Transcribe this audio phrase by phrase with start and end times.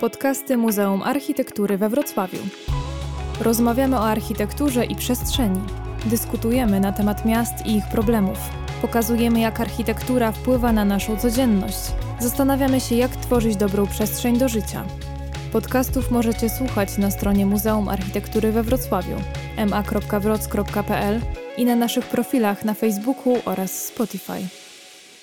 [0.00, 2.38] Podcasty Muzeum Architektury we Wrocławiu.
[3.40, 5.60] Rozmawiamy o architekturze i przestrzeni.
[6.06, 8.38] Dyskutujemy na temat miast i ich problemów.
[8.82, 11.78] Pokazujemy, jak architektura wpływa na naszą codzienność.
[12.20, 14.84] Zastanawiamy się, jak tworzyć dobrą przestrzeń do życia.
[15.52, 19.16] Podcastów możecie słuchać na stronie Muzeum Architektury we Wrocławiu
[19.70, 21.20] ma.wroc.pl
[21.56, 24.65] i na naszych profilach na Facebooku oraz Spotify.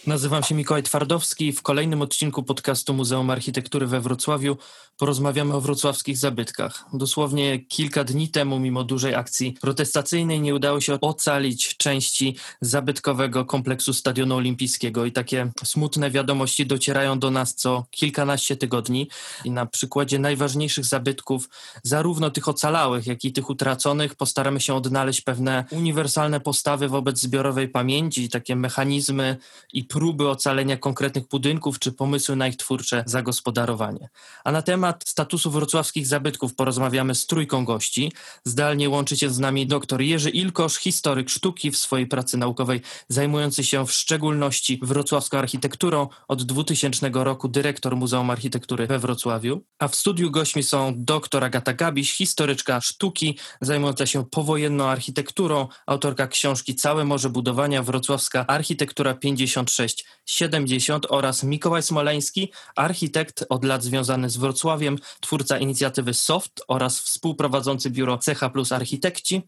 [0.07, 1.53] Nazywam się Mikołaj Twardowski.
[1.53, 4.57] W kolejnym odcinku podcastu Muzeum Architektury we Wrocławiu
[4.97, 6.85] porozmawiamy o wrocławskich zabytkach.
[6.93, 13.93] Dosłownie kilka dni temu, mimo dużej akcji protestacyjnej, nie udało się ocalić części zabytkowego kompleksu
[13.93, 19.09] Stadionu Olimpijskiego i takie smutne wiadomości docierają do nas co kilkanaście tygodni.
[19.45, 21.49] I na przykładzie najważniejszych zabytków,
[21.83, 27.69] zarówno tych ocalałych, jak i tych utraconych, postaramy się odnaleźć pewne uniwersalne postawy wobec zbiorowej
[27.69, 29.37] pamięci, takie mechanizmy
[29.73, 34.09] i próby ocalenia konkretnych budynków czy pomysły na ich twórcze zagospodarowanie.
[34.43, 38.11] A na temat statusu wrocławskich zabytków porozmawiamy z trójką gości.
[38.45, 43.63] Zdalnie łączy się z nami dr Jerzy Ilkosz, historyk sztuki w swojej pracy naukowej, zajmujący
[43.63, 46.07] się w szczególności wrocławską architekturą.
[46.27, 49.61] Od 2000 roku dyrektor Muzeum Architektury we Wrocławiu.
[49.79, 56.27] A w studiu gośćmi są dr Agata Gabiś, historyczka sztuki, zajmująca się powojenną architekturą, autorka
[56.27, 59.82] książki Całe Morze Budowania, Wrocławska Architektura 56
[60.25, 67.89] 70 oraz Mikołaj Smoleński, architekt od lat związany z Wrocławiem, twórca inicjatywy SOFT oraz współprowadzący
[67.89, 69.41] biuro Cecha Plus Architekci.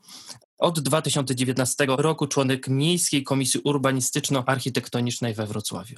[0.58, 5.96] Od 2019 roku członek Miejskiej Komisji Urbanistyczno-Architektonicznej we Wrocławiu.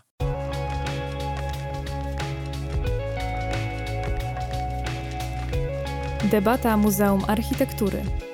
[6.32, 8.27] Debata Muzeum Architektury.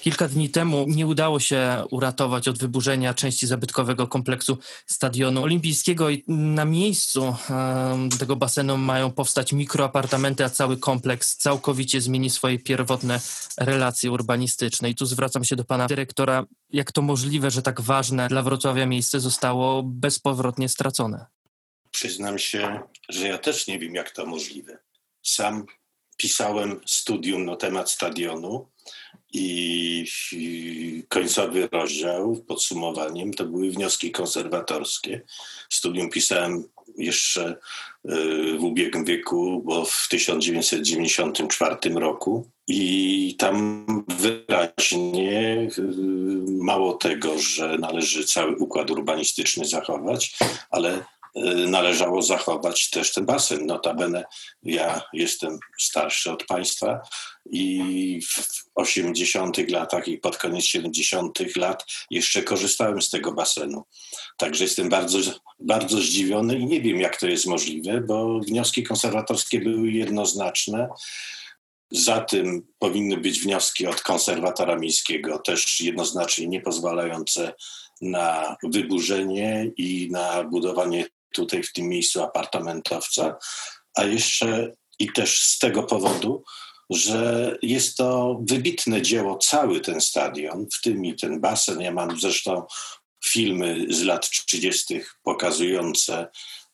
[0.00, 6.24] Kilka dni temu nie udało się uratować od wyburzenia części zabytkowego kompleksu Stadionu Olimpijskiego i
[6.28, 7.36] na miejscu
[8.18, 13.20] tego basenu mają powstać mikroapartamenty, a cały kompleks całkowicie zmieni swoje pierwotne
[13.56, 14.90] relacje urbanistyczne.
[14.90, 18.86] I tu zwracam się do pana dyrektora, jak to możliwe, że tak ważne dla Wrocławia
[18.86, 21.26] miejsce zostało bezpowrotnie stracone?
[21.90, 24.78] Przyznam się, że ja też nie wiem, jak to możliwe.
[25.22, 25.66] Sam
[26.16, 28.68] pisałem studium na temat stadionu
[29.32, 30.04] i
[31.08, 35.20] końcowy rozdział podsumowaniem to były wnioski konserwatorskie.
[35.70, 36.64] Studium pisałem
[36.98, 37.56] jeszcze
[38.04, 45.82] y, w ubiegłym wieku, bo w 1994 roku i tam wyraźnie y,
[46.48, 50.38] mało tego, że należy cały układ urbanistyczny zachować,
[50.70, 51.04] ale
[51.66, 53.66] należało zachować też ten basen.
[53.66, 54.24] Notabene
[54.62, 57.00] ja jestem starszy od państwa
[57.50, 63.82] i w 80 latach i pod koniec 70 lat jeszcze korzystałem z tego basenu.
[64.36, 65.18] Także jestem bardzo,
[65.58, 70.88] bardzo zdziwiony i nie wiem, jak to jest możliwe, bo wnioski konserwatorskie były jednoznaczne.
[71.90, 77.52] Za tym powinny być wnioski od konserwatora miejskiego, też jednoznacznie nie pozwalające
[78.00, 83.36] na wyburzenie i na budowanie tutaj w tym miejscu apartamentowca,
[83.94, 86.44] a jeszcze i też z tego powodu,
[86.90, 91.80] że jest to wybitne dzieło, cały ten stadion, w tym i ten basen.
[91.80, 92.66] Ja mam zresztą
[93.24, 95.00] filmy z lat 30.
[95.22, 96.28] pokazujące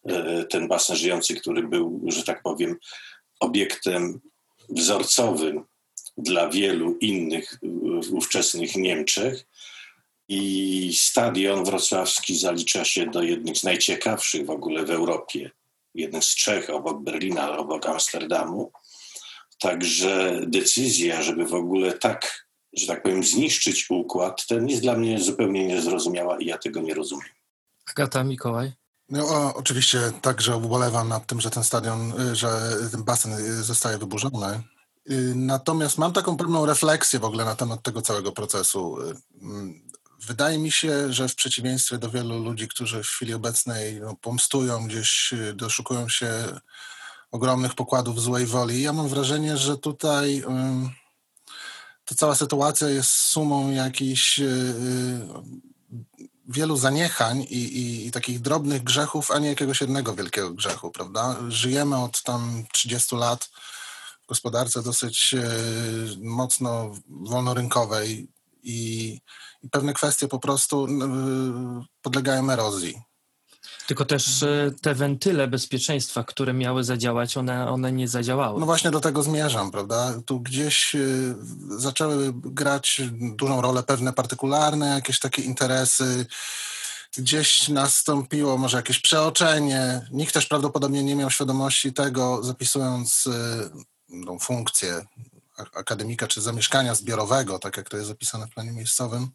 [0.08, 2.76] e, ten basen żyjący, który był, że tak powiem,
[3.40, 4.20] obiektem
[4.68, 5.64] wzorcowym
[6.16, 7.58] dla wielu innych
[8.10, 9.46] ówczesnych Niemczech.
[10.28, 15.50] I stadion wrocławski zalicza się do jednych z najciekawszych w ogóle w Europie.
[15.94, 18.72] Jeden z trzech obok Berlina, obok Amsterdamu.
[19.58, 25.20] Także decyzja, żeby w ogóle tak, że tak powiem, zniszczyć układ, ten jest dla mnie
[25.20, 27.28] zupełnie niezrozumiała i ja tego nie rozumiem.
[27.90, 28.72] Agata Mikołaj.
[29.08, 32.48] No, o, oczywiście także ubolewam nad tym, że ten stadion, y, że
[32.92, 34.62] ten basen y, zostaje wyburzony.
[35.10, 38.96] Y, natomiast mam taką pewną refleksję w ogóle na temat tego całego procesu.
[40.26, 44.86] Wydaje mi się, że w przeciwieństwie do wielu ludzi, którzy w chwili obecnej no, pomstują
[44.88, 46.30] gdzieś, y, doszukują się
[47.30, 50.44] ogromnych pokładów złej woli, ja mam wrażenie, że tutaj
[52.04, 55.20] ta cała sytuacja jest sumą jakichś y, y,
[56.48, 61.36] wielu zaniechań i, i, i, takich drobnych grzechów, a nie jakiegoś jednego wielkiego grzechu, prawda?
[61.48, 63.50] Żyjemy od tam 30 lat
[64.22, 65.34] w gospodarce dosyć
[66.20, 68.28] mocno wolnorynkowej
[68.64, 69.20] i
[69.64, 70.86] i pewne kwestie po prostu
[72.02, 73.02] podlegają erozji.
[73.86, 78.60] Tylko też e, te wentyle bezpieczeństwa, które miały zadziałać, one, one nie zadziałały.
[78.60, 80.20] No właśnie do tego zmierzam, prawda?
[80.26, 80.98] Tu gdzieś e,
[81.78, 86.26] zaczęły grać dużą rolę pewne partykularne, jakieś takie interesy,
[87.16, 90.08] gdzieś nastąpiło może jakieś przeoczenie.
[90.10, 95.04] Nikt też prawdopodobnie nie miał świadomości tego, zapisując y, tą funkcję
[95.56, 99.30] akademika czy zamieszkania zbiorowego, tak jak to jest zapisane w planie miejscowym,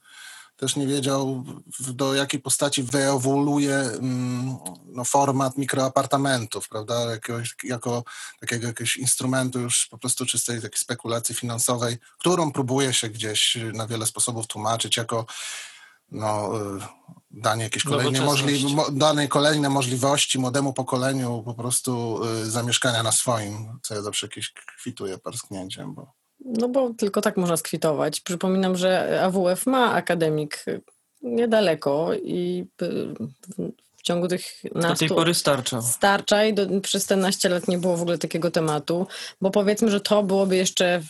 [0.60, 1.44] też nie wiedział,
[1.80, 8.04] do jakiej postaci wyewoluuje mm, no, format mikroapartamentów, prawda, Jakiegoś, jako
[8.40, 13.88] takiego jakiegoś instrumentu już po prostu czystej takiej spekulacji finansowej, którą próbuje się gdzieś na
[13.88, 15.26] wiele sposobów tłumaczyć jako
[16.12, 16.80] no, y,
[17.32, 23.80] danie jakieś kolejne, możli, dane kolejne możliwości młodemu pokoleniu po prostu y, zamieszkania na swoim,
[23.82, 28.22] co ja zawsze jakieś kwituję parsknięciem, bo no bo tylko tak można skwitować.
[28.22, 30.66] Przypominam, że AWF ma akademik
[31.22, 32.66] niedaleko i
[34.10, 34.90] ciągu tych nastu...
[34.90, 35.82] Do tej pory starcza.
[35.82, 39.08] Starcza i do, przez te naście lat nie było w ogóle takiego tematu,
[39.42, 41.02] bo powiedzmy, że to byłoby jeszcze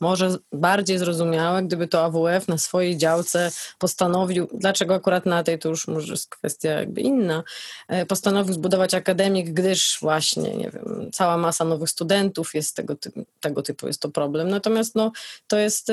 [0.00, 5.68] może bardziej zrozumiałe, gdyby to AWF na swojej działce postanowił, dlaczego akurat na tej to
[5.68, 7.42] już może jest kwestia jakby inna,
[7.88, 12.96] e, postanowił zbudować akademik, gdyż właśnie, nie wiem, cała masa nowych studentów jest tego,
[13.40, 14.48] tego typu, jest to problem.
[14.48, 15.12] Natomiast no,
[15.46, 15.92] to jest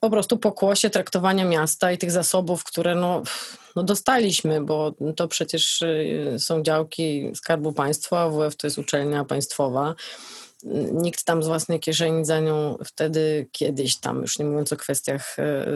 [0.00, 3.22] po prostu pokłosie traktowania miasta i tych zasobów, które no,
[3.76, 9.94] no dostaliśmy, bo to przecież y, są działki Skarbu Państwa, AWF to jest uczelnia państwowa
[10.92, 15.38] nikt tam z własnej kieszeni za nią wtedy, kiedyś tam, już nie mówiąc o kwestiach
[15.38, 15.66] e,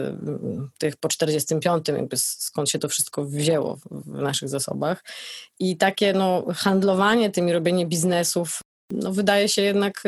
[0.77, 5.03] tych po 45, jakby skąd się to wszystko wzięło w naszych zasobach.
[5.59, 8.59] I takie no, handlowanie tymi, robienie biznesów,
[8.91, 10.03] no, wydaje się jednak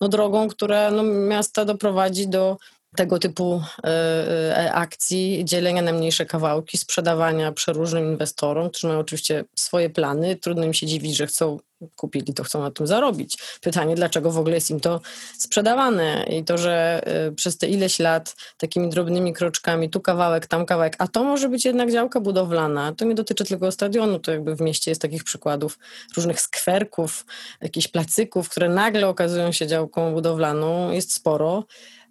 [0.00, 2.56] no, drogą, która no, miasta doprowadzi do
[2.96, 9.44] tego typu e, e, akcji, dzielenia na mniejsze kawałki, sprzedawania przeróżnym inwestorom, którzy mają oczywiście
[9.54, 10.36] swoje plany.
[10.36, 11.58] Trudno im się dziwić, że chcą,
[11.96, 13.38] kupili to, chcą na tym zarobić.
[13.60, 15.00] Pytanie, dlaczego w ogóle jest im to
[15.38, 20.66] sprzedawane i to, że e, przez te ileś lat takimi drobnymi kroczkami, tu kawałek, tam
[20.66, 22.92] kawałek, a to może być jednak działka budowlana.
[22.92, 25.78] To nie dotyczy tylko stadionu, to jakby w mieście jest takich przykładów
[26.16, 27.26] różnych skwerków,
[27.60, 31.64] jakichś placyków, które nagle okazują się działką budowlaną, jest sporo.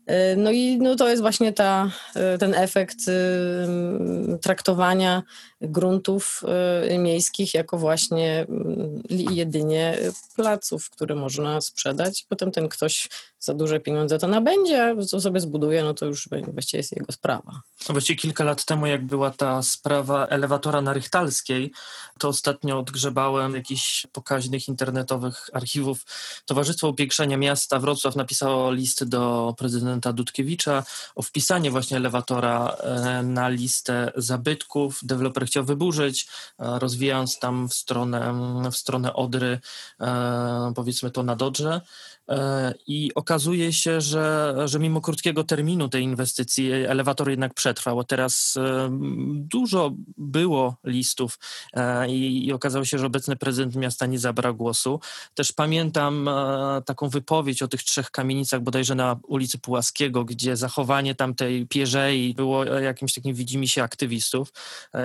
[0.05, 5.23] E, no i no to jest właśnie ta, e, ten efekt y, traktowania
[5.61, 6.43] gruntów
[6.91, 8.45] y, miejskich jako właśnie
[9.09, 9.97] jedynie
[10.35, 12.25] placów, które można sprzedać.
[12.29, 13.09] Potem ten ktoś
[13.45, 17.11] za duże pieniądze to nabędzie, a co sobie zbuduje, no to już właściwie jest jego
[17.11, 17.61] sprawa.
[17.89, 21.71] No właściwie kilka lat temu, jak była ta sprawa elewatora na Rychtalskiej,
[22.19, 26.05] to ostatnio odgrzebałem jakichś pokaźnych internetowych archiwów.
[26.45, 30.83] Towarzystwo Upiększania Miasta Wrocław napisało list do prezydenta Dudkiewicza
[31.15, 34.99] o wpisanie właśnie elewatora e, na listę zabytków.
[35.03, 36.27] Deweloper chciał wyburzyć,
[36.59, 38.33] e, rozwijając tam w stronę,
[38.71, 39.59] w stronę Odry,
[40.01, 41.81] e, powiedzmy to na Dodrze.
[42.29, 48.03] E, I okazuje się, że, że mimo krótkiego terminu tej inwestycji elewator jednak przetrwał.
[48.03, 48.89] Teraz e,
[49.31, 51.39] dużo było listów
[51.73, 54.99] e, i, i okazało się, że obecny prezydent miasta nie zabrał głosu.
[55.33, 56.29] Też pamiętam
[56.85, 62.65] taką wypowiedź o tych trzech kamienicach bodajże na ulicy Pułaskiego, gdzie zachowanie tamtej pierzei było
[62.65, 64.53] jakimś takim widzimisię aktywistów.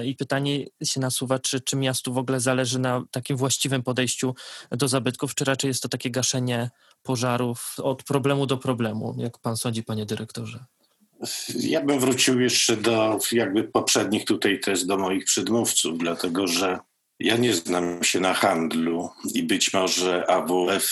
[0.05, 4.34] I pytanie się nasuwa, czy, czy miastu w ogóle zależy na takim właściwym podejściu
[4.70, 6.70] do zabytków, czy raczej jest to takie gaszenie
[7.10, 9.14] pożarów od problemu do problemu.
[9.18, 10.64] Jak pan sądzi, panie dyrektorze?
[11.54, 16.78] Ja bym wrócił jeszcze do jakby poprzednich tutaj też do moich przedmówców, dlatego że
[17.18, 20.87] ja nie znam się na handlu i być może AWF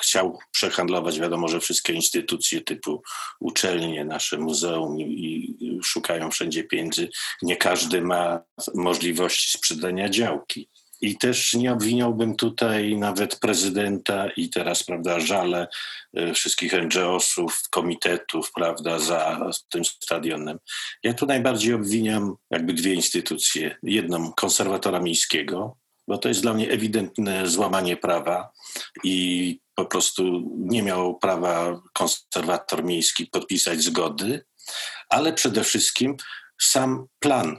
[0.00, 3.02] chciał przehandlować, wiadomo, że wszystkie instytucje typu
[3.40, 7.08] uczelnie, nasze muzeum i, szukają wszędzie pieniędzy.
[7.42, 8.40] Nie każdy ma
[8.74, 10.68] możliwości sprzedania działki.
[11.00, 15.68] I też nie obwiniałbym tutaj nawet prezydenta i teraz, prawda, żale
[16.18, 20.58] y, wszystkich NGO-sów, komitetów, prawda, za tym stadionem.
[21.02, 23.76] Ja tu najbardziej obwiniam jakby dwie instytucje.
[23.82, 25.76] Jedną konserwatora miejskiego,
[26.08, 28.52] bo to jest dla mnie ewidentne złamanie prawa
[29.04, 34.44] i po prostu nie miał prawa konserwator miejski podpisać zgody,
[35.08, 36.16] ale przede wszystkim
[36.58, 37.56] sam plan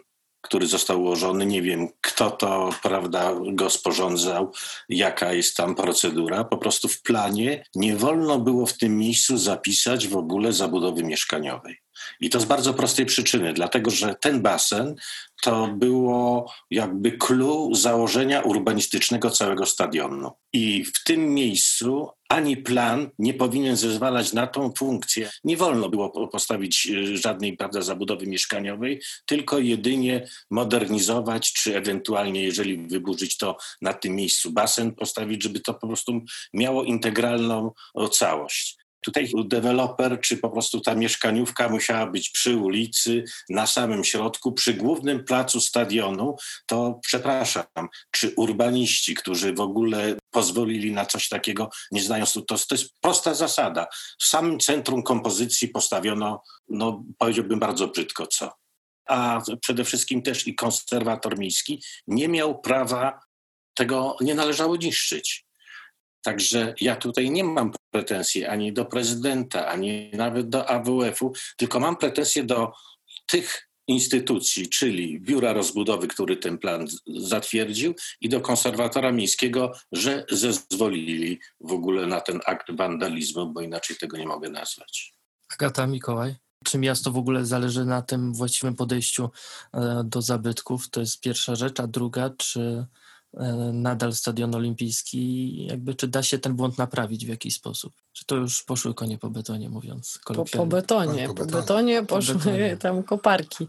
[0.48, 1.46] który został ułożony.
[1.46, 4.54] Nie wiem, kto to prawda, go sporządzał,
[4.90, 6.44] jaka jest tam procedura.
[6.44, 11.78] Po prostu w planie nie wolno było w tym miejscu zapisać w ogóle zabudowy mieszkaniowej.
[12.20, 14.96] I to z bardzo prostej przyczyny, dlatego że ten basen
[15.44, 20.32] to było jakby clue założenia urbanistycznego całego stadionu.
[20.54, 25.30] I w tym miejscu ani plan nie powinien zezwalać na tą funkcję.
[25.44, 32.88] Nie wolno było postawić y, żadnej prawda, zabudowy mieszkaniowej, tylko jedynie modernizować, czy ewentualnie, jeżeli
[32.88, 36.22] wyburzyć to na tym miejscu basen, postawić, żeby to po prostu
[36.54, 37.72] miało integralną
[38.12, 38.87] całość.
[39.08, 44.74] Tutaj deweloper, czy po prostu ta mieszkaniówka musiała być przy ulicy, na samym środku, przy
[44.74, 46.36] głównym placu stadionu,
[46.66, 47.64] to przepraszam,
[48.12, 53.34] czy urbaniści, którzy w ogóle pozwolili na coś takiego, nie znając, to, to jest prosta
[53.34, 53.88] zasada.
[54.20, 58.52] W samym centrum kompozycji postawiono, no powiedziałbym bardzo brzydko co.
[59.06, 63.20] A przede wszystkim też i konserwator miejski nie miał prawa
[63.74, 65.47] tego, nie należało niszczyć.
[66.28, 71.98] Także ja tutaj nie mam pretensji ani do prezydenta, ani nawet do AWF-u, tylko mam
[71.98, 72.72] pretensje do
[73.26, 81.40] tych instytucji, czyli Biura Rozbudowy, który ten plan zatwierdził, i do konserwatora miejskiego, że zezwolili
[81.60, 85.14] w ogóle na ten akt wandalizmu, bo inaczej tego nie mogę nazwać.
[85.54, 86.36] Agata Mikołaj.
[86.66, 89.30] Czy miasto w ogóle zależy na tym właściwym podejściu
[89.74, 90.90] e, do zabytków?
[90.90, 92.86] To jest pierwsza rzecz, a druga, czy
[93.74, 97.94] nadal stadion olimpijski, jakby czy da się ten błąd naprawić w jakiś sposób?
[98.14, 100.66] Czy to już poszły konie po betonie, mówiąc kolokwialnie?
[100.66, 102.78] Po, po betonie, po, po betonie, betonie poszły po betonie.
[102.78, 103.68] tam koparki.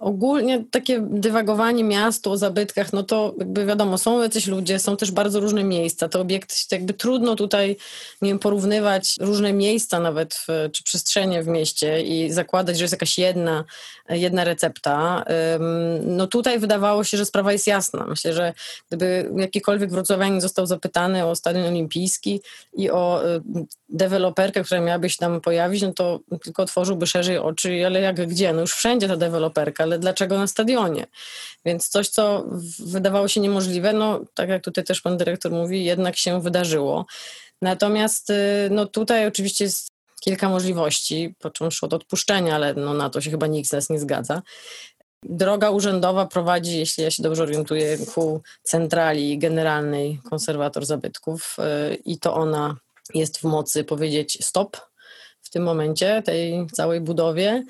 [0.00, 5.10] Ogólnie takie dywagowanie miastu o zabytkach, no to jakby wiadomo, są jacyś ludzie, są też
[5.10, 6.08] bardzo różne miejsca.
[6.08, 7.76] Te obiekty, jakby trudno tutaj,
[8.22, 12.92] nie wiem, porównywać różne miejsca nawet, w, czy przestrzenie w mieście i zakładać, że jest
[12.92, 13.64] jakaś jedna,
[14.08, 15.24] jedna recepta.
[16.02, 18.06] No tutaj wydawało się, że sprawa jest jasna.
[18.06, 18.52] Myślę, że
[18.88, 22.40] gdyby jakikolwiek wrocławianin został zapytany o Stadion Olimpijski
[22.74, 23.40] i o y,
[23.88, 28.52] deweloperkę, która miałaby się tam pojawić, no to tylko otworzyłby szerzej oczy, ale jak gdzie?
[28.52, 31.06] No już wszędzie ta deweloperka, ale dlaczego na stadionie?
[31.64, 32.44] Więc coś, co
[32.78, 37.06] wydawało się niemożliwe, no tak jak tutaj też pan dyrektor mówi, jednak się wydarzyło.
[37.62, 38.34] Natomiast y,
[38.70, 39.88] no tutaj oczywiście jest
[40.20, 43.98] kilka możliwości, począwszy od odpuszczenia, ale no na to się chyba nikt z nas nie
[43.98, 44.42] zgadza.
[45.22, 51.56] Droga urzędowa prowadzi, jeśli ja się dobrze orientuję, ku centrali generalnej konserwator zabytków
[51.92, 52.76] y, i to ona
[53.14, 54.76] jest w mocy powiedzieć stop
[55.42, 57.64] w tym momencie tej całej budowie.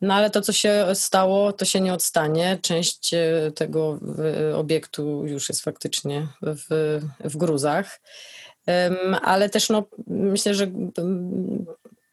[0.00, 2.58] No ale to, co się stało, to się nie odstanie.
[2.62, 3.98] Część e, tego
[4.54, 8.00] obiektu już jest faktycznie w, w gruzach.
[9.22, 10.66] Ale też no, myślę, że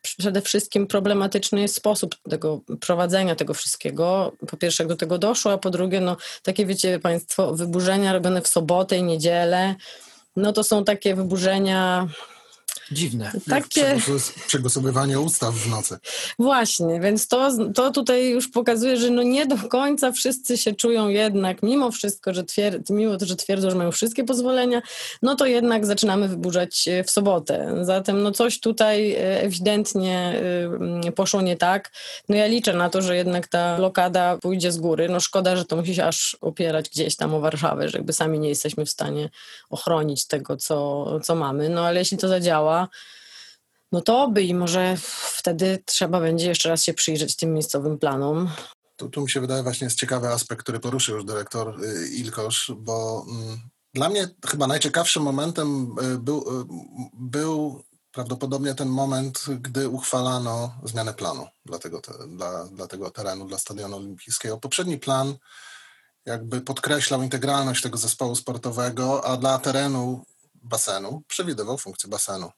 [0.02, 4.32] przede wszystkim problematyczny jest sposób tego prowadzenia tego wszystkiego.
[4.48, 8.42] Po pierwsze, jak do tego doszło, a po drugie, no, takie wiecie Państwo, wyburzenia robione
[8.42, 9.76] w sobotę i niedzielę,
[10.36, 12.08] no to są takie wyburzenia
[12.92, 13.32] Dziwne.
[13.50, 13.98] Takie...
[14.48, 15.98] Przegłosowywanie ustaw w nocy.
[16.40, 21.08] Właśnie, więc to, to tutaj już pokazuje, że no nie do końca wszyscy się czują
[21.08, 24.82] jednak, mimo wszystko, że twierd, mimo to, że twierdzą, że mają wszystkie pozwolenia,
[25.22, 27.76] no to jednak zaczynamy wyburzać e, w sobotę.
[27.82, 30.42] Zatem no coś tutaj e, ewidentnie
[31.08, 31.92] e, poszło nie tak.
[32.30, 35.10] No ja liczę na to, że jednak ta blokada pójdzie z góry.
[35.10, 38.40] No szkoda, że to musi się aż opierać gdzieś tam o Warszawę, że jakby sami
[38.40, 39.30] nie jesteśmy w stanie
[39.70, 41.70] ochronić tego, co, co mamy.
[41.70, 42.81] No ale jeśli to zadziała,
[43.92, 44.98] no to by i może
[45.38, 48.50] wtedy trzeba będzie jeszcze raz się przyjrzeć tym miejscowym planom.
[48.96, 52.72] Tu, tu mi się wydaje właśnie jest ciekawy aspekt, który poruszył już dyrektor y, Ilkosz,
[52.78, 53.60] bo mm,
[53.94, 56.66] dla mnie chyba najciekawszym momentem y, był, y,
[57.14, 63.46] był prawdopodobnie ten moment, gdy uchwalano zmianę planu dla tego, te, dla, dla tego terenu,
[63.46, 64.58] dla Stadionu Olimpijskiego.
[64.58, 65.36] Poprzedni plan
[66.26, 72.52] jakby podkreślał integralność tego zespołu sportowego, a dla terenu basenu przewidywał funkcję basenu.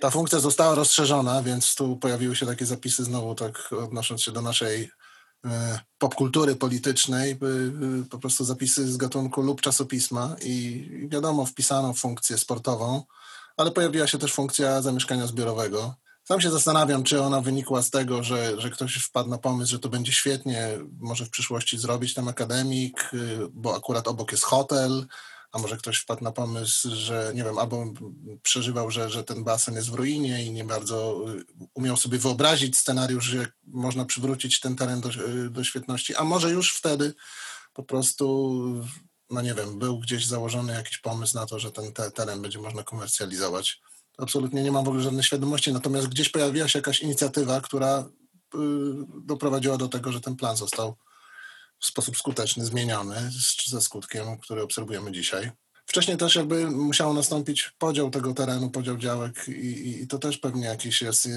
[0.00, 4.42] Ta funkcja została rozszerzona, więc tu pojawiły się takie zapisy znowu tak odnosząc się do
[4.42, 4.90] naszej
[5.44, 7.38] e, popkultury politycznej,
[8.10, 13.02] po prostu zapisy z gatunku lub czasopisma i wiadomo, wpisano funkcję sportową,
[13.56, 15.94] ale pojawiła się też funkcja zamieszkania zbiorowego.
[16.24, 19.78] Sam się zastanawiam, czy ona wynikła z tego, że, że ktoś wpadł na pomysł, że
[19.78, 20.68] to będzie świetnie,
[21.00, 23.16] może w przyszłości zrobić tam akademik, e,
[23.52, 25.06] bo akurat obok jest hotel,
[25.56, 27.84] a może ktoś wpadł na pomysł, że nie wiem, albo
[28.42, 31.44] przeżywał, że, że ten basen jest w ruinie i nie bardzo y,
[31.74, 36.50] umiał sobie wyobrazić scenariusz, że można przywrócić ten teren do, y, do świetności, a może
[36.50, 37.14] już wtedy
[37.72, 38.54] po prostu,
[39.30, 42.58] no nie wiem, był gdzieś założony jakiś pomysł na to, że ten te, teren będzie
[42.58, 43.80] można komercjalizować.
[44.18, 48.08] Absolutnie nie mam w ogóle żadnej świadomości, natomiast gdzieś pojawiła się jakaś inicjatywa, która
[48.54, 48.58] y,
[49.24, 50.96] doprowadziła do tego, że ten plan został
[51.80, 53.30] w sposób skuteczny zmieniony
[53.66, 55.52] ze skutkiem, który obserwujemy dzisiaj.
[55.86, 60.66] Wcześniej też jakby musiał nastąpić podział tego terenu, podział działek i, i, to też pewnie
[60.66, 61.30] jakiś jest y,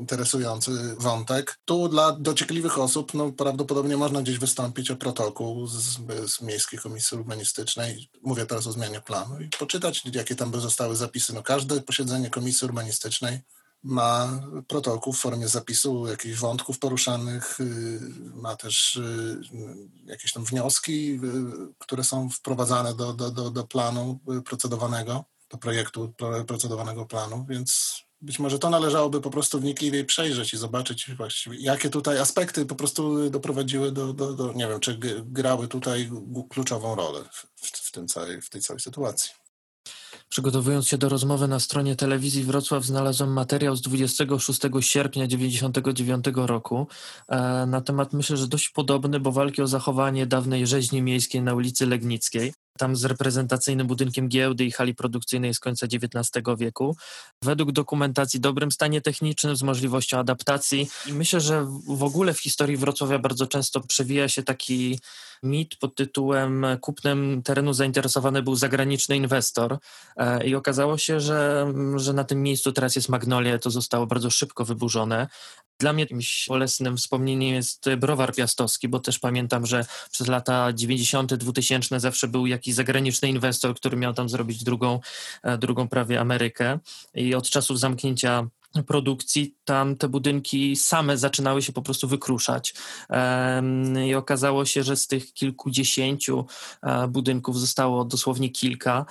[0.00, 1.58] interesujący wątek.
[1.64, 7.16] Tu dla dociekliwych osób no, prawdopodobnie można gdzieś wystąpić o protokół z, z Miejskiej Komisji
[7.16, 8.10] Urbanistycznej.
[8.22, 11.34] Mówię teraz o zmianie planu i poczytać, jakie tam by zostały zapisy.
[11.34, 13.40] No, każde posiedzenie Komisji Urbanistycznej
[13.82, 18.00] ma protokół w formie zapisu jakichś wątków poruszanych, y,
[18.34, 19.40] ma też y,
[20.04, 21.18] jakieś tam wnioski, y,
[21.78, 25.24] które są wprowadzane do, do, do, do planu procedowanego.
[25.50, 26.14] do projektu
[26.46, 31.90] procedowanego planu, więc być może to należałoby po prostu wnikliwie przejrzeć i zobaczyć właściwie, jakie
[31.90, 36.10] tutaj aspekty po prostu doprowadziły do, do, do nie wiem, czy grały tutaj
[36.50, 37.24] kluczową rolę
[37.56, 39.30] w, w, tym całej, w tej całej sytuacji.
[40.28, 46.86] Przygotowując się do rozmowy na stronie telewizji Wrocław, znalazłem materiał z 26 sierpnia 1999 roku
[47.28, 51.54] e, na temat, myślę, że dość podobny, bo walki o zachowanie dawnej rzeźni miejskiej na
[51.54, 56.96] ulicy Legnickiej tam z reprezentacyjnym budynkiem giełdy i hali produkcyjnej z końca XIX wieku.
[57.42, 60.90] Według dokumentacji dobrym stanie technicznym, z możliwością adaptacji.
[61.06, 64.98] I myślę, że w ogóle w historii Wrocławia bardzo często przewija się taki
[65.42, 69.78] mit pod tytułem kupnem terenu zainteresowany był zagraniczny inwestor
[70.16, 74.30] e, i okazało się, że, że na tym miejscu teraz jest Magnolia, to zostało bardzo
[74.30, 75.26] szybko wyburzone.
[75.80, 81.34] Dla mnie jakimś bolesnym wspomnieniem jest browar piastowski, bo też pamiętam, że przez lata 90.,
[81.34, 85.00] 2000 zawsze był jakiś zagraniczny inwestor, który miał tam zrobić drugą,
[85.42, 86.78] e, drugą prawie Amerykę.
[87.14, 88.48] I od czasów zamknięcia
[88.86, 92.74] produkcji, tam te budynki same zaczynały się po prostu wykruszać.
[94.06, 96.46] I okazało się, że z tych kilkudziesięciu
[96.82, 99.06] e, budynków zostało dosłownie kilka.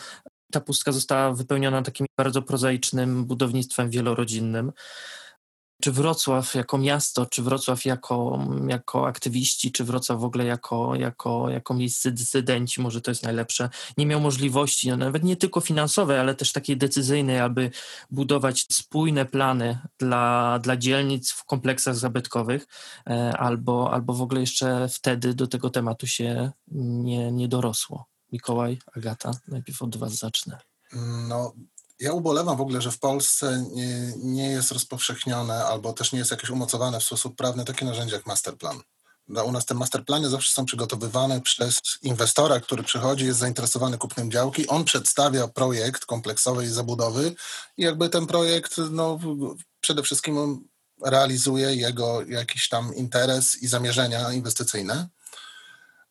[0.52, 4.72] Ta pustka została wypełniona takim bardzo prozaicznym budownictwem wielorodzinnym.
[5.81, 11.50] Czy Wrocław jako miasto, czy Wrocław jako, jako aktywiści, czy Wrocław w ogóle jako, jako,
[11.50, 16.19] jako miejsce dysydenci, może to jest najlepsze, nie miał możliwości, no nawet nie tylko finansowej,
[16.19, 17.72] ale też takiej decyzyjnej, aby
[18.12, 22.67] budować spójne plany dla, dla dzielnic w kompleksach zabytkowych,
[23.10, 28.05] e, albo, albo w ogóle jeszcze wtedy do tego tematu się nie, nie dorosło.
[28.31, 30.57] Mikołaj, Agata, najpierw od Was zacznę.
[31.27, 31.53] No,
[32.00, 36.32] ja ubolewam w ogóle, że w Polsce nie, nie, jest rozpowszechnione albo też nie jest
[36.32, 38.82] jakieś umocowane w sposób prawny takie narzędzie jak masterplan.
[39.46, 44.68] U nas te masterplany zawsze są przygotowywane przez inwestora, który przychodzi, jest zainteresowany kupnem działki.
[44.68, 47.36] On przedstawia projekt kompleksowej zabudowy
[47.77, 49.20] i jakby ten projekt no,
[49.82, 50.68] przede wszystkim
[51.06, 55.08] realizuje jego jakiś tam interes i zamierzenia inwestycyjne.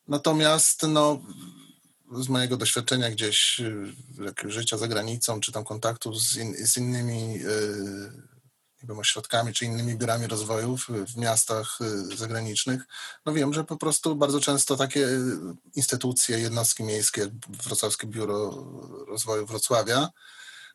[0.07, 1.21] Natomiast no,
[2.11, 7.39] z mojego doświadczenia gdzieś y, życia za granicą, czy tam kontaktu z, in, z innymi
[7.45, 12.81] y, nie ośrodkami, czy innymi biurami rozwoju w, w, miastach y, zagranicznych,
[13.25, 15.07] no wiem, że po prostu bardzo często takie
[15.75, 18.65] instytucje, jednostki miejskie, jak Wrocławskie Biuro
[19.07, 20.09] Rozwoju Wrocławia,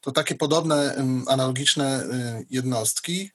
[0.00, 2.04] to takie podobne, analogiczne
[2.50, 3.30] jednostki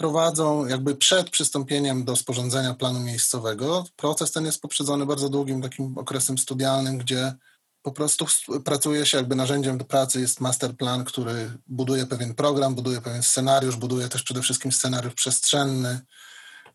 [0.00, 3.84] prowadzą jakby przed przystąpieniem do sporządzenia planu miejscowego.
[3.96, 7.34] Proces ten jest poprzedzony bardzo długim takim okresem studialnym, gdzie
[7.82, 8.26] po prostu
[8.64, 13.76] pracuje się jakby narzędziem do pracy jest masterplan, który buduje pewien program, buduje pewien scenariusz,
[13.76, 16.00] buduje też przede wszystkim scenariusz przestrzenny.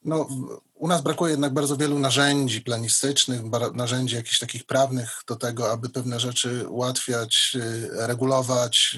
[0.03, 0.27] No,
[0.73, 3.41] u nas brakuje jednak bardzo wielu narzędzi planistycznych,
[3.73, 8.97] narzędzi jakichś takich prawnych do tego, aby pewne rzeczy ułatwiać, y, regulować,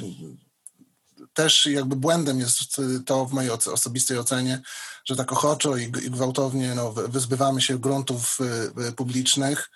[1.38, 4.62] też jakby błędem jest to w mojej osobistej ocenie,
[5.06, 9.70] że tak ochoczo i gwałtownie no, wyzbywamy się gruntów y, y, publicznych.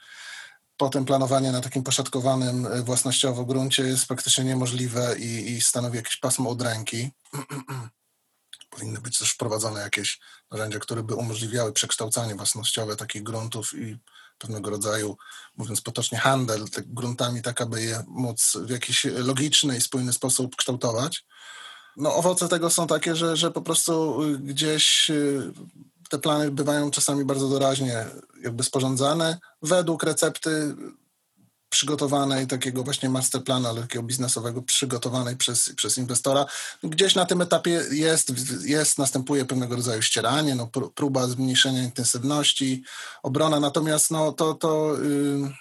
[0.78, 6.17] Potem planowanie na takim poszatkowanym y, własnościowo gruncie jest praktycznie niemożliwe i, i stanowi jakieś
[6.17, 7.12] pasmo od ręki.
[8.69, 10.19] Powinny być też wprowadzone jakieś
[10.52, 13.97] narzędzia, które by umożliwiały przekształcanie własnościowe takich gruntów i
[14.38, 15.17] pewnego rodzaju,
[15.58, 21.26] mówiąc potocznie, handel gruntami, tak aby je móc w jakiś logiczny i spójny sposób kształtować.
[21.97, 25.51] No, owoce tego są takie, że, że po prostu gdzieś y,
[26.10, 28.06] te plany bywają czasami bardzo doraźnie
[28.43, 30.75] jakby sporządzane według recepty
[31.71, 36.45] przygotowanej, takiego właśnie masterplanu, ale takiego biznesowego, przygotowanej przez, przez inwestora.
[36.84, 38.34] Gdzieś na tym etapie jest,
[38.65, 42.84] jest, następuje pewnego rodzaju ścieranie, no, próba zmniejszenia intensywności,
[43.23, 45.51] obrona, natomiast no, to, to yy,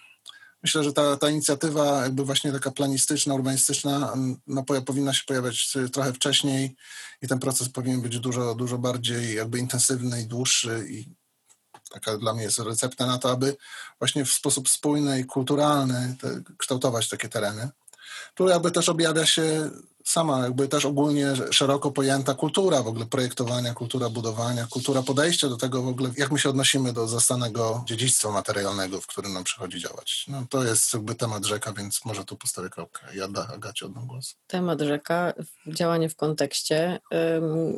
[0.63, 4.15] myślę, że ta, ta inicjatywa jakby właśnie taka planistyczna, urbanistyczna
[4.47, 6.77] no, powinna się pojawiać trochę wcześniej
[7.23, 11.21] i ten proces powinien być dużo, dużo bardziej jakby intensywny i dłuższy i
[11.91, 13.57] taka dla mnie jest recepta na to, aby
[13.99, 17.69] właśnie w sposób spójny i kulturalny te, kształtować takie tereny.
[18.35, 19.71] Tu jakby też objawia się
[20.05, 25.57] sama jakby też ogólnie szeroko pojęta kultura w ogóle projektowania, kultura budowania, kultura podejścia do
[25.57, 29.81] tego w ogóle, jak my się odnosimy do zastanego dziedzictwa materialnego, w którym nam przychodzi
[29.81, 30.25] działać.
[30.29, 33.01] No, to jest jakby temat rzeka, więc może tu postawię kropkę.
[33.15, 34.37] Ja da Agacie oddam głos.
[34.47, 35.33] Temat rzeka,
[35.67, 37.01] działanie w kontekście,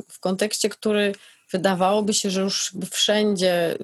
[0.08, 1.14] w kontekście, który
[1.50, 3.78] wydawałoby się, że już wszędzie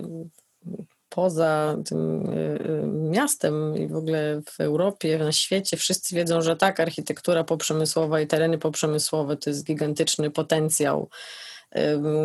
[1.09, 6.57] poza tym y, y, miastem i w ogóle w Europie, na świecie, wszyscy wiedzą, że
[6.57, 11.09] tak, architektura poprzemysłowa i tereny poprzemysłowe to jest gigantyczny potencjał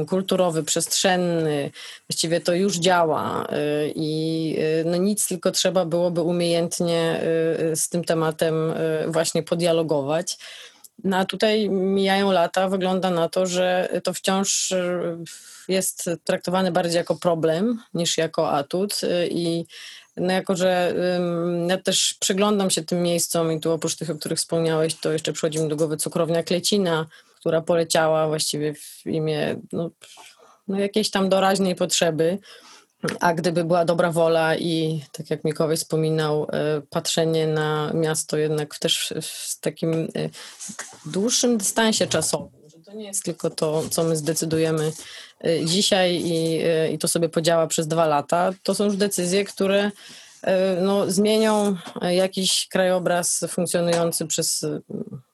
[0.10, 1.72] kulturowy, przestrzenny.
[2.10, 3.48] Właściwie to już działa
[3.96, 7.22] i no nic, tylko trzeba byłoby umiejętnie
[7.76, 8.74] z tym tematem
[9.08, 10.38] właśnie podialogować.
[11.04, 14.74] No a tutaj mijają lata, wygląda na to, że to wciąż
[15.68, 19.66] jest traktowane bardziej jako problem niż jako atut i
[20.18, 20.96] no jako, że
[21.68, 25.34] ja też przyglądam się tym miejscom i tu oprócz tych, o których wspomniałeś, to jeszcze
[25.34, 29.90] przychodzi mi do głowy cukrownia Klecina, która poleciała właściwie w imię no,
[30.68, 32.38] no jakiejś tam doraźnej potrzeby.
[33.20, 38.80] A gdyby była dobra wola i, tak jak Mikołaj wspominał, e, patrzenie na miasto jednak
[38.80, 40.08] też w takim e,
[41.06, 44.92] dłuższym dystansie czasowym, że to nie jest tylko to, co my zdecydujemy
[45.46, 46.60] e, dzisiaj i,
[46.94, 49.92] i to sobie podziała przez dwa lata, to są już decyzje, które
[50.82, 54.66] no, zmienią jakiś krajobraz funkcjonujący przez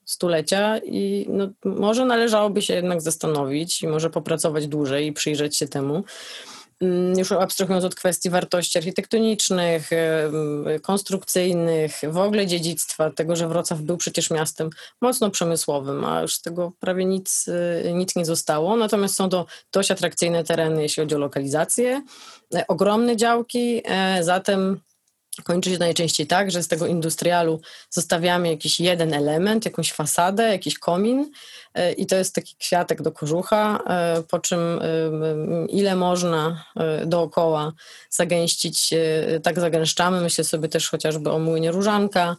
[0.09, 5.67] stulecia i no, może należałoby się jednak zastanowić i może popracować dłużej i przyjrzeć się
[5.67, 6.03] temu.
[6.81, 9.89] Mm, już abstrahując od kwestii wartości architektonicznych,
[10.81, 14.69] konstrukcyjnych, w ogóle dziedzictwa, tego, że Wrocław był przecież miastem
[15.01, 18.75] mocno przemysłowym, a już z tego prawie nic, y, nic nie zostało.
[18.75, 22.03] Natomiast są to dość atrakcyjne tereny, jeśli chodzi o lokalizację,
[22.55, 24.79] e, ogromne działki, e, zatem
[25.43, 30.79] kończy się najczęściej tak, że z tego industrialu zostawiamy jakiś jeden element, jakąś fasadę, jakiś
[30.79, 31.31] komin
[31.73, 34.85] e, i to jest taki kwiatek do kożucha, e, po czym e,
[35.69, 36.65] ile można
[37.05, 37.73] dookoła
[38.09, 38.93] zagęścić,
[39.43, 40.21] tak zagęszczamy.
[40.21, 42.35] Myślę sobie też chociażby o młynie Różanka,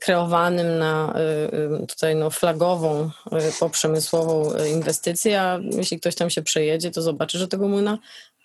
[0.00, 1.14] kreowanym na
[1.88, 3.10] tutaj no, flagową,
[3.60, 7.98] poprzemysłową inwestycję, a jeśli ktoś tam się przejedzie, to zobaczy, że tego młyna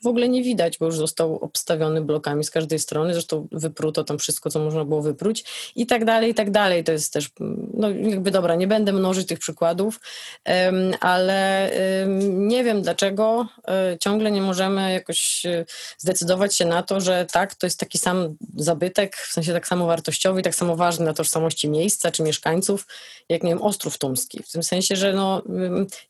[0.06, 4.18] w ogóle nie widać, bo już został obstawiony blokami z każdej strony, zresztą wypruto tam
[4.18, 5.44] wszystko, co można było wypróć
[5.76, 6.84] i tak dalej, i tak dalej.
[6.84, 7.30] To jest też,
[7.74, 10.00] no jakby dobra, nie będę mnożyć tych przykładów,
[11.00, 11.72] ale
[12.30, 15.66] nie wiem dlaczego e, ciągle nie możemy jakoś e,
[15.98, 19.86] zdecydować się na to, że tak, to jest taki sam zabytek, w sensie tak samo
[19.86, 22.88] wartościowy tak samo ważny dla tożsamości miejsca czy mieszkańców,
[23.30, 24.44] jak nie wiem, Ostrów Tumski.
[24.44, 25.42] W tym sensie, że no,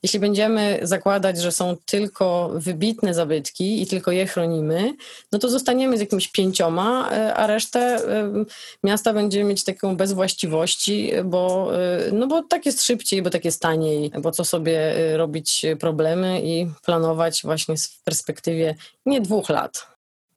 [0.04, 4.94] jeśli będziemy zakładać, że są tylko wybitne zabytki i tylko je chronimy,
[5.32, 8.46] no to zostaniemy z jakimiś pięcioma, e, a resztę e,
[8.84, 13.46] miasta będzie mieć taką bez właściwości, bo, e, no bo tak jest szybciej, bo tak
[13.46, 19.88] jest taniej, bo co sobie robić problemy i planować właśnie w perspektywie nie dwóch lat,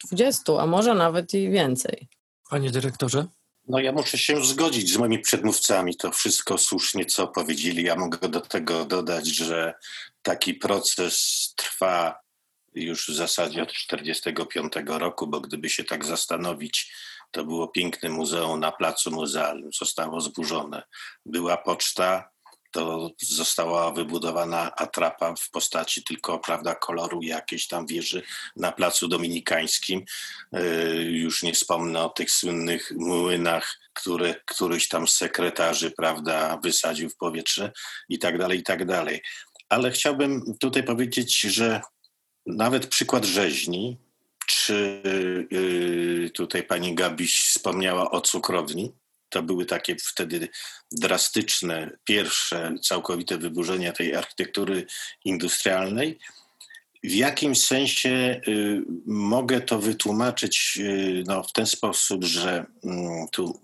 [0.04, 2.08] dwudziestu, a może nawet i więcej.
[2.50, 3.26] Panie dyrektorze?
[3.68, 5.96] No ja muszę się zgodzić z moimi przedmówcami.
[5.96, 7.82] To wszystko słusznie, co powiedzieli.
[7.82, 9.74] Ja mogę do tego dodać, że
[10.22, 11.14] taki proces
[11.56, 12.27] trwa
[12.74, 16.92] już w zasadzie od 1945 roku, bo gdyby się tak zastanowić,
[17.30, 20.82] to było piękne muzeum na placu muzealnym, zostało zburzone.
[21.26, 22.30] Była poczta,
[22.70, 28.22] to została wybudowana atrapa w postaci tylko prawda, koloru jakiejś tam wieży
[28.56, 30.04] na placu dominikańskim.
[30.52, 30.64] E,
[31.02, 37.16] już nie wspomnę o tych słynnych młynach, które któryś tam z sekretarzy prawda, wysadził w
[37.16, 37.72] powietrze
[38.08, 39.22] i tak dalej, i tak dalej.
[39.68, 41.80] Ale chciałbym tutaj powiedzieć, że
[42.48, 43.96] nawet przykład rzeźni,
[44.46, 45.02] czy
[45.50, 48.92] yy, tutaj pani Gabiś wspomniała o cukrowni,
[49.28, 50.48] to były takie wtedy
[50.92, 54.86] drastyczne, pierwsze całkowite wyburzenia tej architektury
[55.24, 56.18] industrialnej
[57.04, 63.60] w jakim sensie y, mogę to wytłumaczyć y, no, w ten sposób, że mm, tu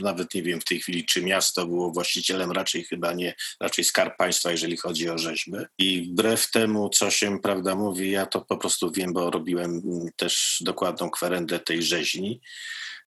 [0.00, 4.16] nawet nie wiem w tej chwili, czy miasto było właścicielem, raczej chyba nie, raczej skarb
[4.16, 5.56] państwa, jeżeli chodzi o rzeźby.
[5.78, 10.08] I wbrew temu, co się prawda mówi, ja to po prostu wiem, bo robiłem mm,
[10.16, 12.40] też dokładną kwerendę tej rzeźni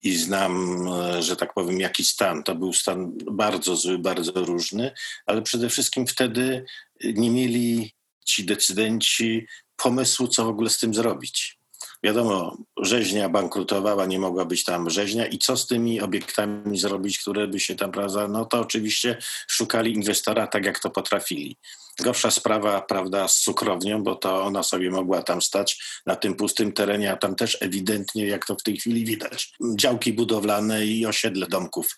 [0.03, 2.43] i znam, e, że tak powiem, jaki stan.
[2.43, 4.91] To był stan bardzo zły, bardzo różny,
[5.25, 6.65] ale przede wszystkim wtedy
[7.03, 7.94] nie mieli
[8.25, 11.57] ci decydenci pomysłu, co w ogóle z tym zrobić.
[12.03, 17.47] Wiadomo, rzeźnia bankrutowała, nie mogła być tam rzeźnia i co z tymi obiektami zrobić, które
[17.47, 21.57] by się tam, prawda, no to oczywiście szukali inwestora tak, jak to potrafili.
[21.99, 26.71] Gorsza sprawa, prawda, z cukrownią, bo to ona sobie mogła tam stać na tym pustym
[26.71, 31.47] terenie, a tam też ewidentnie, jak to w tej chwili widać, działki budowlane i osiedle
[31.47, 31.95] domków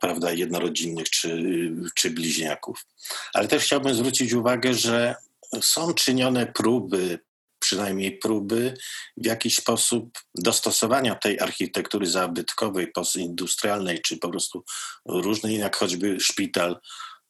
[0.00, 1.44] prawda, jednorodzinnych czy,
[1.94, 2.86] czy bliźniaków.
[3.34, 5.14] Ale też chciałbym zwrócić uwagę, że
[5.60, 7.18] są czynione próby,
[7.58, 8.74] przynajmniej próby
[9.16, 14.64] w jakiś sposób dostosowania tej architektury zabytkowej, postindustrialnej, czy po prostu
[15.06, 16.80] różnej, jak choćby szpital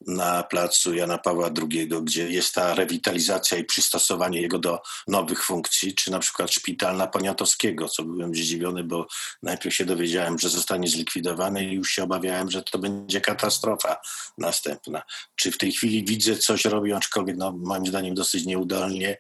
[0.07, 5.95] na placu Jana Pawła II, gdzie jest ta rewitalizacja i przystosowanie jego do nowych funkcji,
[5.95, 9.07] czy na przykład szpital na Poniatowskiego, co byłem zdziwiony, bo
[9.43, 13.97] najpierw się dowiedziałem, że zostanie zlikwidowany i już się obawiałem, że to będzie katastrofa
[14.39, 15.03] następna.
[15.37, 19.17] Czy w tej chwili widzę coś robią, aczkolwiek no, moim zdaniem dosyć nieudolnie,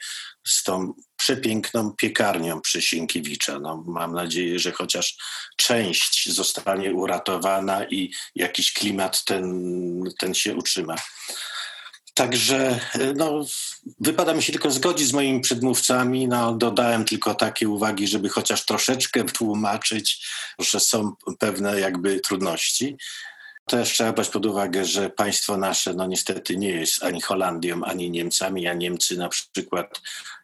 [0.46, 0.94] z tą
[1.28, 3.58] przepiękną piekarnią przy Sienkiewicza.
[3.58, 5.16] No, mam nadzieję, że chociaż
[5.56, 9.44] część zostanie uratowana i jakiś klimat ten,
[10.18, 10.94] ten się utrzyma.
[12.14, 12.80] Także
[13.16, 13.44] no,
[14.00, 16.28] wypada mi się tylko zgodzić z moimi przedmówcami.
[16.28, 20.26] No, dodałem tylko takie uwagi, żeby chociaż troszeczkę tłumaczyć,
[20.58, 22.96] że są pewne jakby trudności.
[23.66, 28.10] Też trzeba brać pod uwagę, że państwo nasze no niestety nie jest ani Holandią, ani
[28.10, 30.37] Niemcami, a Niemcy na przykład e,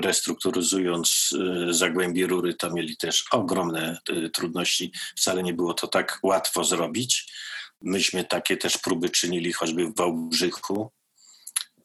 [0.00, 1.34] restrukturyzując
[1.68, 4.92] e, Zagłębie Rury, to mieli też ogromne e, trudności.
[5.16, 7.32] Wcale nie było to tak łatwo zrobić.
[7.80, 10.90] Myśmy takie też próby czynili choćby w Wałbrzychu,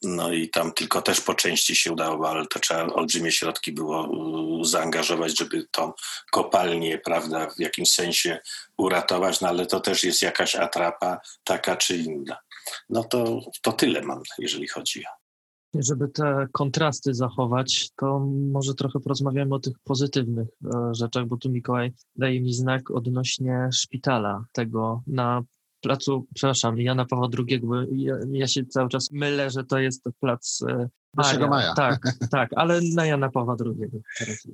[0.03, 4.09] no i tam tylko też po części się udało, ale to trzeba olbrzymie środki było
[4.65, 5.93] zaangażować, żeby tą
[6.31, 8.39] kopalnię, prawda, w jakimś sensie
[8.77, 12.37] uratować, no ale to też jest jakaś atrapa taka czy inna.
[12.89, 15.20] No to, to tyle mam, jeżeli chodzi o
[15.73, 18.19] żeby te kontrasty zachować, to
[18.51, 23.69] może trochę porozmawiamy o tych pozytywnych e, rzeczach, bo tu Mikołaj daje mi znak odnośnie
[23.73, 25.43] szpitala, tego na
[25.81, 30.03] placu, przepraszam, Jana Pawła II, bo ja, ja, się cały czas mylę, że to jest
[30.19, 31.47] plac e, Maja.
[31.47, 31.73] Maja.
[31.73, 33.91] Tak, tak, ale na Jana Pawła II.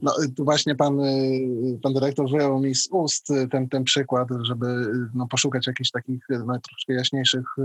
[0.02, 4.66] No, tu właśnie pan, y, pan dyrektor wyjął mi z ust ten, ten przykład, żeby
[5.14, 7.56] no, poszukać jakichś takich no, troszkę jaśniejszych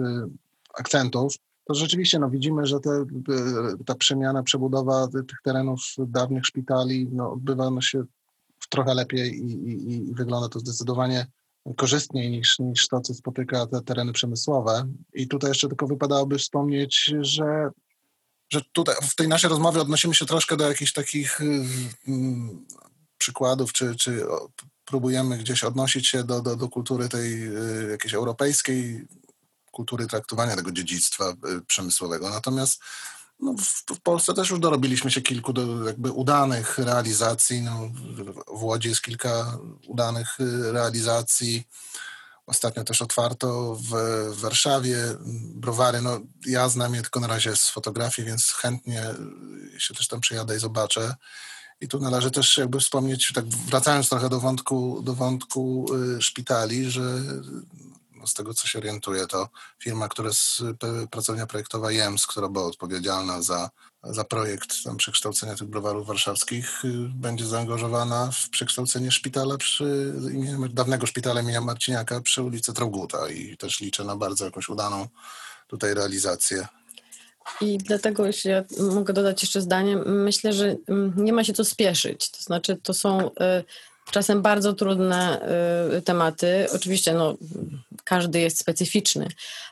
[0.75, 1.35] akcentów.
[1.65, 7.33] To rzeczywiście no, widzimy, że te, y, ta przemiana, przebudowa tych terenów dawnych szpitali no,
[7.33, 8.05] odbywa no, się
[8.69, 11.27] trochę lepiej i, i, i wygląda to zdecydowanie
[11.77, 14.89] korzystniej niż, niż to, co spotyka te tereny przemysłowe.
[15.15, 17.71] I tutaj jeszcze tylko wypadałoby wspomnieć, że,
[18.53, 21.41] że tutaj w tej naszej rozmowie odnosimy się troszkę do jakichś takich
[22.09, 22.67] mm,
[23.19, 24.25] przykładów, czy, czy
[24.85, 29.07] próbujemy gdzieś odnosić się do, do, do kultury tej y, jakiejś europejskiej,
[29.73, 32.31] kultury traktowania tego dziedzictwa y, przemysłowego.
[32.31, 32.81] Natomiast
[33.41, 37.63] no, w, w, Polsce też już dorobiliśmy się kilku do, jakby udanych realizacji.
[37.63, 37.91] No,
[38.47, 39.59] w Łodzi jest kilka
[39.89, 41.69] udanych y, realizacji.
[42.47, 43.89] Ostatnio też otwarto w,
[44.35, 44.97] w Warszawie
[45.55, 46.03] browary.
[46.03, 49.05] No, ja znam je tylko na razie z fotografii, więc chętnie
[49.79, 51.15] się też tam przyjadę i zobaczę.
[51.81, 56.91] I tu należy też jakby wspomnieć, tak wracając trochę do wątku, do wątku y, szpitali,
[56.91, 57.21] że
[58.27, 60.63] z tego co się orientuję, to firma, która jest
[61.11, 63.71] pracownia projektowa JEMS, która była odpowiedzialna za,
[64.05, 70.15] za projekt tam przekształcenia tych browarów warszawskich, y, będzie zaangażowana w przekształcenie szpitala przy
[70.71, 75.09] dawnego szpitala imienia Marciniaka przy ulicy Trauguta i też liczę na bardzo jakąś udaną
[75.67, 76.67] tutaj realizację.
[77.61, 81.65] I dlatego, jeśli ja mogę dodać jeszcze zdanie, myślę, że mm, nie ma się co
[81.65, 82.31] spieszyć.
[82.31, 83.65] To znaczy, to są y,
[84.13, 85.41] czasem bardzo trudne
[85.99, 86.67] y, tematy.
[86.75, 87.35] Oczywiście no,
[88.05, 89.29] każdy jest specyficzny,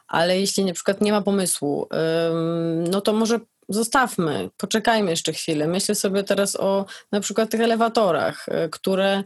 [0.09, 1.88] ale jeśli na przykład nie ma pomysłu, y,
[2.90, 5.66] no to może zostawmy, poczekajmy jeszcze chwilę.
[5.66, 9.24] Myślę sobie teraz o na przykład tych elewatorach, y, które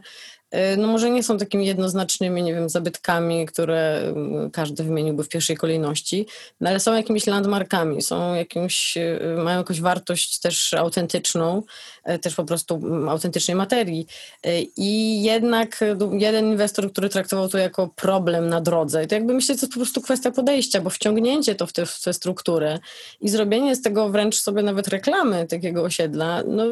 [0.55, 5.29] E, no może nie są takimi jednoznacznymi, nie wiem, zabytkami, które mm, każdy wymieniłby w
[5.29, 6.25] pierwszej kolejności,
[6.61, 8.97] no ale są jakimiś landmarkami, są jakimś,
[9.37, 11.63] mają jakąś wartość też autentyczną,
[12.21, 14.07] też po prostu mm, autentycznej materii.
[14.77, 15.79] I jednak
[16.11, 19.79] jeden inwestor, który traktował to jako problem na drodze, to jakby myślę, to jest po
[19.79, 22.79] prostu kwestia podejścia, bo wciągnięcie to w tę, w strukturę
[23.21, 26.65] i zrobienie z tego wręcz sobie nawet reklamy takiego osiedla, no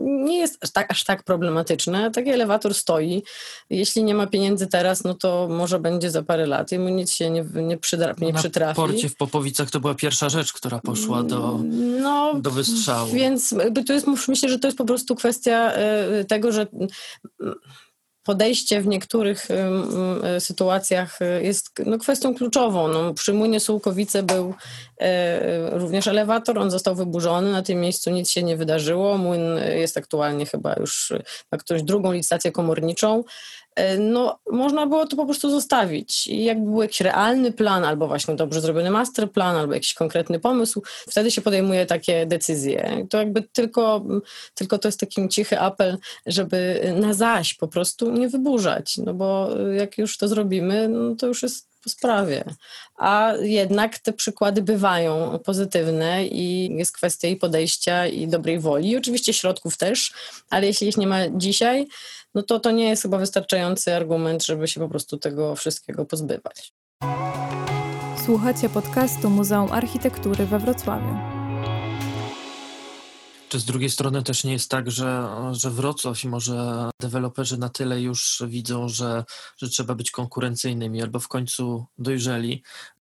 [0.00, 2.10] nie jest aż tak, aż tak problematyczne.
[2.10, 3.22] Taki elewator stoi,
[3.70, 7.12] jeśli nie ma pieniędzy teraz, no to może będzie za parę lat i mu nic
[7.12, 8.76] się nie, nie, przydra, nie Na przytrafi.
[8.76, 11.60] Porcie w Popowicach to była pierwsza rzecz, która poszła do,
[12.00, 13.12] no, do wystrzału.
[13.12, 13.54] Więc
[13.86, 16.66] to jest, myślę, że to jest po prostu kwestia e, tego, że
[18.22, 19.48] podejście w niektórych
[20.38, 22.88] sytuacjach y, jest no, kwestią kluczową.
[22.88, 24.54] No, przy Młynie Sułkowice był
[25.72, 29.18] również elewator, on został wyburzony, na tym miejscu nic się nie wydarzyło.
[29.18, 29.42] Młyn
[29.76, 31.12] jest aktualnie chyba już
[31.52, 33.24] na którąś drugą licytację komorniczą.
[33.80, 36.26] E, no, można było to po prostu zostawić.
[36.26, 40.40] I jakby był jakiś realny plan, albo właśnie dobrze zrobiony master plan, albo jakiś konkretny
[40.40, 43.06] pomysł, wtedy się podejmuje takie decyzje.
[43.10, 44.04] To jakby tylko,
[44.54, 49.48] tylko to jest taki cichy apel, żeby na zaś po prostu nie wyburzać, no bo
[49.76, 52.44] jak już to zrobimy, no to już jest po sprawie.
[52.96, 58.96] A jednak te przykłady bywają pozytywne i jest kwestia i podejścia i dobrej woli, i
[58.96, 60.12] oczywiście środków też,
[60.50, 61.86] ale jeśli ich nie ma dzisiaj,
[62.34, 66.72] no to to nie jest chyba wystarczający argument, żeby się po prostu tego wszystkiego pozbywać.
[68.24, 71.16] Słuchacie podcastu Muzeum Architektury we Wrocławiu.
[73.48, 77.68] Czy z drugiej strony też nie jest tak, że, że Wrocław i może deweloperzy na
[77.68, 79.24] tyle już widzą, że,
[79.56, 82.62] że trzeba być konkurencyjnymi albo w końcu dojrzeli,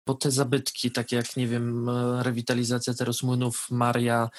[0.06, 1.90] bo te zabytki, takie jak, nie wiem,
[2.20, 4.30] rewitalizacja teraz młynów Maria,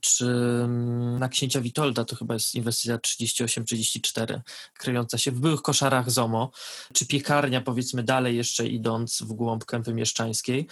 [0.00, 0.26] czy
[0.64, 4.40] mm, na księcia Witolda, to chyba jest inwestycja 38-34,
[4.78, 6.50] kryjąca się w byłych koszarach ZOMO,
[6.92, 10.66] czy piekarnia, powiedzmy dalej jeszcze idąc w głąb kępy mieszczańskiej,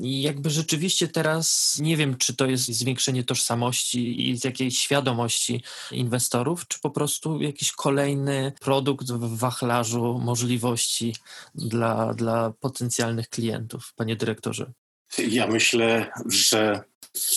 [0.00, 6.80] jakby rzeczywiście teraz nie wiem, czy to jest zwiększenie tożsamości i jakiejś świadomości inwestorów, czy
[6.80, 11.16] po prostu jakiś kolejny produkt w wachlarzu możliwości
[11.54, 14.72] dla, dla potencjalnych klientów, panie dyrektorze.
[15.18, 16.84] Ja myślę, że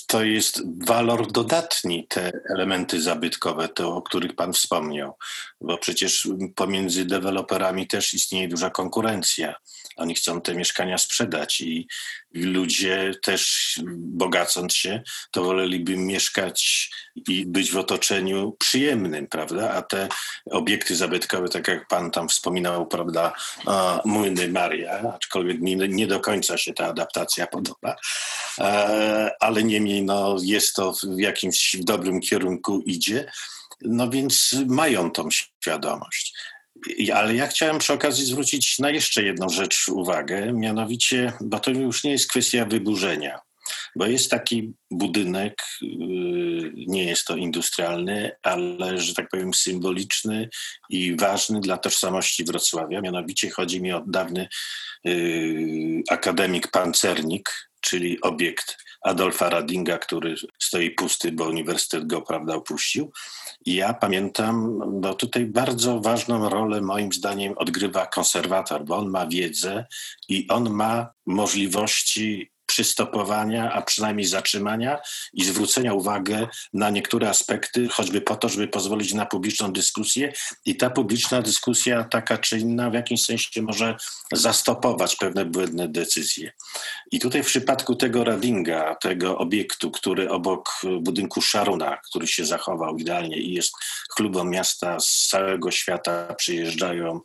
[0.07, 5.17] to jest walor dodatni, te elementy zabytkowe, to o których Pan wspomniał,
[5.61, 9.55] bo przecież pomiędzy deweloperami też istnieje duża konkurencja.
[9.95, 11.87] Oni chcą te mieszkania sprzedać i
[12.33, 16.89] ludzie też bogacąc się, to woleliby mieszkać
[17.27, 19.71] i być w otoczeniu przyjemnym, prawda?
[19.71, 20.07] A te
[20.51, 23.33] obiekty zabytkowe, tak jak pan tam wspominał, prawda,
[24.05, 27.95] Młyny Maria, aczkolwiek mi nie do końca się ta adaptacja podoba,
[28.59, 33.31] e, ale niemniej no, jest to w jakimś dobrym kierunku idzie,
[33.81, 36.33] no więc mają tą świadomość.
[37.13, 42.03] Ale ja chciałem przy okazji zwrócić na jeszcze jedną rzecz uwagę, mianowicie, bo to już
[42.03, 43.39] nie jest kwestia wyburzenia,
[43.95, 50.49] bo jest taki budynek, yy, nie jest to industrialny, ale, że tak powiem, symboliczny
[50.89, 53.01] i ważny dla tożsamości Wrocławia.
[53.01, 54.47] Mianowicie chodzi mi o dawny
[55.03, 63.11] yy, akademik Pancernik, czyli obiekt Adolfa Radinga, który stoi pusty, bo uniwersytet go prawda, opuścił.
[63.65, 69.27] I ja pamiętam, bo tutaj bardzo ważną rolę moim zdaniem odgrywa konserwator, bo on ma
[69.27, 69.85] wiedzę
[70.29, 74.99] i on ma możliwości przystopowania, a przynajmniej zatrzymania
[75.33, 76.33] i zwrócenia uwagi
[76.73, 80.33] na niektóre aspekty, choćby po to, żeby pozwolić na publiczną dyskusję.
[80.65, 83.95] I ta publiczna dyskusja, taka czy inna, w jakimś sensie może
[84.31, 86.51] zastopować pewne błędne decyzje.
[87.11, 92.97] I tutaj w przypadku tego Radinga, tego obiektu, który obok budynku Szaruna, który się zachował
[92.97, 93.73] idealnie i jest
[94.21, 97.19] klubem miasta z całego świata, przyjeżdżają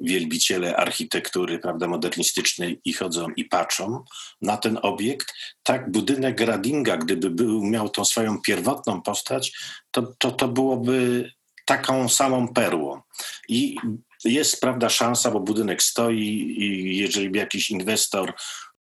[0.00, 4.04] wielbiciele architektury prawda, modernistycznej i chodzą i patrzą
[4.42, 9.52] na ten obiekt, tak budynek Radinga, gdyby był, miał tą swoją pierwotną postać,
[9.90, 11.30] to, to, to byłoby
[11.66, 13.00] taką samą perłą.
[13.48, 13.76] I
[14.24, 18.32] jest, prawda, szansa, bo budynek stoi i jeżeli jakiś inwestor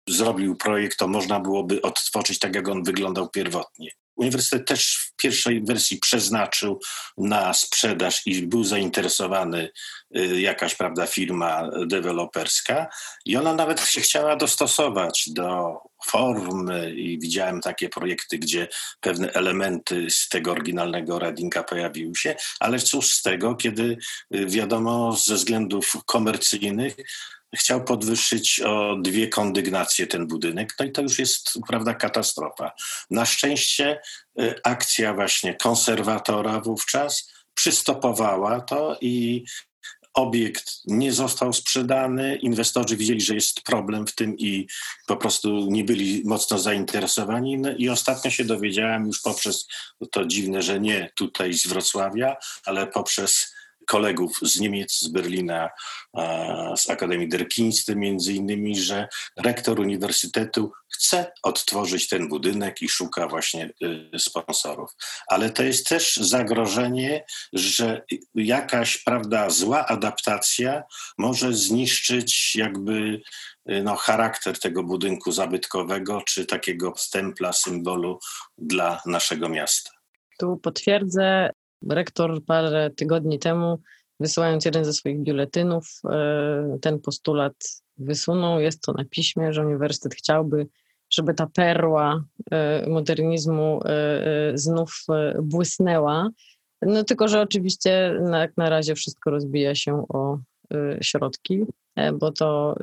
[0.09, 3.91] zrobił projekt, to można byłoby odtworzyć tak, jak on wyglądał pierwotnie.
[4.15, 6.79] Uniwersytet też w pierwszej wersji przeznaczył
[7.17, 9.69] na sprzedaż i był zainteresowany
[10.17, 12.87] y, jakaś prawda, firma deweloperska.
[13.25, 18.67] I ona nawet się chciała dostosować do formy i widziałem takie projekty, gdzie
[18.99, 23.97] pewne elementy z tego oryginalnego Redinga pojawiły się, ale cóż z tego, kiedy
[24.35, 26.95] y, wiadomo ze względów komercyjnych
[27.55, 32.71] chciał podwyższyć o dwie kondygnacje ten budynek, no i to już jest, prawda, katastrofa.
[33.09, 34.01] Na szczęście
[34.41, 39.43] y, akcja właśnie konserwatora wówczas przystopowała to i
[40.13, 44.67] obiekt nie został sprzedany, inwestorzy widzieli, że jest problem w tym i
[45.07, 47.57] po prostu nie byli mocno zainteresowani.
[47.57, 49.67] No I ostatnio się dowiedziałem już poprzez,
[50.11, 52.35] to dziwne, że nie tutaj z Wrocławia,
[52.65, 53.53] ale poprzez
[53.87, 55.69] kolegów z Niemiec, z Berlina,
[56.75, 63.27] z Akademii der Künste między innymi, że rektor uniwersytetu chce odtworzyć ten budynek i szuka
[63.27, 63.69] właśnie
[64.13, 64.91] y, sponsorów.
[65.27, 70.83] Ale to jest też zagrożenie, że jakaś, prawda, zła adaptacja
[71.17, 73.21] może zniszczyć jakby
[73.69, 78.19] y, no, charakter tego budynku zabytkowego, czy takiego stempla, symbolu
[78.57, 79.91] dla naszego miasta.
[80.39, 81.49] Tu potwierdzę,
[81.89, 83.79] rektor parę tygodni temu,
[84.19, 87.53] wysyłając jeden ze swoich biuletynów, e, ten postulat
[87.97, 88.59] wysunął.
[88.59, 90.67] Jest to na piśmie, że uniwersytet chciałby,
[91.09, 95.05] żeby ta perła e, modernizmu e, znów
[95.41, 96.29] błysnęła.
[96.81, 100.39] No tylko, że oczywiście jak na razie wszystko rozbija się o
[101.01, 101.63] środki,
[102.13, 102.75] bo to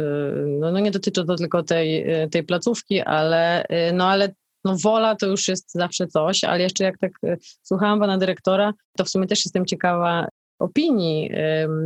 [0.47, 4.35] no, no nie dotyczy to tylko tej, tej placówki, ale, no, ale
[4.65, 8.73] no wola to już jest zawsze coś, ale jeszcze jak tak e, słuchałam pana dyrektora,
[8.97, 11.31] to w sumie też jestem ciekawa opinii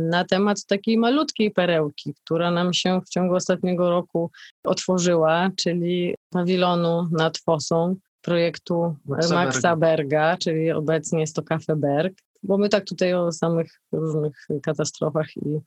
[0.09, 4.31] na temat takiej malutkiej perełki, która nam się w ciągu ostatniego roku
[4.63, 12.13] otworzyła, czyli pawilonu nad Fosą projektu Maxa, Maxa Berga, czyli obecnie jest to Cafe Berg,
[12.43, 15.59] bo my tak tutaj o samych różnych katastrofach i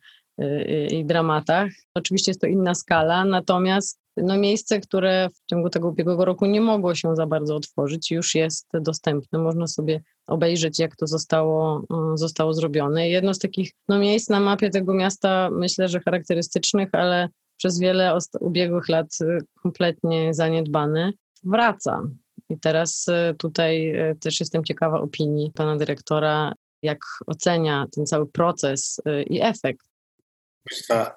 [0.91, 1.71] i dramatach.
[1.95, 6.61] Oczywiście jest to inna skala, natomiast no miejsce, które w ciągu tego ubiegłego roku nie
[6.61, 9.39] mogło się za bardzo otworzyć, już jest dostępne.
[9.39, 11.83] Można sobie obejrzeć, jak to zostało,
[12.15, 13.09] zostało zrobione.
[13.09, 18.19] Jedno z takich no, miejsc na mapie tego miasta, myślę, że charakterystycznych, ale przez wiele
[18.41, 19.19] ubiegłych lat
[19.63, 21.13] kompletnie zaniedbane,
[21.45, 22.03] wraca.
[22.49, 23.07] I teraz
[23.39, 26.53] tutaj też jestem ciekawa opinii pana dyrektora,
[26.83, 29.88] jak ocenia ten cały proces i efekt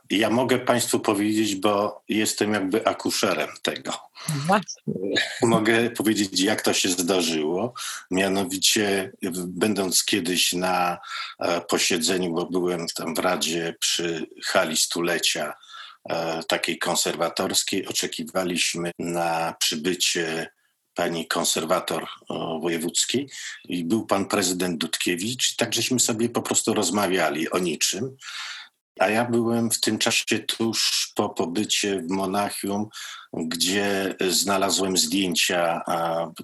[0.10, 3.94] ja mogę Państwu powiedzieć, bo jestem jakby akuszerem tego.
[4.48, 4.84] Właśnie.
[5.42, 7.74] Mogę powiedzieć, jak to się zdarzyło.
[8.12, 9.12] Mianowicie,
[9.48, 10.98] będąc kiedyś na
[11.40, 15.54] e, posiedzeniu, bo byłem tam w Radzie przy hali stulecia
[16.10, 20.48] e, takiej konserwatorskiej, oczekiwaliśmy na przybycie
[20.96, 22.08] pani konserwator
[22.62, 23.30] wojewódzkiej
[23.66, 28.18] i był pan prezydent Dudkiewicz, tak żeśmy sobie po prostu rozmawiali o niczym.
[29.00, 32.90] A ja byłem w tym czasie tuż po pobycie w Monachium,
[33.34, 35.82] gdzie znalazłem zdjęcia,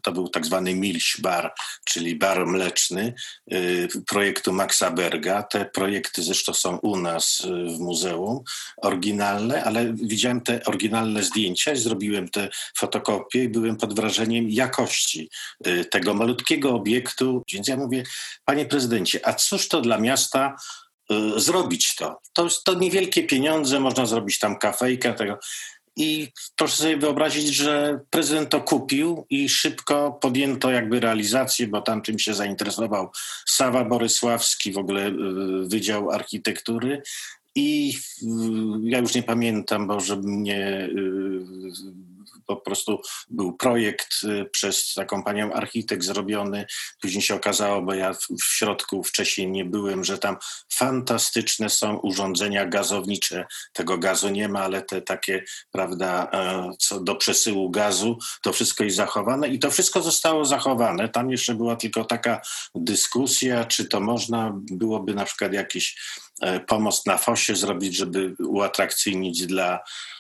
[0.04, 1.54] to był tak zwany Milch Bar,
[1.86, 3.14] czyli bar mleczny
[3.54, 5.44] y, projektu Maxa Berga.
[5.44, 8.44] Te projekty zresztą są u nas y, w muzeum,
[8.78, 15.30] oryginalne, ale widziałem te oryginalne zdjęcia i zrobiłem te fotokopie i byłem pod wrażeniem jakości
[15.68, 17.44] y, tego malutkiego obiektu.
[17.54, 18.04] Więc ja mówię,
[18.46, 20.56] panie prezydencie, a cóż to dla miasta
[21.38, 22.20] zrobić to.
[22.34, 25.40] To, to niewielkie pieniądze, można zrobić tam kafejkę tego.
[25.98, 32.02] I proszę sobie wyobrazić, że prezydent to kupił i szybko podjęto jakby realizację, bo tam
[32.02, 33.10] czym się zainteresował
[33.46, 35.14] Sawa Borysławski, w ogóle y,
[35.68, 37.02] Wydział Architektury.
[37.56, 38.26] I y,
[38.84, 40.90] ja już nie pamiętam, bo żeby mnie
[42.46, 46.66] po prostu był projekt y, przez taką panią architekt zrobiony.
[47.02, 50.38] Później się okazało, bo ja w środku wcześniej nie byłem, że tam
[50.74, 53.46] fantastyczne są urządzenia gazownicze.
[53.74, 58.84] Tego gazu nie ma, ale te takie, prawda, e, co do przesyłu gazu, to wszystko
[58.84, 61.10] jest zachowane i to wszystko zostało zachowane.
[61.10, 62.42] Tam jeszcze była tylko taka
[62.76, 65.96] dyskusja, czy to można byłoby na przykład jakiś
[66.42, 69.80] e, pomost na fosie zrobić, żeby uatrakcyjnić dla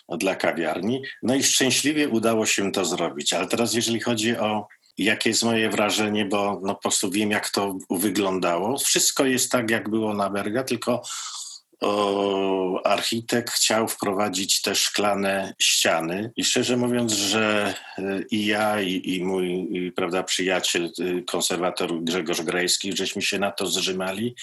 [0.09, 1.01] dla kawiarni.
[1.23, 3.33] No i szczęśliwie udało się to zrobić.
[3.33, 7.49] Ale teraz, jeżeli chodzi o jakie jest moje wrażenie, bo no po prostu wiem, jak
[7.49, 8.77] to wyglądało.
[8.77, 11.01] Wszystko jest tak, jak było na Berga, tylko
[11.81, 16.31] o, architekt chciał wprowadzić te szklane ściany.
[16.35, 22.03] I szczerze mówiąc, że y, i ja, i, i mój i, prawda, przyjaciel, y, konserwator
[22.03, 24.35] Grzegorz Grejski, żeśmy się na to zrzymali,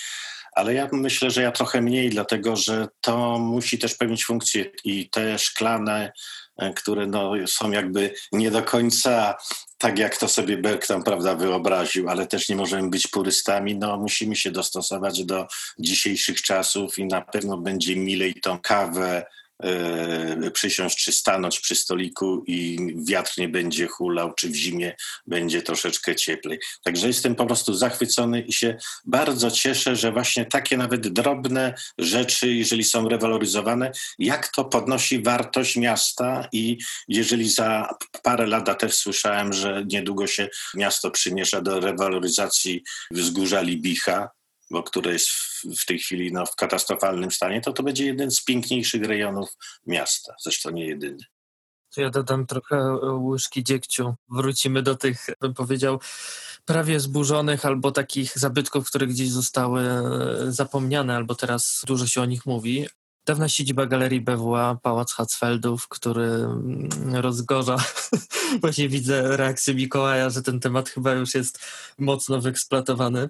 [0.55, 5.11] ale ja myślę, że ja trochę mniej, dlatego że to musi też pełnić funkcję i
[5.11, 6.13] te szklane,
[6.59, 9.37] e, które no, są jakby nie do końca
[9.79, 13.97] tak, jak to sobie Berg tam prawda, wyobraził, ale też nie możemy być purystami, no
[13.97, 15.47] musimy się dostosować do
[15.79, 19.27] dzisiejszych czasów i na pewno będzie milej tą kawę
[20.53, 22.79] przysiąść czy stanąć przy stoliku i
[23.09, 24.97] wiatr nie będzie hulał, czy w zimie
[25.27, 26.59] będzie troszeczkę cieplej.
[26.85, 32.55] Także jestem po prostu zachwycony i się bardzo cieszę, że właśnie takie nawet drobne rzeczy,
[32.55, 36.79] jeżeli są rewaloryzowane, jak to podnosi wartość miasta i
[37.09, 37.89] jeżeli za
[38.23, 44.31] parę lat też słyszałem, że niedługo się miasto przymiesza do rewaloryzacji wzgórza Libicha,
[44.71, 45.29] bo które jest
[45.81, 49.57] w tej chwili no, w katastrofalnym stanie, to to będzie jeden z piękniejszych rejonów
[49.87, 51.25] miasta, zresztą nie jedyny.
[51.97, 54.15] Ja dodam trochę łyżki dziegciu.
[54.29, 56.01] Wrócimy do tych, bym powiedział,
[56.65, 60.03] prawie zburzonych albo takich zabytków, które gdzieś zostały e,
[60.49, 62.87] zapomniane, albo teraz dużo się o nich mówi.
[63.27, 67.77] Dawna siedziba Galerii BWA, Pałac Hatzfeldów, który mm, rozgorza.
[68.61, 71.59] Właśnie widzę reakcję Mikołaja, że ten temat chyba już jest
[71.99, 73.29] mocno wyeksploatowany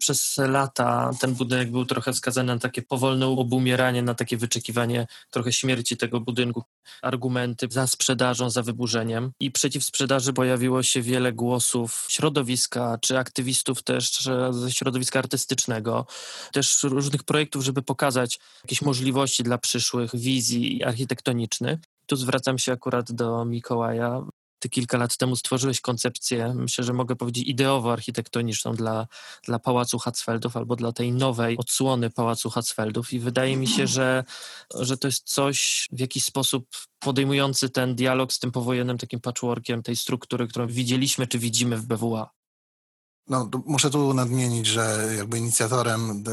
[0.00, 5.52] przez lata ten budynek był trochę skazany na takie powolne obumieranie, na takie wyczekiwanie trochę
[5.52, 6.62] śmierci tego budynku.
[7.02, 9.32] Argumenty za sprzedażą, za wyburzeniem.
[9.40, 16.06] I przeciw sprzedaży pojawiło się wiele głosów środowiska, czy aktywistów też ze środowiska artystycznego,
[16.52, 21.78] też różnych projektów, żeby pokazać jakieś możliwości dla przyszłych wizji architektonicznych.
[22.06, 24.22] Tu zwracam się akurat do Mikołaja.
[24.60, 29.06] Ty kilka lat temu stworzyłeś koncepcję, myślę, że mogę powiedzieć ideowo-architektoniczną dla,
[29.44, 34.24] dla Pałacu Hatzfeldów albo dla tej nowej odsłony Pałacu Hatzfeldów i wydaje mi się, że,
[34.74, 39.82] że to jest coś w jakiś sposób podejmujący ten dialog z tym powojennym takim patchworkiem
[39.82, 42.39] tej struktury, którą widzieliśmy czy widzimy w BWA.
[43.28, 46.24] No, muszę tu nadmienić, że jakby inicjatorem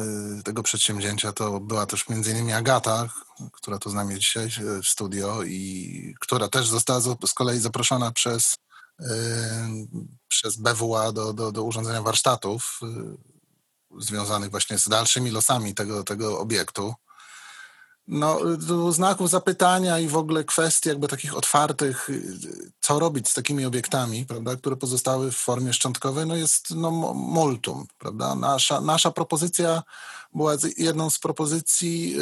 [0.44, 3.10] tego przedsięwzięcia to była też między innymi Agata,
[3.52, 4.50] która tu z nami dzisiaj
[4.84, 8.56] w studio i która też została z kolei zaproszona przez,
[9.00, 9.08] yy,
[10.28, 12.80] przez BWA do, do, do urządzenia warsztatów
[14.00, 16.94] związanych właśnie z dalszymi losami tego, tego obiektu.
[18.08, 18.40] No,
[18.92, 22.10] znaków zapytania i w ogóle kwestii jakby takich otwartych,
[22.80, 27.88] co robić z takimi obiektami, prawda, które pozostały w formie szczątkowej, no jest no, multum,
[27.98, 28.36] prawda.
[28.36, 29.84] Nasza, nasza propozycja
[30.34, 32.22] była jedną z propozycji y,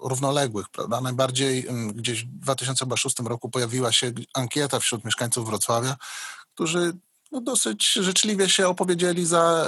[0.00, 1.00] równoległych, prawda.
[1.00, 5.96] Najbardziej y, gdzieś w 2006 roku pojawiła się ankieta wśród mieszkańców Wrocławia,
[6.54, 6.92] którzy
[7.32, 9.66] no, dosyć życzliwie się opowiedzieli za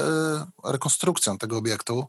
[0.66, 2.06] y, rekonstrukcją tego obiektu.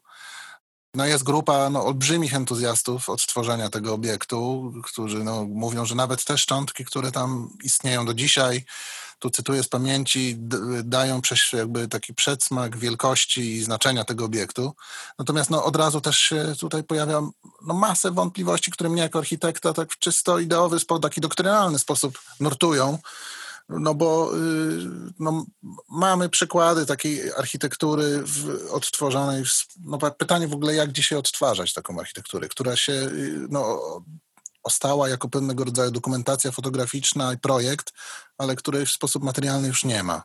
[0.98, 6.38] No jest grupa no, olbrzymich entuzjastów odtworzenia tego obiektu, którzy no, mówią, że nawet te
[6.38, 8.66] szczątki, które tam istnieją do dzisiaj,
[9.20, 10.36] tu cytuję z pamięci,
[10.84, 11.22] dają
[11.54, 14.76] jakby taki przedsmak wielkości i znaczenia tego obiektu.
[15.20, 17.22] Natomiast no, od razu też się tutaj pojawia
[17.62, 22.98] no, masę wątpliwości, które mnie jako architekta tak w czysto ideowy, taki doktrynalny sposób nurtują.
[23.70, 24.80] No bo y,
[25.20, 25.46] no,
[25.90, 28.72] mamy przykłady takiej architektury w.
[29.44, 33.82] W, no, pytanie w ogóle, jak dzisiaj odtwarzać taką architekturę, która się y, no,
[34.64, 37.94] ostała jako pewnego rodzaju dokumentacja fotograficzna i projekt,
[38.38, 40.24] ale której w sposób materialny już nie ma.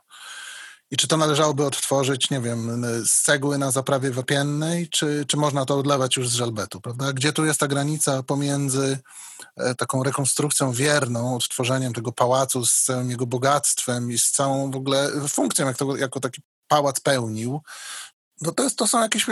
[0.93, 5.65] I czy to należałoby odtworzyć, nie wiem, z cegły na zaprawie wapiennej, czy, czy można
[5.65, 7.13] to odlewać już z żelbetu, prawda?
[7.13, 8.99] Gdzie tu jest ta granica pomiędzy
[9.57, 14.75] e, taką rekonstrukcją wierną, odtworzeniem tego pałacu z całym jego bogactwem i z całą w
[14.75, 17.61] ogóle funkcją, jak to jako taki pałac pełnił,
[18.41, 19.25] no to, jest, to są jakieś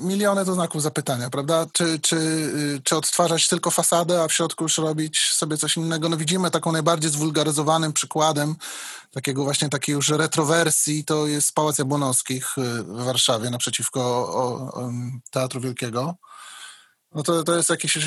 [0.00, 1.66] miliony to znaków zapytania, prawda?
[1.72, 6.08] Czy, czy, y, czy odtwarzać tylko fasadę, a w środku już robić sobie coś innego?
[6.08, 8.56] No widzimy taką najbardziej zwulgaryzowanym przykładem
[9.12, 14.90] takiego właśnie takiej już retrowersji, to jest Pałac Jabłonowskich y, w Warszawie naprzeciwko o, o,
[15.30, 16.14] Teatru Wielkiego.
[17.16, 17.98] No to, to jest jakiś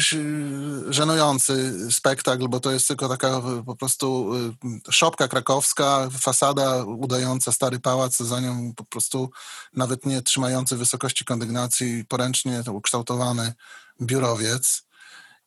[0.90, 7.80] żenujący spektakl, bo to jest tylko taka po prostu y, szopka krakowska, fasada udająca stary
[7.80, 9.30] pałac, za nią po prostu
[9.74, 13.54] nawet nie trzymający wysokości kondygnacji, poręcznie ukształtowany
[14.02, 14.89] biurowiec.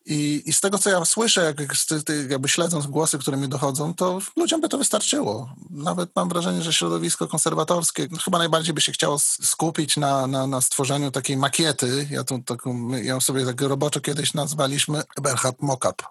[0.07, 1.75] I, I z tego, co ja słyszę, jak,
[2.31, 5.55] jakby śledząc głosy, które mi dochodzą, to ludziom by to wystarczyło.
[5.71, 10.47] Nawet mam wrażenie, że środowisko konserwatorskie no, chyba najbardziej by się chciało skupić na, na,
[10.47, 12.09] na stworzeniu takiej makiety.
[12.11, 16.03] Ja tą taką, ją sobie tak roboczo kiedyś nazwaliśmy Eberhard Mockup.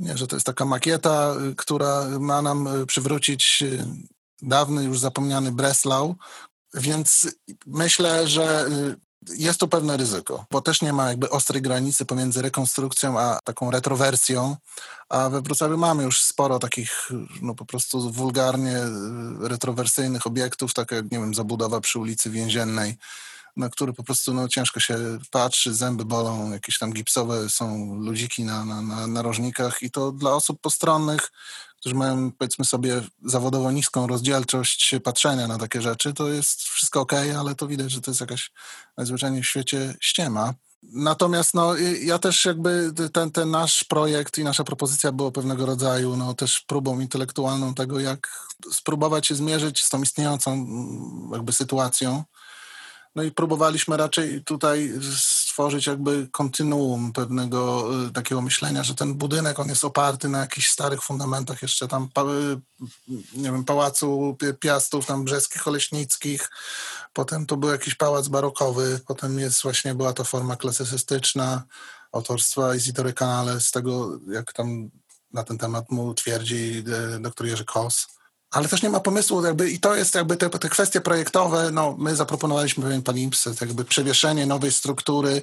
[0.00, 3.86] Nie, że to jest taka makieta, y, która ma nam y, przywrócić y,
[4.42, 6.16] dawny, już zapomniany Breslau,
[6.74, 7.28] więc
[7.66, 8.66] myślę, że
[9.28, 13.70] jest to pewne ryzyko, bo też nie ma jakby ostrej granicy pomiędzy rekonstrukcją a taką
[13.70, 14.56] retrowersją,
[15.08, 17.10] a we Wrocławiu mamy już sporo takich
[17.42, 22.96] no po prostu wulgarnie y, retrowersyjnych obiektów, tak jak, nie wiem, zabudowa przy ulicy Więziennej,
[23.56, 24.98] na który po prostu no, ciężko się
[25.30, 30.60] patrzy, zęby bolą, jakieś tam gipsowe są ludziki na, na narożnikach i to dla osób
[30.60, 31.32] postronnych,
[31.82, 37.12] którzy mają powiedzmy sobie zawodowo niską rozdzielczość patrzenia na takie rzeczy, to jest wszystko ok,
[37.38, 38.50] ale to widać, że to jest jakaś
[38.96, 40.54] najzwyczajniej w świecie ściema.
[40.82, 46.16] Natomiast no, ja też jakby ten, ten nasz projekt i nasza propozycja było pewnego rodzaju
[46.16, 50.66] no, też próbą intelektualną tego, jak spróbować się zmierzyć z tą istniejącą
[51.32, 52.24] jakby sytuacją
[53.14, 54.92] no i próbowaliśmy raczej tutaj
[55.52, 60.68] stworzyć jakby kontynuum pewnego y, takiego myślenia, że ten budynek, on jest oparty na jakichś
[60.68, 62.60] starych fundamentach jeszcze tam, y,
[63.34, 66.50] nie wiem, Pałacu Piastów, tam Brzeskich, Oleśnickich,
[67.12, 71.62] potem to był jakiś pałac barokowy, potem jest właśnie, była to forma klasycystyczna
[72.12, 74.90] autorstwa Isidore Canale, z tego, jak tam
[75.32, 76.84] na ten temat mu twierdzi
[77.16, 78.06] y, doktor Jerzy Kos
[78.52, 81.96] ale też nie ma pomysłu, jakby, i to jest jakby te, te kwestie projektowe, no
[81.98, 85.42] my zaproponowaliśmy pewien palimpsest, jakby przewieszenie nowej struktury,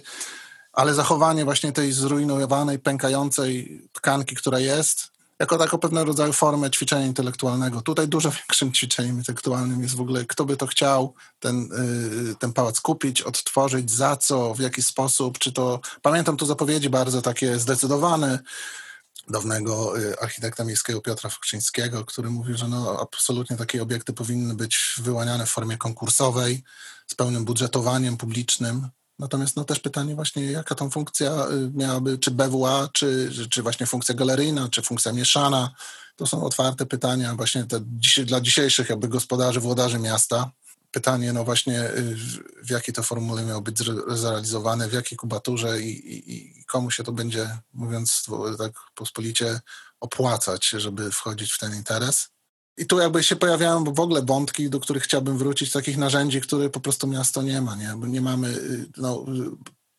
[0.73, 5.07] ale zachowanie właśnie tej zrujnowanej, pękającej tkanki, która jest,
[5.39, 7.81] jako taką pewnego rodzaju formę ćwiczenia intelektualnego.
[7.81, 11.69] Tutaj dużo większym ćwiczeniem intelektualnym jest w ogóle, kto by to chciał, ten,
[12.27, 15.79] yy, ten pałac kupić, odtworzyć, za co, w jaki sposób, czy to...
[16.01, 18.39] Pamiętam tu zapowiedzi bardzo takie zdecydowane,
[19.29, 24.95] dawnego y, architekta miejskiego Piotra Fukrzyńskiego, który mówi, że no, absolutnie takie obiekty powinny być
[24.97, 26.63] wyłaniane w formie konkursowej,
[27.07, 28.89] z pełnym budżetowaniem publicznym.
[29.19, 33.85] Natomiast no, też pytanie właśnie, jaka tą funkcja y, miałaby, czy BWA, czy, czy właśnie
[33.85, 35.71] funkcja galeryjna, czy funkcja mieszana.
[36.15, 37.79] To są otwarte pytania właśnie te,
[38.25, 40.51] dla dzisiejszych jakby gospodarzy, włodarzy miasta
[40.91, 42.15] pytanie, no właśnie, y,
[42.63, 43.77] w jakiej to formule miało być
[44.07, 48.25] zrealizowane, w jakiej kubaturze i, i, i, komu się to będzie, mówiąc
[48.57, 49.59] tak pospolicie,
[49.99, 52.29] opłacać, żeby wchodzić w ten interes.
[52.77, 56.69] I tu jakby się pojawiają w ogóle wątki, do których chciałbym wrócić, takich narzędzi, które
[56.69, 57.95] po prostu miasto nie ma, nie?
[58.07, 59.25] Nie mamy, y, no,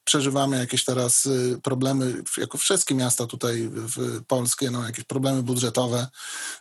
[0.05, 6.09] przeżywamy jakieś teraz y, problemy, jako wszystkie miasta tutaj w polskie, no, jakieś problemy budżetowe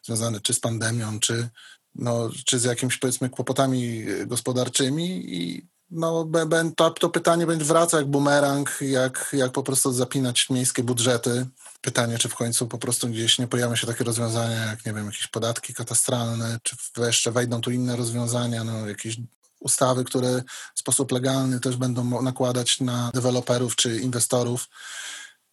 [0.04, 1.50] związane czy z pandemią, czy
[1.96, 6.30] no, czy z jakimiś powiedzmy kłopotami gospodarczymi i no,
[6.76, 11.46] to, to pytanie będzie wracać jak bumerang, jak, jak po prostu zapinać miejskie budżety.
[11.82, 15.06] Pytanie, czy w końcu po prostu gdzieś nie pojawią się takie rozwiązania, jak nie wiem,
[15.06, 19.18] jakieś podatki katastralne, czy jeszcze wejdą tu inne rozwiązania, no, jakieś
[19.60, 20.44] ustawy, które
[20.76, 24.68] w sposób legalny też będą nakładać na deweloperów czy inwestorów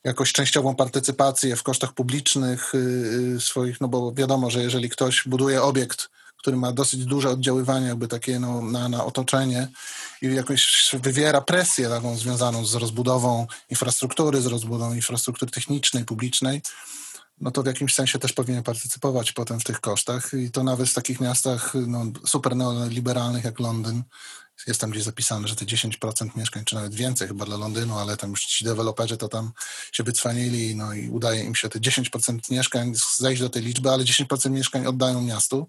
[0.04, 2.78] jakąś częściową partycypację w kosztach publicznych y,
[3.36, 6.08] y, swoich, no bo wiadomo, że jeżeli ktoś buduje obiekt,
[6.46, 9.68] który ma dosyć duże oddziaływanie jakby takie no, na, na otoczenie
[10.22, 16.62] i jakoś wywiera presję taką związaną z rozbudową infrastruktury, z rozbudową infrastruktury technicznej, publicznej,
[17.40, 20.88] no to w jakimś sensie też powinien partycypować potem w tych kosztach i to nawet
[20.88, 24.02] w takich miastach no, super neoliberalnych jak Londyn
[24.66, 28.16] jest tam gdzieś zapisane, że te 10% mieszkań, czy nawet więcej chyba dla Londynu, ale
[28.16, 29.52] tam już ci deweloperzy to tam
[29.92, 34.04] się wycwanili, no i udaje im się te 10% mieszkań zejść do tej liczby, ale
[34.04, 35.68] 10% mieszkań oddają miastu.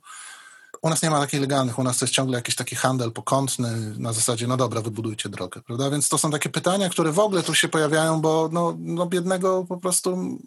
[0.82, 3.94] U nas nie ma takich legalnych, u nas to jest ciągle jakiś taki handel pokątny
[3.98, 5.90] na zasadzie, no dobra, wybudujcie drogę, prawda?
[5.90, 9.66] Więc to są takie pytania, które w ogóle tu się pojawiają, bo no, no biednego
[9.70, 10.38] po prostu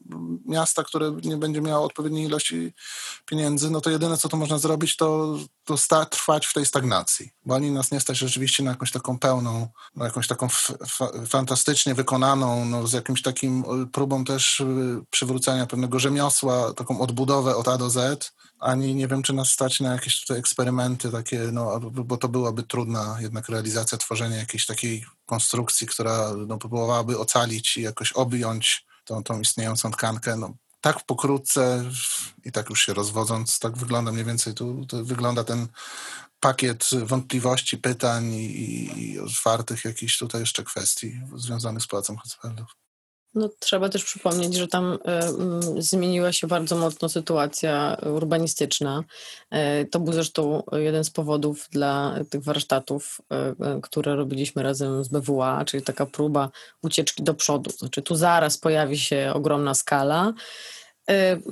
[0.46, 2.72] miasta, które nie będzie miało odpowiedniej ilości
[3.26, 7.30] pieniędzy, no to jedyne, co tu można zrobić, to, to sta- trwać w tej stagnacji,
[7.46, 10.48] bo ani nas nie stać rzeczywiście na jakąś taką pełną, na jakąś taką
[11.28, 17.68] fantastycznie wykonaną, no, z jakimś takim próbą też y, przywrócenia pewnego rzemiosła, taką odbudowę od
[17.68, 21.80] A do Z, ani nie wiem, czy nas stać na jakieś tutaj eksperymenty takie, no,
[21.80, 27.82] bo to byłaby trudna jednak realizacja, tworzenia jakiejś takiej konstrukcji, która no, próbowałaby ocalić i
[27.82, 30.36] jakoś objąć tą, tą istniejącą tkankę.
[30.36, 31.84] No, tak pokrótce
[32.44, 35.68] i tak już się rozwodząc, tak wygląda mniej więcej tu, wygląda ten
[36.40, 42.79] pakiet wątpliwości, pytań i, i otwartych jakichś tutaj jeszcze kwestii związanych z Pałacem Hochfeldów.
[43.34, 44.98] No, trzeba też przypomnieć, że tam
[45.78, 49.04] y, zmieniła się bardzo mocno sytuacja urbanistyczna.
[49.82, 53.20] Y, to był zresztą jeden z powodów dla tych warsztatów,
[53.78, 56.50] y, które robiliśmy razem z BWA, czyli taka próba
[56.82, 57.70] ucieczki do przodu.
[57.70, 60.32] Znaczy, tu zaraz pojawi się ogromna skala.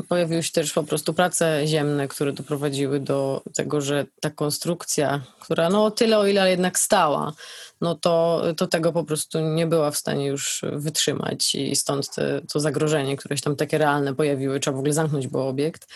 [0.08, 5.70] Pojawiły się też po prostu prace ziemne, które doprowadziły do tego, że ta konstrukcja, która
[5.70, 7.32] no tyle o ile jednak stała,
[7.80, 12.40] no to, to tego po prostu nie była w stanie już wytrzymać i stąd te,
[12.52, 15.86] to zagrożenie, które się tam takie realne pojawiły, trzeba w ogóle zamknąć był obiekt.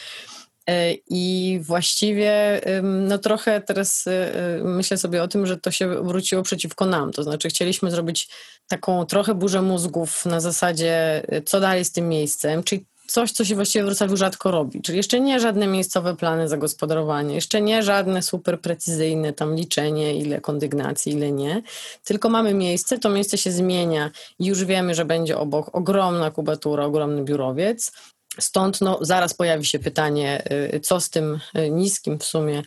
[0.68, 5.98] E, I właściwie no trochę teraz e, e, myślę sobie o tym, że to się
[5.98, 7.12] obróciło przeciwko nam.
[7.12, 8.28] To znaczy, chcieliśmy zrobić
[8.68, 13.54] taką trochę burzę mózgów na zasadzie, co dalej z tym miejscem, czyli coś, co się
[13.54, 14.82] właściwie w Wrocławiu rzadko robi.
[14.82, 20.40] Czyli jeszcze nie żadne miejscowe plany zagospodarowania, jeszcze nie żadne super precyzyjne tam liczenie, ile
[20.40, 21.62] kondygnacji, ile nie,
[22.04, 26.84] tylko mamy miejsce, to miejsce się zmienia i już wiemy, że będzie obok ogromna kubatura,
[26.84, 27.92] ogromny biurowiec.
[28.40, 30.42] Stąd no, zaraz pojawi się pytanie,
[30.74, 32.62] y, co z tym y, niskim w sumie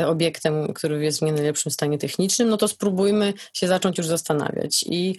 [0.00, 4.06] y, obiektem, który jest w nie najlepszym stanie technicznym, no to spróbujmy się zacząć już
[4.06, 4.84] zastanawiać.
[4.86, 5.16] I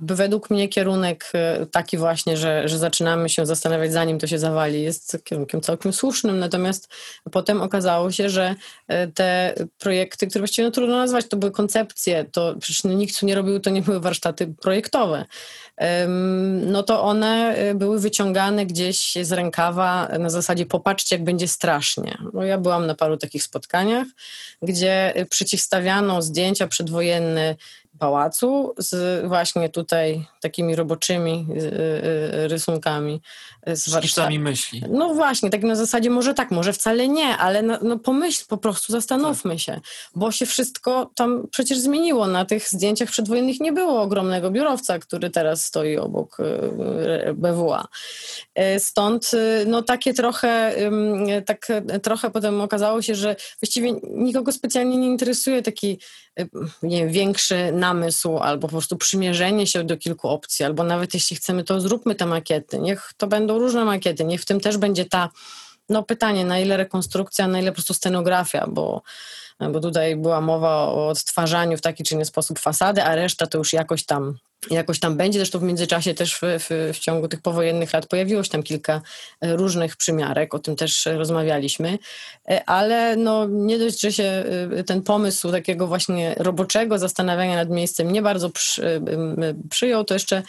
[0.00, 4.82] według mnie kierunek e, taki właśnie, że, że zaczynamy się zastanawiać zanim to się zawali
[4.82, 6.88] jest kierunkiem całkiem słusznym, natomiast
[7.32, 8.54] potem okazało się, że
[8.88, 13.20] e, te projekty, które właściwie no, trudno nazwać, to były koncepcje, to przecież no, nikt
[13.20, 15.24] tu nie robił, to nie były warsztaty projektowe
[16.66, 22.18] no to one e, były wyciągane gdzieś z rękawa na zasadzie popatrzcie, jak będzie strasznie.
[22.32, 24.06] Bo ja byłam na paru takich spotkaniach,
[24.62, 27.56] gdzie przeciwstawiano zdjęcia przedwojenne
[27.98, 33.20] pałacu z właśnie tutaj takimi roboczymi y, y, rysunkami
[33.66, 34.82] z, z myśli.
[34.90, 38.56] No właśnie, tak na zasadzie może tak, może wcale nie, ale no, no pomyśl po
[38.56, 39.60] prostu, zastanówmy tak.
[39.60, 39.80] się,
[40.14, 42.26] bo się wszystko tam przecież zmieniło.
[42.26, 47.88] Na tych zdjęciach przedwojennych nie było ogromnego biurowca, który teraz stoi obok y, BWA.
[48.78, 49.30] Stąd
[49.66, 50.74] no takie trochę,
[51.46, 51.66] tak
[52.02, 55.98] trochę potem okazało się, że właściwie nikogo specjalnie nie interesuje taki
[56.82, 61.36] nie wiem, większy namysł albo po prostu przymierzenie się do kilku opcji, albo nawet jeśli
[61.36, 62.78] chcemy, to zróbmy te makiety.
[62.78, 65.28] Niech to będą różne makiety, niech w tym też będzie ta,
[65.88, 69.02] no pytanie, na ile rekonstrukcja, na ile po prostu scenografia, bo,
[69.72, 73.58] bo tutaj była mowa o odtwarzaniu w taki czy inny sposób fasady, a reszta to
[73.58, 74.38] już jakoś tam
[74.70, 75.38] jakoś tam będzie.
[75.38, 79.00] Zresztą w międzyczasie też w, w, w, ciągu tych powojennych lat pojawiło się tam kilka
[79.40, 81.98] e, różnych przymiarek, o tym też rozmawialiśmy,
[82.48, 84.44] e, ale no nie dość, że się
[84.78, 89.00] e, ten pomysł takiego właśnie roboczego zastanawiania nad miejscem nie bardzo przy,
[89.70, 90.42] przyjął, to jeszcze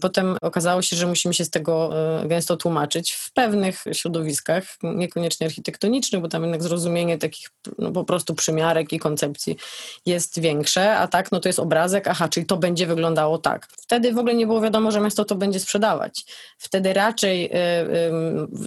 [0.00, 1.90] potem okazało się, że musimy się z tego
[2.24, 8.34] gęsto tłumaczyć w pewnych środowiskach, niekoniecznie architektonicznych, bo tam jednak zrozumienie takich no, po prostu
[8.34, 9.56] przymiarek i koncepcji
[10.06, 13.51] jest większe, a tak, no to jest obrazek, aha, czyli to będzie wyglądało tak.
[13.60, 16.24] Wtedy w ogóle nie było wiadomo, że miasto to będzie sprzedawać.
[16.58, 17.50] Wtedy raczej,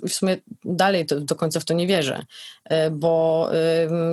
[0.07, 2.23] w sumie dalej to, do końca w to nie wierzę,
[2.91, 3.49] bo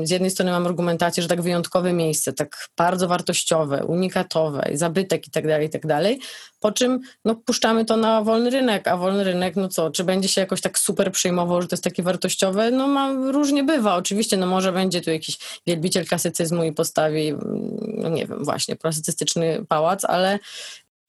[0.03, 5.31] z jednej strony mam argumentację, że tak wyjątkowe miejsce, tak bardzo wartościowe, unikatowe, zabytek i
[5.31, 6.21] tak dalej, i tak dalej,
[6.63, 10.29] po czym no, puszczamy to na wolny rynek, a wolny rynek, no co, czy będzie
[10.29, 12.71] się jakoś tak super przejmował, że to jest takie wartościowe?
[12.71, 17.35] No ma, różnie bywa, oczywiście, no może będzie tu jakiś wielbiciel klasycyzmu i postawi,
[17.83, 20.39] no nie wiem, właśnie, klasycystyczny pałac, ale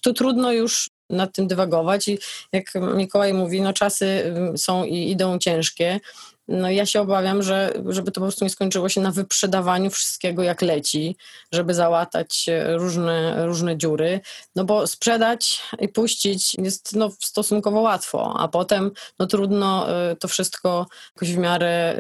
[0.02, 2.18] tu trudno już nad tym dywagować i
[2.52, 6.00] jak Mikołaj mówi, no czasy są i idą ciężkie,
[6.48, 10.44] no ja się obawiam, że żeby to po prostu nie skończyło się na wyprzedawaniu wszystkiego
[10.44, 11.16] jak leci,
[11.52, 14.20] żeby załatać różne, różne dziury,
[14.56, 20.28] no bo sprzedać i puścić jest no, stosunkowo łatwo, a potem no trudno y, to
[20.28, 21.96] wszystko jakoś w miarę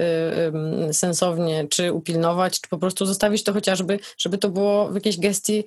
[0.89, 5.19] y, sensownie czy upilnować, czy po prostu zostawić to chociażby, żeby to było w jakiejś
[5.19, 5.63] gestii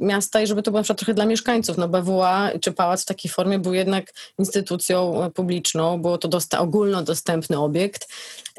[0.00, 1.78] miasta i żeby to było na przykład trochę dla mieszkańców.
[1.78, 7.58] No BWA czy pałac w takiej formie był jednak instytucją publiczną, było to dosta- ogólnodostępny
[7.58, 8.08] obiekt.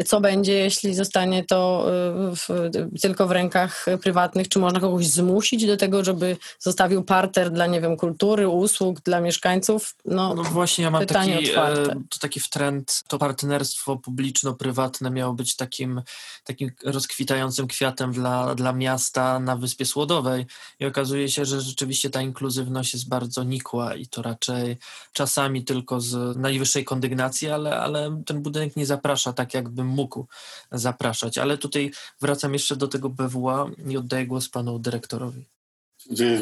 [0.06, 1.86] Co będzie, jeśli zostanie to
[2.32, 2.72] y, w,
[3.02, 4.48] tylko w rękach prywatnych?
[4.48, 9.22] Czy można kogoś zmusić do tego, żeby zostawił parter dla, nie wiem, kultury, usług, dla
[9.22, 9.96] mieszkańców?
[10.06, 15.56] No, no właśnie, ja mam taki, e, to taki trend, to partnerstwo publiczno-prywatne miało być
[15.56, 16.02] takim,
[16.44, 20.46] takim rozkwitającym kwiatem dla, dla miasta na Wyspie Słodowej
[20.80, 24.78] i okazuje okazuje się, że rzeczywiście ta inkluzywność jest bardzo nikła i to raczej
[25.14, 30.26] czasami tylko z najwyższej kondygnacji, ale, ale ten budynek nie zaprasza tak, jakby mógł
[30.72, 31.38] zapraszać.
[31.38, 31.92] Ale tutaj
[32.22, 35.44] wracam jeszcze do tego BWA i oddaję głos panu dyrektorowi.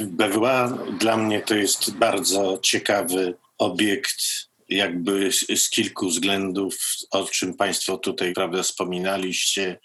[0.07, 4.21] BWA dla mnie to jest bardzo ciekawy obiekt,
[4.69, 6.75] jakby z, kilku względów,
[7.11, 9.79] o czym Państwo tutaj prawda, wspominaliście.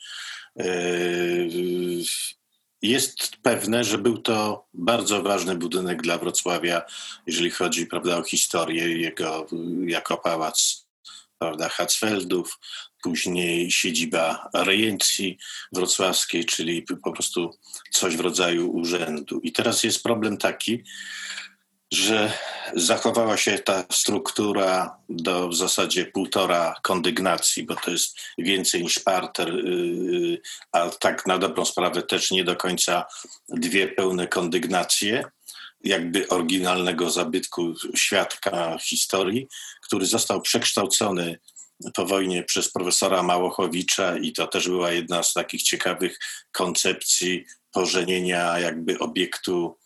[2.82, 6.82] Jest pewne, że był to bardzo ważny budynek dla Wrocławia,
[7.26, 9.46] jeżeli chodzi prawda, o historię jego
[9.86, 10.86] jako pałac
[11.38, 12.58] prawda, Hatzfeldów,
[13.02, 15.38] później siedziba rejencji
[15.72, 17.50] wrocławskiej, czyli po prostu
[17.90, 19.40] coś w rodzaju urzędu.
[19.40, 20.82] I teraz jest problem taki,
[21.92, 22.32] że
[22.74, 29.48] zachowała się ta struktura do w zasadzie półtora kondygnacji, bo to jest więcej niż parter,
[29.48, 30.40] y, y,
[30.72, 33.04] a tak na dobrą sprawę też nie do końca
[33.48, 35.24] dwie pełne kondygnacje
[35.84, 39.48] jakby oryginalnego zabytku świadka historii,
[39.82, 41.38] który został przekształcony
[41.94, 46.18] po wojnie przez profesora Małochowicza i to też była jedna z takich ciekawych
[46.52, 49.76] koncepcji pożenienia jakby obiektu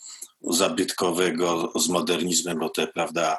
[0.47, 3.39] zabytkowego z modernizmem, bo te prawda,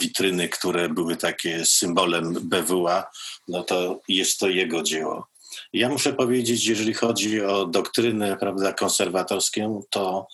[0.00, 3.10] witryny, które były takie symbolem BWA,
[3.48, 5.26] no to jest to jego dzieło.
[5.72, 10.26] Ja muszę powiedzieć, jeżeli chodzi o doktrynę prawda, konserwatorską, to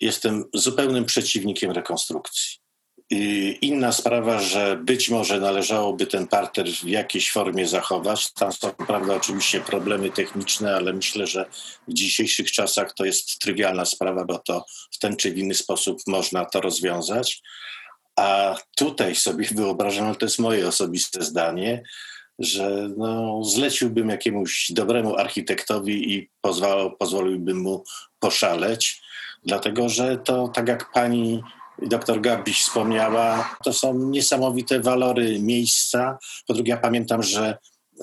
[0.00, 2.61] jestem zupełnym przeciwnikiem rekonstrukcji.
[3.60, 8.32] Inna sprawa, że być może należałoby ten parter w jakiejś formie zachować.
[8.32, 11.46] Tam są, prawda, oczywiście problemy techniczne, ale myślę, że
[11.88, 16.44] w dzisiejszych czasach to jest trywialna sprawa, bo to w ten czy inny sposób można
[16.44, 17.42] to rozwiązać.
[18.16, 21.82] A tutaj sobie wyobrażam, to jest moje osobiste zdanie,
[22.38, 27.84] że no, zleciłbym jakiemuś dobremu architektowi i pozwalał, pozwoliłbym mu
[28.20, 29.02] poszaleć,
[29.44, 31.42] dlatego że to tak jak pani
[31.78, 36.18] doktor Gabiś wspomniała, to są niesamowite walory miejsca.
[36.46, 37.58] Po drugie, ja pamiętam, że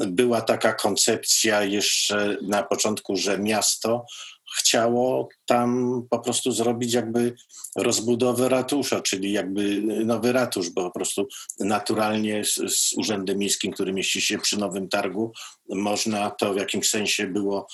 [0.08, 4.06] była taka koncepcja jeszcze na początku, że miasto
[4.58, 7.36] chciało tam po prostu zrobić jakby
[7.76, 11.28] rozbudowę ratusza, czyli jakby nowy ratusz, bo po prostu
[11.60, 15.32] naturalnie z, z Urzędem Miejskim, który mieści się przy Nowym Targu,
[15.70, 17.68] można to w jakimś sensie było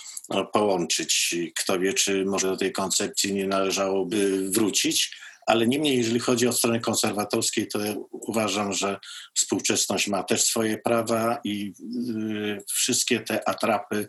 [0.54, 1.36] połączyć.
[1.56, 6.54] Kto wie, czy może do tej koncepcji nie należałoby wrócić ale niemniej, jeżeli chodzi o
[6.54, 7.80] stronę konserwatorską, to
[8.12, 9.00] uważam, że
[9.36, 11.74] współczesność ma też swoje prawa i
[12.10, 14.08] y, wszystkie te atrapy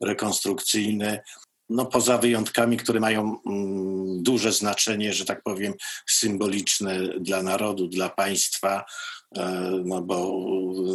[0.00, 1.22] rekonstrukcyjne,
[1.70, 5.74] no poza wyjątkami, które mają mm, duże znaczenie, że tak powiem,
[6.08, 8.84] symboliczne dla narodu, dla państwa,
[9.36, 10.34] e, no bo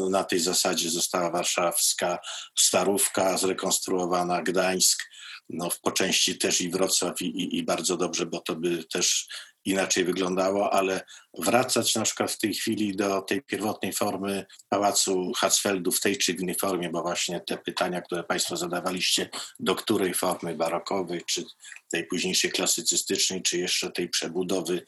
[0.10, 2.20] na tej zasadzie została warszawska
[2.60, 5.04] Starówka zrekonstruowana, Gdańsk,
[5.50, 9.28] no po części też i Wrocław i, i, i bardzo dobrze, bo to by też
[9.66, 11.02] inaczej wyglądało, ale
[11.40, 16.32] wracać na przykład w tej chwili do tej pierwotnej formy Pałacu Hatzfeldu w tej czy
[16.32, 19.30] innej formie, bo właśnie te pytania, które Państwo zadawaliście,
[19.60, 21.44] do której formy barokowej, czy
[21.92, 24.86] tej późniejszej klasycystycznej, czy jeszcze tej przebudowy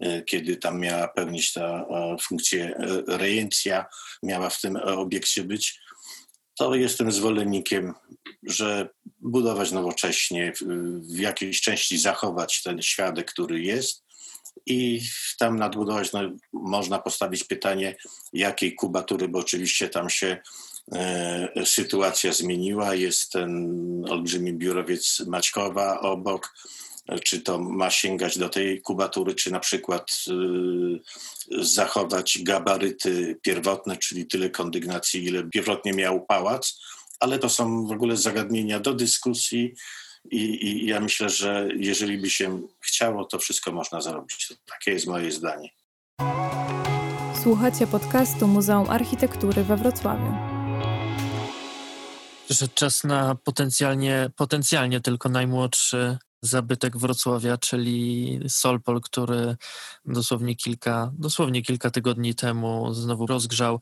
[0.00, 3.86] e, kiedy tam miała pełnić ta e, funkcję e, rejencja,
[4.22, 5.80] miała w tym obiekcie być,
[6.60, 7.94] to jestem zwolennikiem,
[8.42, 8.88] że
[9.20, 10.52] budować nowocześnie,
[11.00, 14.04] w jakiejś części zachować ten świadek, który jest
[14.66, 15.00] i
[15.38, 16.20] tam nadbudować, no,
[16.52, 17.96] można postawić pytanie,
[18.32, 20.38] jakiej kubatury, bo oczywiście tam się
[20.92, 26.54] e, sytuacja zmieniła, jest ten olbrzymi biurowiec Maćkowa obok,
[27.24, 34.26] czy to ma sięgać do tej kubatury, czy na przykład y, zachować gabaryty pierwotne, czyli
[34.26, 36.80] tyle kondygnacji, ile pierwotnie miał pałac,
[37.20, 39.74] ale to są w ogóle zagadnienia do dyskusji
[40.30, 44.52] i, i ja myślę, że jeżeli by się chciało, to wszystko można zrobić.
[44.66, 45.70] Takie jest moje zdanie.
[47.42, 50.32] Słuchacie podcastu Muzeum Architektury we Wrocławiu.
[52.44, 59.56] Przyszedł czas na potencjalnie, potencjalnie tylko najmłodszy zabytek Wrocławia, czyli Solpol, który
[60.04, 63.80] dosłownie kilka, dosłownie kilka tygodni temu znowu rozgrzał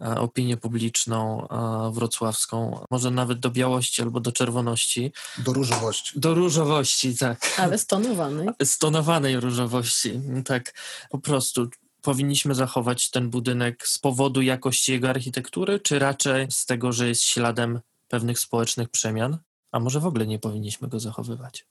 [0.00, 5.12] e, opinię publiczną e, wrocławską, może nawet do białości albo do czerwoności.
[5.38, 6.20] Do różowości.
[6.20, 7.54] Do różowości, tak.
[7.58, 8.48] Ale stonowanej.
[8.64, 10.74] Stonowanej różowości, tak.
[11.10, 11.68] Po prostu
[12.02, 17.22] powinniśmy zachować ten budynek z powodu jakości jego architektury, czy raczej z tego, że jest
[17.22, 19.38] śladem pewnych społecznych przemian?
[19.72, 21.66] A może w ogóle nie powinniśmy go zachowywać?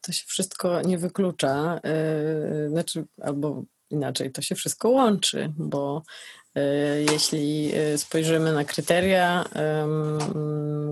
[0.00, 6.02] To się wszystko nie wyklucza, yy, znaczy, albo inaczej, to się wszystko łączy, bo
[6.54, 6.62] yy,
[7.12, 9.44] jeśli yy, spojrzymy na kryteria,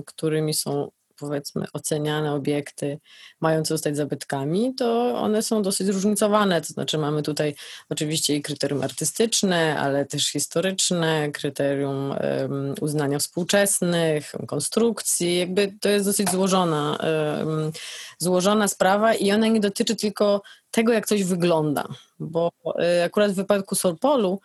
[0.06, 2.98] którymi są powiedzmy oceniane obiekty
[3.40, 6.60] mające zostać zabytkami, to one są dosyć zróżnicowane.
[6.60, 7.54] To znaczy mamy tutaj
[7.88, 15.38] oczywiście i kryterium artystyczne, ale też historyczne, kryterium um, uznania współczesnych, konstrukcji.
[15.38, 16.98] Jakby to jest dosyć złożona,
[17.38, 17.72] um,
[18.18, 21.84] złożona sprawa i ona nie dotyczy tylko tego, jak coś wygląda,
[22.20, 24.40] bo um, akurat w wypadku Solpolu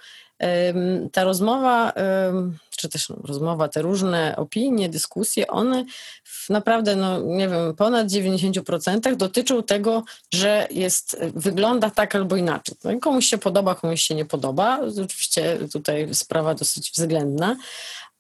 [1.12, 1.94] ta rozmowa,
[2.78, 5.86] czy też rozmowa, te różne opinie, dyskusje, one
[6.50, 12.76] naprawdę, no nie wiem, ponad 90% dotyczą tego, że jest, wygląda tak albo inaczej.
[12.84, 14.80] No, komuś się podoba, komuś się nie podoba.
[15.04, 17.56] Oczywiście tutaj sprawa dosyć względna,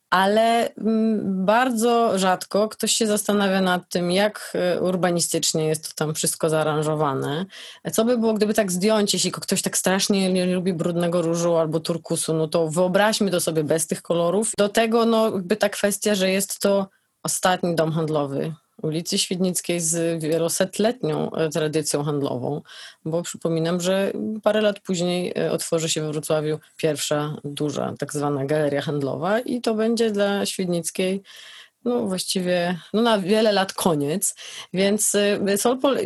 [0.09, 6.15] ale mm, bardzo rzadko ktoś się zastanawia nad tym, jak e, urbanistycznie jest to tam
[6.15, 7.45] wszystko zaaranżowane.
[7.91, 11.79] Co by było, gdyby tak zdjąć, jeśli ktoś tak strasznie nie lubi brudnego różu albo
[11.79, 14.51] turkusu, no to wyobraźmy to sobie bez tych kolorów.
[14.57, 16.87] Do tego, no, jakby ta kwestia, że jest to
[17.23, 22.61] ostatni dom handlowy ulicy Świdnickiej z wielosetletnią e, tradycją handlową,
[23.05, 24.11] bo przypominam, że
[24.43, 29.61] parę lat później e, otworzy się we Wrocławiu pierwsza duża tak zwana galeria handlowa i
[29.61, 31.23] to będzie dla Świdnickiej
[31.87, 34.35] no właściwie no na wiele lat koniec,
[34.73, 35.97] więc y, Solpol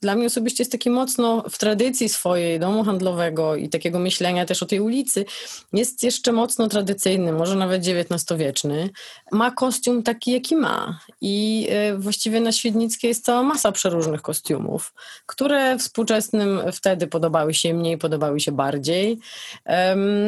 [0.00, 4.62] dla mnie osobiście jest taki mocno w tradycji swojej domu handlowego i takiego myślenia też
[4.62, 5.24] o tej ulicy,
[5.72, 8.90] jest jeszcze mocno tradycyjny, może nawet XIX-wieczny.
[9.32, 14.94] Ma kostium taki, jaki ma i y, właściwie na Świdnickiej jest cała masa przeróżnych kostiumów,
[15.26, 19.18] które współczesnym wtedy podobały się mniej, podobały się bardziej.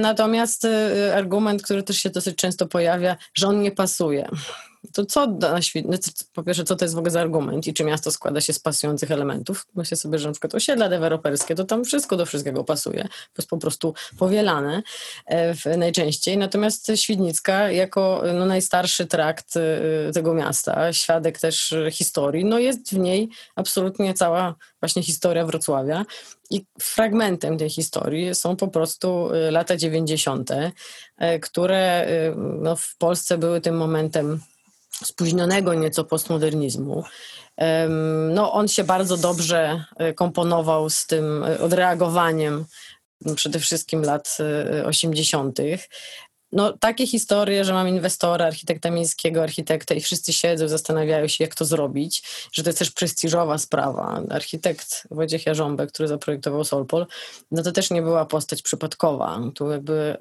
[0.01, 4.29] Natomiast y, argument, który też się dosyć często pojawia, że on nie pasuje
[4.93, 5.99] to co na świecie, no
[6.33, 8.59] po pierwsze, co to jest w ogóle za argument i czy miasto składa się z
[8.59, 9.67] pasujących elementów?
[9.75, 13.51] Myślę sobie, że na przykład osiedla deweloperskie, to tam wszystko do wszystkiego pasuje, to jest
[13.51, 14.83] po prostu powielane
[15.27, 16.39] e, w, najczęściej.
[16.39, 22.99] Natomiast Świdnicka, jako no, najstarszy trakt e, tego miasta, świadek też historii, no jest w
[22.99, 26.05] niej absolutnie cała właśnie historia Wrocławia.
[26.51, 30.51] I fragmentem tej historii są po prostu e, lata 90.,
[31.41, 34.41] które no, w Polsce były tym momentem
[34.91, 37.05] spóźnionego nieco postmodernizmu.
[38.31, 42.65] No, on się bardzo dobrze e, komponował z tym e, odreagowaniem
[43.35, 44.39] przede wszystkim lat
[44.85, 45.61] 80.
[45.61, 45.65] E,
[46.53, 51.55] no, takie historie, że mam inwestora, architekta miejskiego, architekta i wszyscy siedzą, zastanawiają się, jak
[51.55, 52.23] to zrobić,
[52.53, 54.23] że to jest też prestiżowa sprawa.
[54.31, 57.07] Architekt Wojciech Jarząbek, który zaprojektował Solpol,
[57.51, 59.41] no to też nie była postać przypadkowa.
[59.55, 60.17] Tu jakby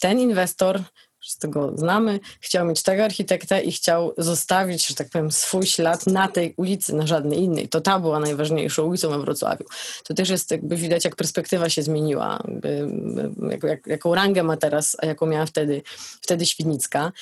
[0.00, 0.82] ten inwestor
[1.28, 6.06] z tego znamy, chciał mieć tego architekta i chciał zostawić, że tak powiem, swój ślad
[6.06, 7.68] na tej ulicy, na żadnej innej.
[7.68, 9.64] To ta była najważniejszą ulicą we Wrocławiu.
[10.04, 12.42] To też jest jakby widać, jak perspektywa się zmieniła,
[13.50, 15.82] jak, jak, jaką rangę ma teraz, a jaką miała wtedy,
[16.20, 17.12] wtedy Świdnicka.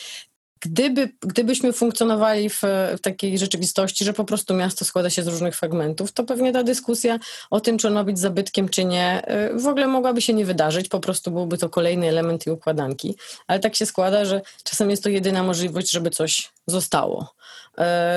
[0.61, 2.63] Gdyby, gdybyśmy funkcjonowali w,
[2.97, 6.63] w, takiej rzeczywistości, że po prostu miasto składa się z różnych fragmentów, to pewnie ta
[6.63, 7.19] dyskusja
[7.51, 9.23] o tym, czy ono być zabytkiem, czy nie,
[9.55, 13.17] y, w ogóle mogłaby się nie wydarzyć, po prostu byłby to kolejny element tej układanki.
[13.47, 17.35] Ale tak się składa, że czasem jest to jedyna możliwość, żeby coś zostało.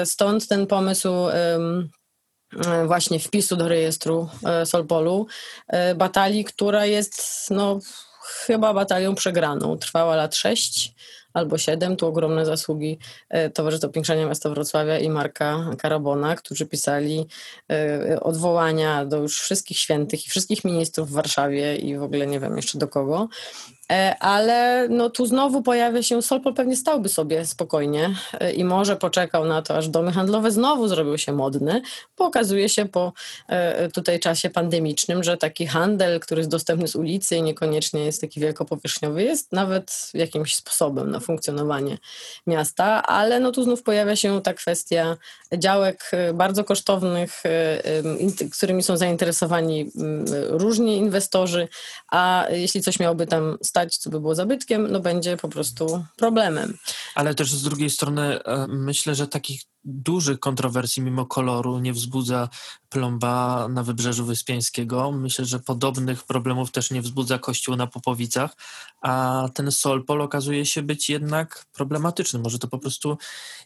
[0.01, 4.29] Y, stąd ten pomysł y, właśnie wpisu do rejestru
[4.65, 5.27] Solpolu,
[5.95, 7.21] batalii, która jest
[7.51, 7.79] no,
[8.21, 9.77] chyba batalią przegraną.
[9.77, 10.93] Trwała lat sześć
[11.34, 11.95] albo 7.
[11.95, 12.99] Tu ogromne zasługi
[13.53, 17.27] Towarzystwa Upiększania Miasta Wrocławia i Marka Karabona, którzy pisali
[18.21, 22.55] odwołania do już wszystkich świętych i wszystkich ministrów w Warszawie i w ogóle nie wiem
[22.55, 23.27] jeszcze do kogo.
[23.91, 28.95] E, ale no tu znowu pojawia się, Solpol pewnie stałby sobie spokojnie e, i może
[28.95, 31.81] poczekał na to, aż domy handlowe znowu zrobiły się modne,
[32.17, 33.13] bo okazuje się po
[33.47, 38.21] e, tutaj czasie pandemicznym, że taki handel, który jest dostępny z ulicy i niekoniecznie jest
[38.21, 41.97] taki wielkopowierzchniowy, jest nawet jakimś sposobem na funkcjonowanie
[42.47, 45.17] miasta, ale no tu znów pojawia się ta kwestia
[45.57, 47.43] działek bardzo kosztownych,
[48.57, 49.91] którymi są zainteresowani
[50.49, 51.67] różni inwestorzy,
[52.11, 56.05] a jeśli coś miałoby tam stać stać, co by było zabytkiem, no będzie po prostu
[56.17, 56.77] problemem.
[57.15, 62.49] Ale też z drugiej strony e, myślę, że takich dużych kontrowersji mimo koloru nie wzbudza
[62.89, 65.11] plomba na Wybrzeżu Wyspiańskiego.
[65.11, 68.55] Myślę, że podobnych problemów też nie wzbudza kościół na Popowicach,
[69.01, 72.39] a ten Solpol okazuje się być jednak problematyczny.
[72.39, 73.17] Może to po prostu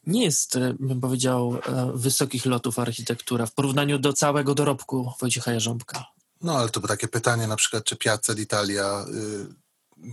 [0.08, 5.52] nie jest, e, bym powiedział, e, wysokich lotów architektura w porównaniu do całego dorobku Wojciecha
[5.52, 6.14] Jarząbka.
[6.44, 9.63] No, ale to było takie pytanie na przykład, czy Piazza d'Italia y,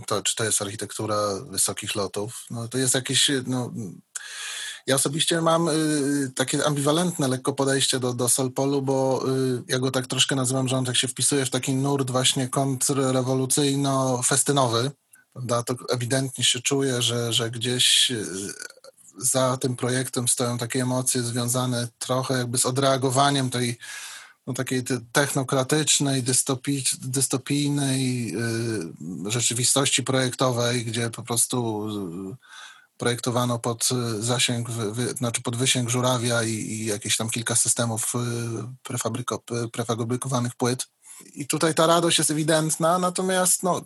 [0.07, 1.15] to, czy to jest architektura
[1.49, 2.45] wysokich lotów.
[2.49, 3.31] No, to jest jakieś.
[3.47, 3.73] No,
[4.87, 9.91] ja osobiście mam y, takie ambiwalentne lekko podejście do, do Solpolu, bo y, ja go
[9.91, 14.91] tak troszkę nazywam, że on tak się wpisuje w taki nurt właśnie kontrrewolucyjno-festynowy.
[15.33, 15.63] Prawda?
[15.63, 18.25] To ewidentnie się czuje, że, że gdzieś y,
[19.17, 23.77] za tym projektem stoją takie emocje związane trochę jakby z odreagowaniem tej
[24.47, 28.33] no, takiej technokratycznej, dystopi, dystopijnej
[29.27, 31.87] y, rzeczywistości projektowej, gdzie po prostu
[32.31, 32.35] y,
[32.97, 33.89] projektowano pod
[34.19, 38.17] zasięg, wy, znaczy pod wysięg żurawia i, i, jakieś tam kilka systemów y,
[38.83, 40.87] prefabryko, prefabrykowanych płyt.
[41.33, 43.81] I tutaj ta radość jest ewidentna, natomiast no,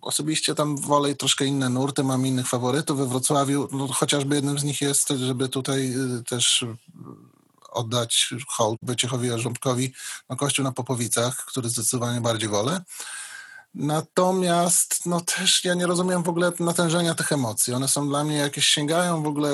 [0.00, 3.68] osobiście tam wolę troszkę inne nurty, mam innych faworytów we Wrocławiu.
[3.72, 5.94] No, chociażby jednym z nich jest, żeby tutaj
[6.28, 6.64] też
[7.70, 9.92] oddać hołd Wojciechowi Jarząbkowi
[10.28, 12.82] na kościół na Popowicach, który zdecydowanie bardziej wolę.
[13.74, 17.74] Natomiast no też ja nie rozumiem w ogóle natężenia tych emocji.
[17.74, 19.50] One są dla mnie jakieś, sięgają w ogóle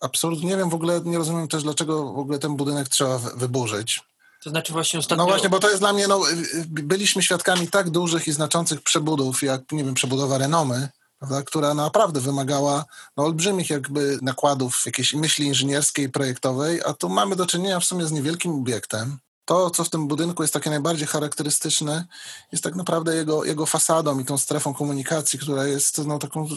[0.00, 4.02] absolutnie, nie wiem w ogóle, nie rozumiem też dlaczego w ogóle ten budynek trzeba wyburzyć.
[4.44, 5.24] To znaczy właśnie ostatnio...
[5.24, 6.20] No właśnie, bo to jest dla mnie, no,
[6.66, 10.88] byliśmy świadkami tak dużych i znaczących przebudów, jak, nie wiem, przebudowa Renomy,
[11.18, 12.84] prawda, która naprawdę wymagała
[13.16, 18.06] no, olbrzymich jakby nakładów jakiejś myśli inżynierskiej projektowej, a tu mamy do czynienia w sumie
[18.06, 19.18] z niewielkim obiektem.
[19.44, 22.06] To, co w tym budynku jest takie najbardziej charakterystyczne,
[22.52, 26.48] jest tak naprawdę jego, jego fasadą i tą strefą komunikacji, która jest no, taką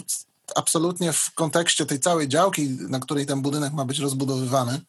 [0.55, 4.82] absolutnie w kontekście tej całej działki, na której ten budynek ma być rozbudowywany,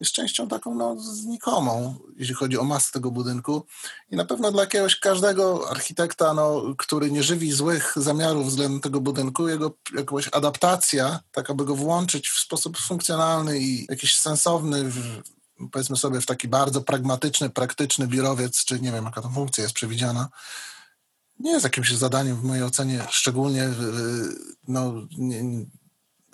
[0.00, 3.66] jest częścią taką no, znikomą, jeśli chodzi o masę tego budynku.
[4.10, 9.00] I na pewno dla jakiegoś każdego architekta, no, który nie żywi złych zamiarów względem tego
[9.00, 15.22] budynku, jego jakaś adaptacja, tak aby go włączyć w sposób funkcjonalny i jakiś sensowny, w,
[15.72, 19.74] powiedzmy sobie, w taki bardzo pragmatyczny, praktyczny biurowiec, czy nie wiem, jaka to funkcja jest
[19.74, 20.28] przewidziana,
[21.38, 23.68] nie jest jakimś zadaniem w mojej ocenie szczególnie
[24.68, 25.66] no, nie,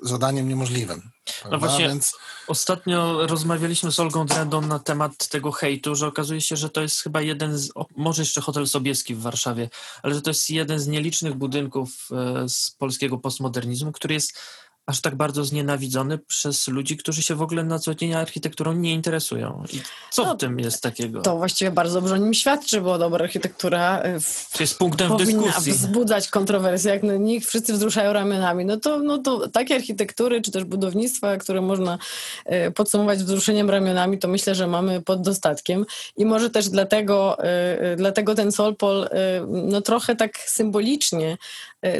[0.02, 1.13] zadaniem niemożliwym.
[1.50, 2.16] No właśnie, Więc...
[2.46, 7.00] ostatnio rozmawialiśmy z Olgą Drendą na temat tego hejtu, że okazuje się, że to jest
[7.00, 9.70] chyba jeden z, może jeszcze Hotel Sobieski w Warszawie,
[10.02, 14.38] ale że to jest jeden z nielicznych budynków e, z polskiego postmodernizmu, który jest
[14.86, 18.92] aż tak bardzo znienawidzony przez ludzi, którzy się w ogóle na co dzień architekturą nie
[18.92, 19.64] interesują.
[19.72, 19.80] I
[20.10, 21.22] co no, w tym jest takiego?
[21.22, 25.42] To właściwie bardzo dobrze o nim świadczy, bo dobra architektura e, w, jest punktem powinna
[25.42, 25.72] dyskusji.
[25.72, 26.90] wzbudzać kontrowersje.
[26.90, 31.36] Jak no, niech wszyscy wzruszają ramionami, no to, no to takie architektury, czy też budownictwa,
[31.36, 31.98] które można
[32.44, 35.86] e, podsumować wzruszeniem ramionami, to myślę, że mamy pod dostatkiem.
[36.16, 39.08] I może też dlatego, e, dlatego ten Solpol
[39.48, 41.38] no trochę tak symbolicznie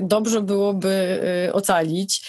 [0.02, 1.20] dobrze byłoby
[1.52, 2.22] ocalić.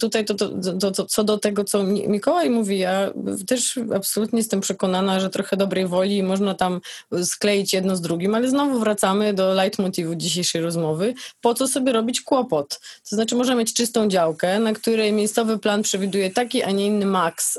[0.00, 0.48] Tutaj to, to,
[0.80, 3.10] to, to, co do tego, co Mikołaj mówi, ja
[3.46, 6.80] też absolutnie jestem przekonana, że trochę dobrej woli można tam
[7.24, 11.14] skleić jedno z drugim, ale znowu wracamy do leitmotivu dzisiejszej rozmowy.
[11.40, 12.80] Po co sobie robić kłopot?
[13.10, 17.06] To znaczy, można mieć czystą działkę, na której miejscowy plan przewiduje taki, a nie inny
[17.06, 17.58] maks,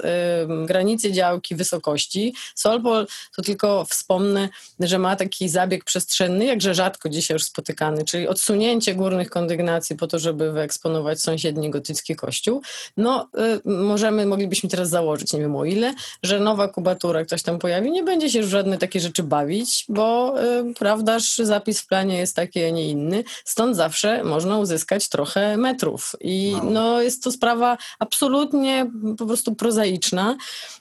[0.65, 2.35] granicy działki, wysokości.
[2.55, 4.49] Solpol to tylko wspomnę,
[4.79, 8.95] że ma taki zabieg przestrzenny, jakże rzadko dzisiaj już spotykany, czyli odsunięcie
[9.29, 12.61] kondygnacji po to, żeby wyeksponować sąsiedni gotycki kościół,
[12.97, 13.29] no
[13.65, 15.93] y, możemy, moglibyśmy teraz założyć, nie wiem o ile,
[16.23, 20.35] że nowa kubatura ktoś tam pojawi, nie będzie się już żadne takie rzeczy bawić, bo
[20.43, 25.57] y, prawdaż zapis w planie jest taki, a nie inny, stąd zawsze można uzyskać trochę
[25.57, 26.15] metrów.
[26.21, 30.37] I no, no jest to sprawa absolutnie po prostu prozaiczna,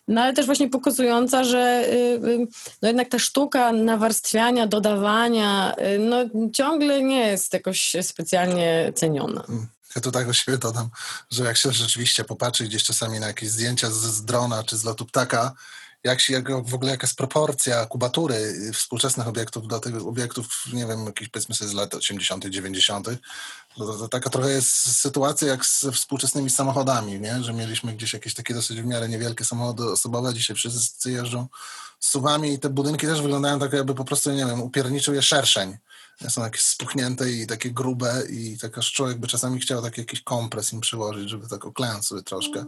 [0.08, 2.46] no ale też właśnie pokazująca, że y,
[2.82, 6.16] no jednak ta sztuka nawarstwiania, dodawania, no
[6.52, 8.23] ciągle nie jest jakoś specjalnie
[8.94, 9.44] ceniona.
[9.48, 9.66] Mm.
[9.96, 10.88] Ja tu tak o siebie dodam,
[11.30, 14.84] że jak się rzeczywiście popatrzy gdzieś czasami na jakieś zdjęcia z, z drona czy z
[14.84, 15.52] lotu ptaka,
[16.04, 20.86] jak się, jak w ogóle jaka jest proporcja kubatury współczesnych obiektów do tych obiektów, nie
[20.86, 23.06] wiem, jakichś powiedzmy sobie z lat 80., 90.,
[23.76, 27.42] to, to, to, taka trochę jest sytuacja jak z współczesnymi samochodami, nie?
[27.42, 31.48] że mieliśmy gdzieś jakieś takie dosyć w miarę niewielkie samochody osobowe, dzisiaj wszyscy jeżdżą
[32.00, 35.76] suwami i te budynki też wyglądają tak jakby po prostu, nie wiem, upierniczył je szerszeń.
[36.28, 40.72] Są jakieś spuchnięte i takie grube i taka człowiek by czasami chciał taki jakiś kompres
[40.72, 42.64] im przyłożyć, żeby tak oklęć sobie troszkę.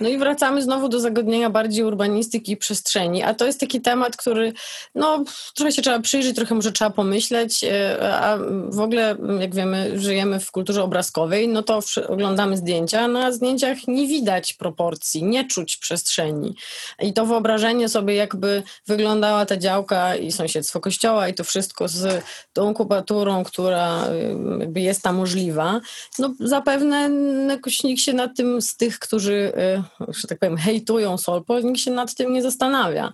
[0.00, 4.16] No i wracamy znowu do zagadnienia bardziej urbanistyki i przestrzeni, a to jest taki temat,
[4.16, 4.52] który
[4.94, 5.24] no
[5.54, 8.38] trochę się trzeba przyjrzeć, trochę może trzeba pomyśleć, e, a
[8.68, 14.06] w ogóle jak wiemy żyjemy w kulturze obrazkowej, no to oglądamy zdjęcia, na zdjęciach nie
[14.06, 16.56] widać proporcji, nie czuć przestrzeni.
[17.00, 22.24] I to wyobrażenie sobie jakby wyglądała ta działka i sąsiedztwo kościoła i to wszystko z
[22.52, 25.80] tą kubaturą, która y, jakby jest tam możliwa,
[26.18, 27.10] no zapewne
[27.48, 31.80] jakoś nikt się nad tym z tych, którzy y, że tak powiem, hejtują Solpol, nikt
[31.80, 33.12] się nad tym nie zastanawia.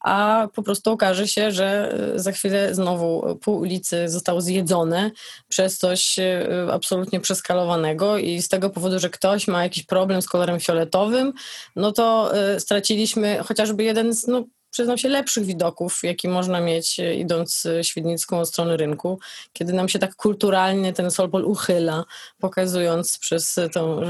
[0.00, 5.10] A po prostu okaże się, że e, za chwilę znowu pół ulicy zostało zjedzone
[5.48, 10.28] przez coś e, absolutnie przeskalowanego i z tego powodu, że ktoś ma jakiś problem z
[10.28, 11.32] kolorem fioletowym,
[11.76, 17.00] no to e, straciliśmy chociażby jeden z no, przyznam się, lepszych widoków, jaki można mieć
[17.00, 19.18] e, idąc e, Świdnicką stronę rynku,
[19.52, 22.04] kiedy nam się tak kulturalnie ten Solpol uchyla,
[22.38, 24.08] pokazując przez tą e,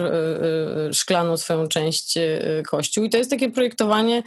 [0.92, 2.18] szklaną swoją część
[2.66, 3.04] kościół.
[3.04, 4.22] I to jest takie projektowanie,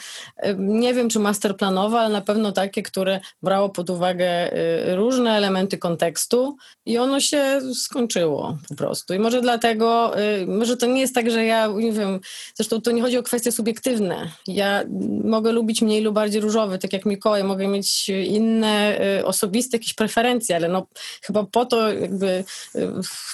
[0.57, 4.51] nie wiem czy masterplanowe, ale na pewno takie, które brało pod uwagę
[4.95, 9.13] różne elementy kontekstu i ono się skończyło po prostu.
[9.13, 10.11] I może dlatego,
[10.47, 12.19] może to nie jest tak, że ja, nie wiem,
[12.55, 14.31] zresztą to nie chodzi o kwestie subiektywne.
[14.47, 14.83] Ja
[15.23, 19.93] mogę lubić mniej lub bardziej różowy, tak jak Mikołaj, mogę mieć inne y, osobiste jakieś
[19.93, 20.87] preferencje, ale no
[21.21, 22.43] chyba po to jakby
[22.75, 22.89] y,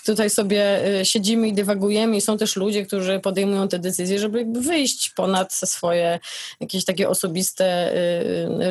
[0.06, 4.38] tutaj sobie y, siedzimy i dywagujemy i są też ludzie, którzy podejmują te decyzje, żeby
[4.38, 6.20] jakby wyjść ponad swoje
[6.60, 7.94] jakieś takie osobiste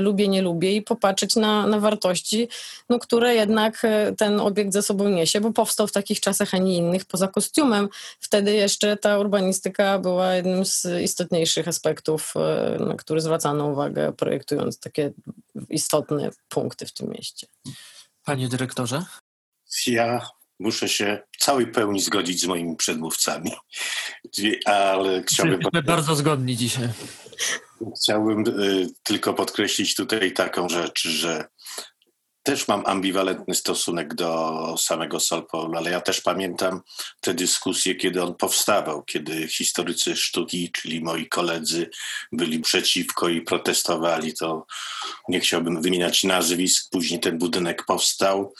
[0.00, 2.48] lubię, nie lubię i popatrzeć na, na wartości,
[2.88, 3.82] no, które jednak
[4.16, 7.88] ten obiekt ze sobą niesie, bo powstał w takich czasach, a nie innych, poza kostiumem.
[8.20, 12.34] Wtedy jeszcze ta urbanistyka była jednym z istotniejszych aspektów,
[12.80, 15.12] na który zwracano uwagę projektując takie
[15.68, 17.46] istotne punkty w tym mieście.
[18.24, 19.04] Panie dyrektorze?
[19.86, 23.50] Ja muszę się w całej pełni zgodzić z moimi przedmówcami,
[24.64, 25.54] ale chciałbym...
[25.54, 26.88] Jesteśmy bardzo zgodni dzisiaj.
[27.96, 31.44] Chciałbym y, tylko podkreślić tutaj taką rzecz, że
[32.42, 36.80] też mam ambiwalentny stosunek do samego Solpolu, ale ja też pamiętam
[37.20, 41.90] te dyskusje, kiedy on powstawał, kiedy historycy sztuki, czyli moi koledzy,
[42.32, 44.34] byli przeciwko i protestowali.
[44.34, 44.66] To
[45.28, 46.90] nie chciałbym wymieniać nazwisk.
[46.90, 48.54] Później ten budynek powstał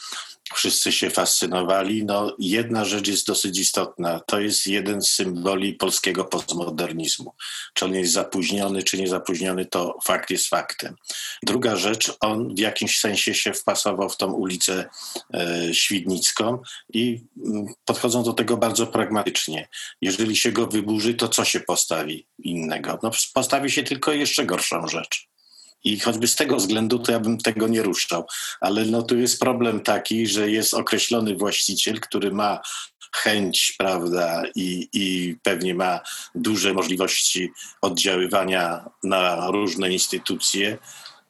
[0.55, 2.05] wszyscy się fascynowali.
[2.05, 4.19] No, jedna rzecz jest dosyć istotna.
[4.19, 7.33] To jest jeden z symboli polskiego postmodernizmu.
[7.73, 10.95] Czy on jest zapóźniony, czy nie zapóźniony, to fakt jest faktem.
[11.43, 14.89] Druga rzecz, on w jakimś sensie się wpasował w tą ulicę
[15.33, 16.59] e, Świdnicką
[16.93, 19.67] i mm, podchodzą do tego bardzo pragmatycznie.
[20.01, 22.99] Jeżeli się go wyburzy, to co się postawi innego?
[23.03, 25.30] No, postawi się tylko jeszcze gorszą rzecz.
[25.83, 28.25] I choćby z tego względu to ja bym tego nie ruszał.
[28.61, 32.59] Ale no tu jest problem taki, że jest określony właściciel, który ma
[33.15, 35.99] chęć, prawda, i, i pewnie ma
[36.35, 37.51] duże możliwości
[37.81, 40.77] oddziaływania na różne instytucje,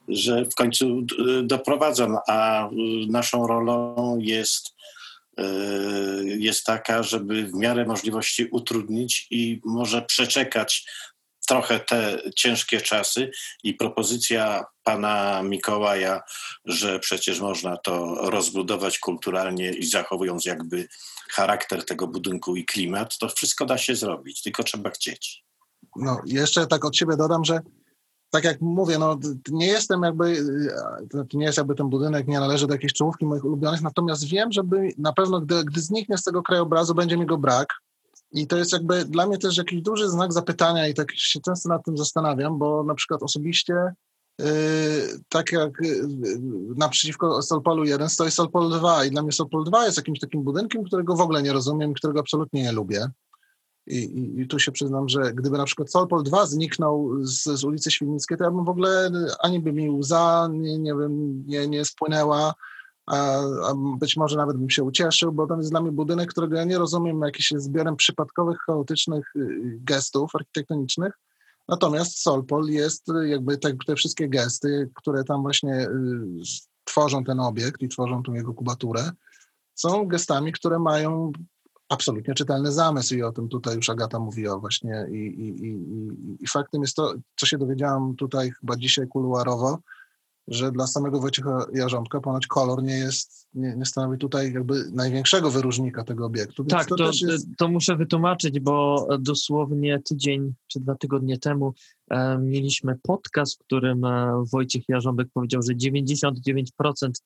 [0.07, 2.69] że w końcu e, doprowadzam, a
[3.07, 4.75] naszą rolą jest
[5.37, 5.43] e,
[6.23, 10.85] jest taka, żeby w miarę możliwości utrudnić i może przeczekać
[11.47, 13.31] trochę te ciężkie czasy
[13.63, 16.21] i propozycja pana Mikołaja,
[16.65, 20.87] że przecież można to rozbudować kulturalnie i zachowując jakby
[21.31, 25.43] charakter tego budynku i klimat, to wszystko da się zrobić, tylko trzeba chcieć.
[25.95, 27.59] No, jeszcze tak od siebie dodam, że
[28.29, 29.19] tak jak mówię, no,
[29.49, 30.45] nie jestem jakby,
[31.11, 34.51] znaczy nie jest jakby ten budynek, nie należy do jakiejś czołówki moich ulubionych, natomiast wiem,
[34.51, 34.61] że
[34.97, 37.67] na pewno gdy, gdy zniknie z tego krajobrazu, będzie mi go brak,
[38.31, 41.69] i to jest jakby dla mnie też jakiś duży znak zapytania i tak się często
[41.69, 43.73] nad tym zastanawiam, bo na przykład osobiście
[44.39, 44.45] yy,
[45.29, 46.07] tak jak yy,
[46.75, 50.83] naprzeciwko Solpolu 1 stoi Solpol 2 i dla mnie Solpol 2 jest jakimś takim budynkiem,
[50.83, 53.07] którego w ogóle nie rozumiem, którego absolutnie nie lubię.
[53.87, 57.63] I, i, I, tu się przyznam, że gdyby na przykład Solpol 2 zniknął z, z
[57.63, 61.67] ulicy Świdnickiej, to ja bym w ogóle ani by mi łza nie, nie, wiem, nie,
[61.67, 62.53] nie spłynęła,
[63.99, 66.77] być może nawet bym się ucieszył, bo to jest dla mnie budynek, którego ja nie
[66.77, 71.13] rozumiem, jakiś zbiorem przypadkowych, chaotycznych y, gestów architektonicznych.
[71.67, 75.89] Natomiast Solpol jest y, jakby te, te wszystkie gesty, które tam właśnie y,
[76.83, 79.11] tworzą ten obiekt i tworzą tą jego kubaturę,
[79.75, 81.31] są gestami, które mają
[81.89, 85.79] absolutnie czytelny zamysł i o tym tutaj już Agata mówiła właśnie i, i, i,
[86.39, 89.79] i faktem jest to, co się dowiedziałam tutaj chyba dzisiaj kuluarowo,
[90.51, 95.51] że dla samego Wojciecha Jarząbka ponoć kolor nie jest, nie, nie stanowi tutaj jakby największego
[95.51, 96.63] wyróżnika tego obiektu.
[96.63, 97.47] tak, to, to, jest...
[97.57, 101.73] to, muszę wytłumaczyć, bo dosłownie tydzień czy dwa tygodnie temu
[102.09, 106.63] e, mieliśmy podcast, w którym e, Wojciech Jarząbek powiedział, że 99%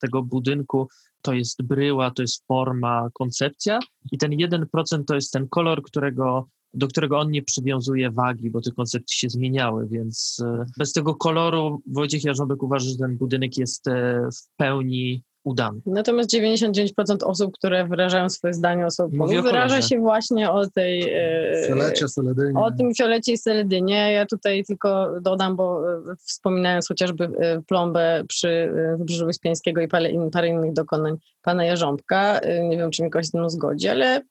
[0.00, 0.88] tego budynku
[1.22, 3.78] to jest bryła, to jest forma, koncepcja
[4.12, 8.60] i ten 1% to jest ten kolor, którego do którego on nie przywiązuje wagi, bo
[8.60, 13.58] te koncepcje się zmieniały, więc e, bez tego koloru Wojciech Jarząbek uważa, że ten budynek
[13.58, 15.80] jest e, w pełni udany.
[15.86, 19.08] Natomiast 99% osób, które wyrażają swoje zdanie o
[19.42, 21.02] wyraża się właśnie o tej...
[21.02, 22.60] E, Fiolecie, Seledynie.
[22.60, 24.12] O tym fiolecie i Seledynie.
[24.12, 25.82] Ja tutaj tylko dodam, bo
[26.18, 27.28] wspominając chociażby
[27.68, 33.10] plombę przy Wybrzeżu Wyspiańskiego i parę, parę innych dokonań pana Jarząbka, nie wiem, czy mi
[33.10, 34.22] ktoś z tym zgodzi, ale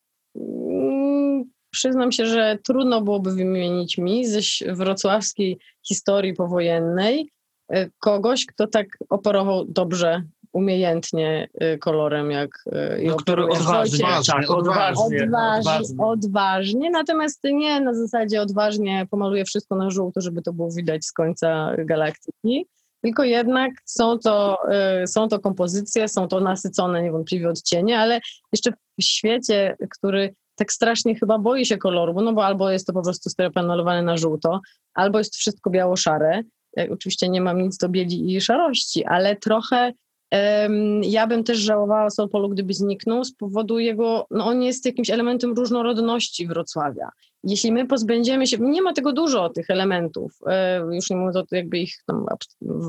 [1.75, 4.39] przyznam się, że trudno byłoby wymienić mi ze
[4.73, 7.29] wrocławskiej historii powojennej
[7.71, 10.23] e, kogoś, kto tak operował dobrze,
[10.53, 14.05] umiejętnie e, kolorem, jak e, no, który odważnie,
[14.47, 20.71] odważnie, odważnie, odważnie, natomiast nie na zasadzie odważnie pomaluje wszystko na żółto, żeby to było
[20.71, 22.67] widać z końca galaktyki,
[23.01, 24.57] tylko jednak są to,
[25.07, 28.19] są to kompozycje, są to nasycone niewątpliwie odcienie, ale
[28.51, 32.93] jeszcze w świecie, który tak strasznie chyba boi się koloru, no bo albo jest to
[32.93, 34.61] po prostu malowany na żółto,
[34.93, 36.43] albo jest wszystko biało-szare.
[36.75, 39.93] Ja oczywiście nie mam nic do bieli i szarości, ale trochę
[41.01, 45.53] ja bym też żałowała Solpolu, gdyby zniknął z powodu jego, no on jest jakimś elementem
[45.53, 47.09] różnorodności Wrocławia.
[47.43, 51.43] Jeśli my pozbędziemy się, nie ma tego dużo tych elementów, e, już nie mówię o
[51.51, 52.25] jakby ich tam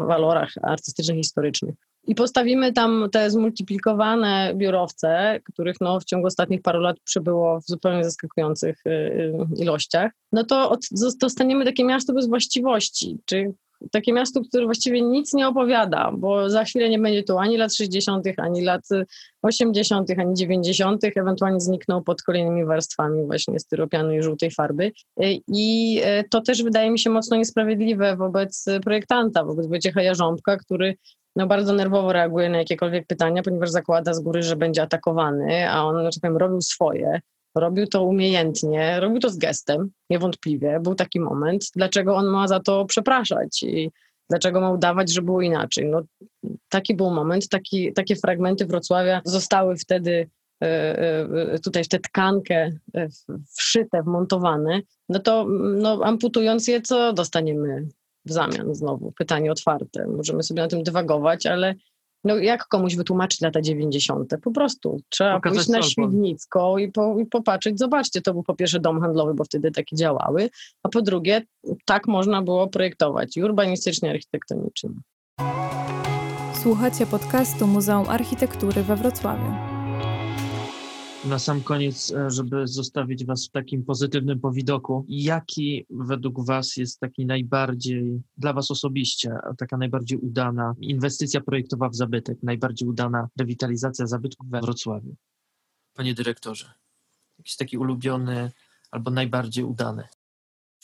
[0.07, 1.75] walorach artystycznych, historycznych,
[2.07, 7.67] i postawimy tam te zmultiplikowane biurowce, których no, w ciągu ostatnich paru lat przybyło w
[7.67, 10.79] zupełnie zaskakujących y, y, ilościach, no to
[11.21, 13.55] dostaniemy takie miasto bez właściwości, czy
[13.91, 17.75] takie miasto, które właściwie nic nie opowiada, bo za chwilę nie będzie tu ani lat
[17.75, 18.83] 60., ani lat
[19.43, 24.93] 80., ani 90., ewentualnie znikną pod kolejnymi warstwami właśnie styropianu i żółtej farby.
[25.49, 30.95] I y, to też wydaje mi się mocno niesprawiedliwe wobec projektanta, wobec Wojciecha Jarząbka, który
[31.37, 35.85] no bardzo nerwowo reaguje na jakiekolwiek pytania, ponieważ zakłada z góry, że będzie atakowany, a
[35.85, 37.21] on, że tak powiem, robił swoje.
[37.57, 40.81] Robił to umiejętnie, robił to z gestem, niewątpliwie.
[40.83, 41.65] Był taki moment.
[41.77, 43.91] Dlaczego on ma za to przepraszać i
[44.31, 45.87] dlaczego ma udawać, że było inaczej?
[45.87, 46.03] No,
[46.69, 50.29] taki był moment, taki, takie fragmenty Wrocławia zostały wtedy
[50.63, 50.67] e,
[51.53, 53.09] e, tutaj w tę tkankę e,
[53.57, 57.89] wszyte, wmontowane, no to no, amputując je, co dostaniemy
[58.25, 59.13] w zamian znowu.
[59.13, 60.07] Pytanie otwarte.
[60.07, 61.75] Możemy sobie na tym dywagować, ale
[62.27, 64.31] no jak komuś wytłumaczyć lata 90.
[64.43, 67.79] Po prostu trzeba Pokazać pójść na Świdnicką i, po, i popatrzeć.
[67.79, 70.51] Zobaczcie, to był po pierwsze dom handlowy, bo wtedy takie działały,
[70.83, 71.43] a po drugie
[71.85, 74.91] tak można było projektować i urbanistycznie, architektonicznie.
[76.63, 79.76] Słuchacie podcastu Muzeum Architektury we Wrocławiu
[81.27, 87.01] na sam koniec, e, żeby zostawić Was w takim pozytywnym powidoku, jaki według Was jest
[87.01, 94.07] taki najbardziej, dla Was osobiście, taka najbardziej udana inwestycja projektowa w zabytek, najbardziej udana rewitalizacja
[94.07, 95.17] zabytków we Wrocławiu?
[95.95, 96.73] Panie dyrektorze,
[97.39, 98.53] jakiś taki ulubiony
[98.91, 100.09] albo najbardziej udany?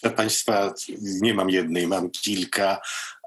[0.00, 0.74] Proszę Państwa,
[1.22, 2.80] nie mam jednej, mam kilka,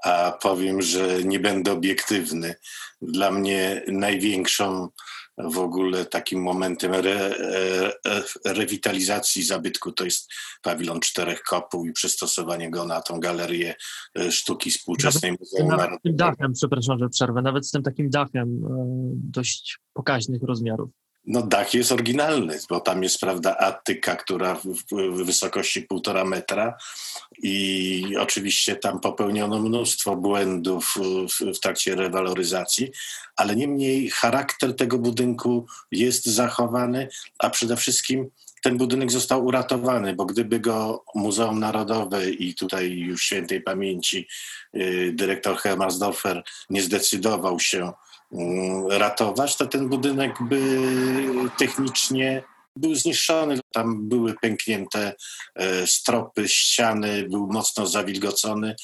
[0.04, 2.54] a powiem, że nie będę obiektywny.
[3.02, 4.88] Dla mnie największą
[5.38, 7.34] w ogóle takim momentem re,
[8.04, 10.32] re, rewitalizacji zabytku to jest
[10.62, 13.74] pawilon czterech kopów i przystosowanie go na tą galerię
[14.18, 16.02] e, sztuki współczesnej nawet, Muzeum nawet Narodowego.
[16.02, 18.68] tym dachem, przepraszam, że przerwę, nawet z tym takim dachem e,
[19.14, 20.90] dość pokaźnych rozmiarów.
[21.26, 26.76] No dach jest oryginalny, bo tam jest, prawda, atyka, która w, w wysokości półtora metra
[27.42, 32.90] i oczywiście tam popełniono mnóstwo błędów w, w trakcie rewaloryzacji,
[33.36, 37.08] ale niemniej charakter tego budynku jest zachowany,
[37.38, 38.30] a przede wszystkim
[38.62, 44.28] ten budynek został uratowany, bo gdyby go Muzeum Narodowe i tutaj już świętej pamięci
[44.76, 47.92] y, dyrektor Hermansdorfer nie zdecydował się
[48.90, 50.60] ratować, to ten budynek by
[51.58, 52.42] technicznie
[52.76, 53.60] był zniszczony.
[53.72, 55.14] Tam były pęknięte
[55.54, 58.76] e, stropy, ściany, był mocno zawilgocony.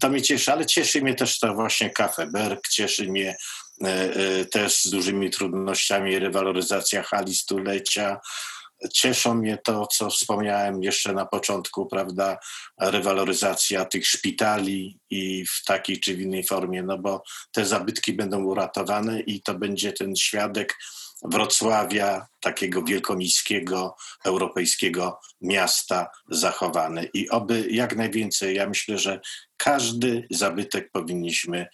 [0.00, 3.36] To mnie cieszy, ale cieszy mnie też to właśnie Cafe Berg, cieszy mnie
[3.84, 8.20] e, e, też z dużymi trudnościami rewaloryzacja hali stulecia,
[8.92, 12.38] Cieszą mnie to, co wspomniałem jeszcze na początku, prawda,
[12.80, 17.22] rewaloryzacja tych szpitali i w takiej czy w innej formie, no bo
[17.52, 20.76] te zabytki będą uratowane i to będzie ten świadek
[21.24, 27.04] Wrocławia, takiego wielkomiejskiego, europejskiego miasta zachowane.
[27.14, 29.20] I oby jak najwięcej, ja myślę, że
[29.56, 31.66] każdy zabytek powinniśmy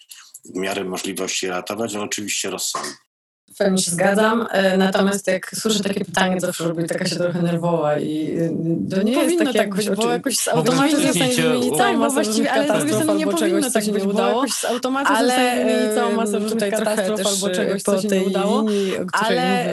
[0.45, 3.08] w miarę możliwości ratować, ale oczywiście rozsądnie.
[3.53, 7.41] W pełni się zgadzam, e, natomiast jak słyszę takie pytanie, zawsze robię taka się trochę
[7.41, 11.77] nerwowa i e, to nie jest takie tak być, bo jakoś z automatu zostanie wymienić
[11.77, 15.13] całą masę właściwie, ale z drugiej strony nie powinno tak być, bo jakoś z automatu
[15.13, 18.65] ale wymienić całą masę różnych katastrof albo czegoś, co się nie udało.
[19.11, 19.65] Ale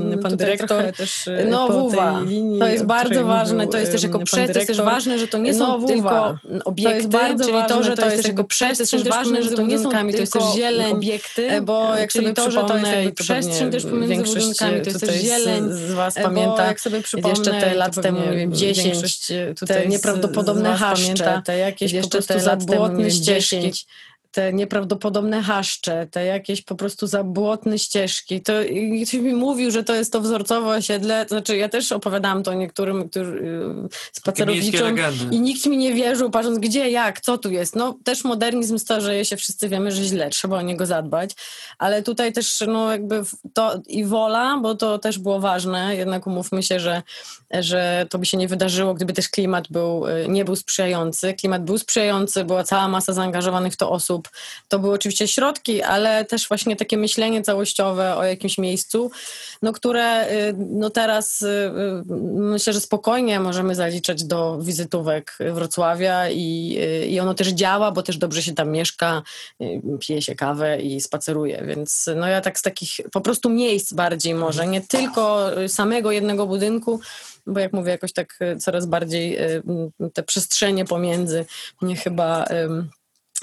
[0.00, 2.20] mówił, pan dyrektor, też no WUWA,
[2.58, 5.86] to jest bardzo ważne, to jest też jako przestrzeń też ważne, że to nie są
[5.86, 9.90] tylko obiekty, czyli to, że to jest jako przestrzeń, też ważne, że to nie są
[10.12, 14.90] tylko zieleń, obiekty, bo jak sobie to, że to jest przestrzeń też pomiędzy budynkami, to
[14.90, 15.72] jest też zieleń.
[15.72, 19.32] Z, z Was pamięta, jak sobie jeszcze te lat temu, nie wiem, 10,
[19.66, 23.72] te nieprawdopodobne haszcze, te jakieś po prostu zabłotne ścieżki
[24.32, 28.40] te nieprawdopodobne haszcze, te jakieś po prostu zabłotne ścieżki.
[28.40, 28.52] To
[29.02, 32.54] ktoś mi mówił, że to jest to wzorcowe osiedle, to znaczy ja też opowiadałam to
[32.54, 34.96] niektórym którzy, y, spacerowiczom
[35.30, 37.76] i nikt mi nie wierzył, patrząc gdzie, jak, co tu jest.
[37.76, 41.30] No też modernizm starzeje się, wszyscy wiemy, że źle, trzeba o niego zadbać,
[41.78, 43.22] ale tutaj też no jakby
[43.54, 47.02] to i wola, bo to też było ważne, jednak umówmy się, że,
[47.50, 51.34] że to by się nie wydarzyło, gdyby też klimat był, y, nie był sprzyjający.
[51.34, 54.21] Klimat był sprzyjający, była cała masa zaangażowanych w to osób,
[54.68, 59.10] To były oczywiście środki, ale też właśnie takie myślenie całościowe o jakimś miejscu,
[59.62, 66.30] no, które y, no teraz y, y, myślę, że spokojnie możemy zaliczać do wizytówek Wrocławia
[66.30, 66.78] i,
[67.08, 69.22] i ono też działa, bo też dobrze się tam mieszka,
[70.00, 74.34] pije się kawę i spaceruje, więc no ja tak z takich po prostu miejsc bardziej
[74.34, 77.00] może, nie tylko samego jednego budynku,
[77.46, 79.38] bo jak mówię, jakoś tak coraz bardziej
[80.14, 81.44] te przestrzenie pomiędzy
[81.80, 82.44] mnie chyba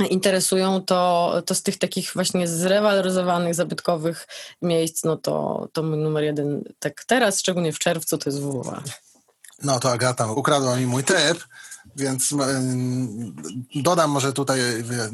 [0.08, 4.28] interesują, to, to z tych takich właśnie zrewaloryzowanych, zabytkowych
[4.62, 8.84] miejsc, no to, to mój numer jeden, tak teraz, szczególnie w czerwcu, to jest WWA.
[9.64, 11.44] No to Agata ukradła mi mój typ,
[12.00, 12.34] więc
[13.76, 14.60] dodam może tutaj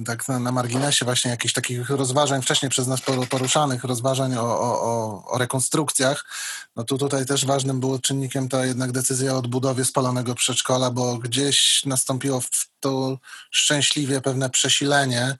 [0.05, 5.37] tak na, marginesie właśnie jakichś takich rozważań wcześniej przez nas poruszanych, rozważań o, o, o
[5.37, 6.25] rekonstrukcjach.
[6.75, 11.17] No tu tutaj też ważnym było czynnikiem ta jednak decyzja o odbudowie spalonego przedszkola, bo
[11.17, 12.41] gdzieś nastąpiło
[12.79, 13.17] to
[13.51, 15.37] szczęśliwie pewne przesilenie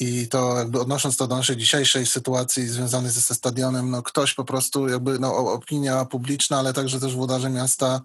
[0.00, 4.44] i to jakby odnosząc to do naszej dzisiejszej sytuacji związanej ze stadionem, no ktoś po
[4.44, 8.00] prostu jakby, no opinia publiczna, ale także też włodarze miasta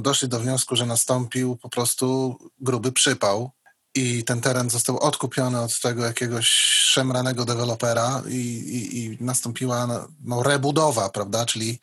[0.00, 3.50] doszli do wniosku, że nastąpił po prostu gruby przypał
[3.94, 6.48] i ten teren został odkupiony od tego jakiegoś
[6.92, 11.80] szemranego dewelopera i, i, i, nastąpiła no, rebudowa, prawda, czyli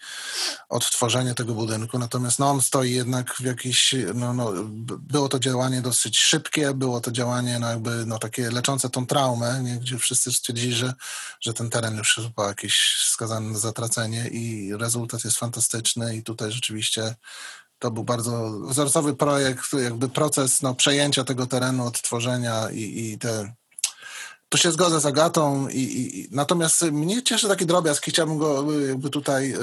[0.70, 2.00] odtworzenie tego budynku.
[2.00, 4.52] Natomiast no, on stoi jednak w jakiś, no, no,
[5.00, 9.62] było to działanie dosyć szybkie, było to działanie no, jakby no, takie leczące tą traumę,
[9.64, 9.76] nie?
[9.76, 10.94] gdzie wszyscy stwierdzili, że,
[11.42, 16.52] że ten teren już chyba jakiś skazany na zatracenie i rezultat jest fantastyczny i tutaj
[16.52, 17.16] rzeczywiście
[17.80, 23.54] to był bardzo wzorcowy projekt, jakby proces no, przejęcia tego terenu, odtworzenia i, i te
[24.50, 28.82] tu się zgodzę z Agatą, i, i, natomiast mnie cieszy taki drobiazg i chciałbym go
[28.82, 29.58] jakby tutaj y,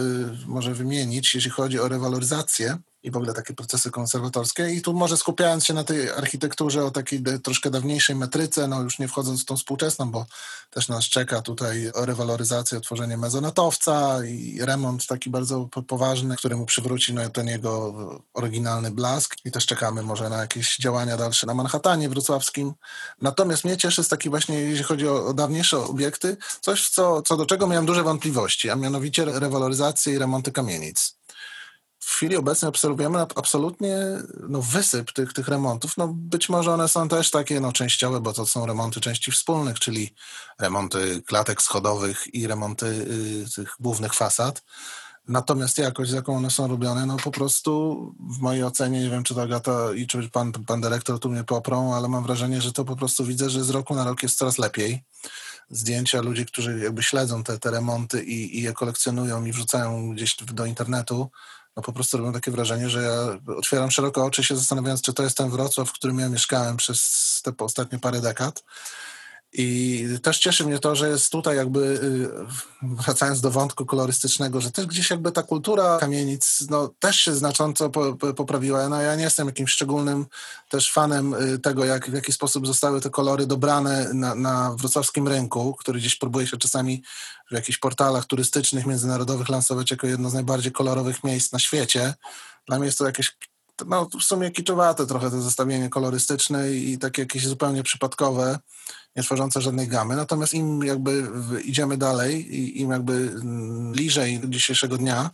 [0.47, 4.71] może wymienić, jeśli chodzi o rewaloryzację i w ogóle takie procesy konserwatorskie.
[4.71, 8.99] I tu może skupiając się na tej architekturze o takiej troszkę dawniejszej metryce, no już
[8.99, 10.27] nie wchodząc w tą współczesną, bo
[10.71, 16.67] też nas czeka tutaj o rewaloryzację, otworzenie mezonatowca i remont taki bardzo poważny, który mu
[16.67, 17.95] przywróci no, ten jego
[18.35, 19.37] oryginalny blask.
[19.45, 22.73] I też czekamy może na jakieś działania dalsze na Manhattanie wrocławskim.
[23.21, 27.37] Natomiast mnie cieszy z taki właśnie, jeśli chodzi o, o dawniejsze obiekty, coś, co, co
[27.37, 31.22] do czego miałem duże wątpliwości, a mianowicie rewaloryzację i remonty kamienic
[32.13, 33.97] w chwili obecnej obserwujemy absolutnie
[34.49, 35.97] no, wysyp tych, tych remontów.
[35.97, 39.81] No, być może one są też takie no, częściowe, bo to są remonty części wspólnych,
[39.81, 40.15] czyli
[40.61, 44.63] remonty klatek schodowych i remonty y, tych głównych fasad.
[45.29, 49.25] Natomiast jakość, z jaką one są robione, no po prostu w mojej ocenie, nie wiem
[49.25, 52.73] czy to Agata i czy pan, pan dyrektor tu mnie poprą, ale mam wrażenie, że
[52.73, 55.05] to po prostu widzę, że z roku na rok jest coraz lepiej.
[55.71, 60.37] Zdjęcia ludzi, którzy jakby śledzą te, te remonty i, i je kolekcjonują i wrzucają gdzieś
[60.37, 61.31] do internetu,
[61.77, 65.23] no po prostu robią takie wrażenie, że ja otwieram szeroko oczy się zastanawiając, czy to
[65.23, 68.65] jest ten Wrocław, w którym ja mieszkałem przez te ostatnie parę dekad.
[69.55, 72.29] I też cieszy mnie to, że jest tutaj jakby, y,
[72.83, 77.91] wracając do wątku kolorystycznego, że też gdzieś jakby ta kultura kamienic no, też się znacząco
[78.37, 78.89] poprawiła.
[78.89, 80.27] No, ja nie jestem jakimś szczególnym
[80.69, 85.29] też fanem y, tego, jak, w jaki sposób zostały te kolory dobrane na, na wrocławskim
[85.29, 87.03] rynku, który gdzieś próbuje się czasami
[87.51, 92.15] w jakichś portalach turystycznych, międzynarodowych lansować jako jedno z najbardziej kolorowych miejsc na świecie.
[92.67, 93.37] Dla mnie jest to jakieś
[93.87, 98.59] no w sumie kiczowate trochę to zestawienie kolorystyczne i takie jakieś zupełnie przypadkowe,
[99.17, 100.17] nie tworzące żadnej gamy.
[100.17, 101.29] Natomiast im jakby
[101.65, 105.31] idziemy dalej i im jakby mm, bliżej dzisiejszego dnia,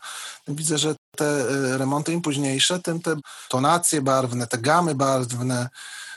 [0.49, 3.17] widzę, że te e, remonty im późniejsze, tym te
[3.49, 5.69] tonacje barwne, te gamy barwne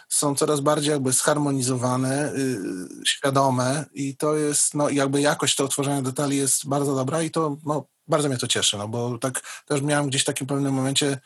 [0.09, 6.01] są coraz bardziej jakby zharmonizowane, yy, świadome i to jest, no jakby jakość tego tworzenia
[6.01, 9.81] detali jest bardzo dobra i to, no bardzo mnie to cieszy, no bo tak też
[9.81, 11.19] miałem gdzieś w takim pewnym momencie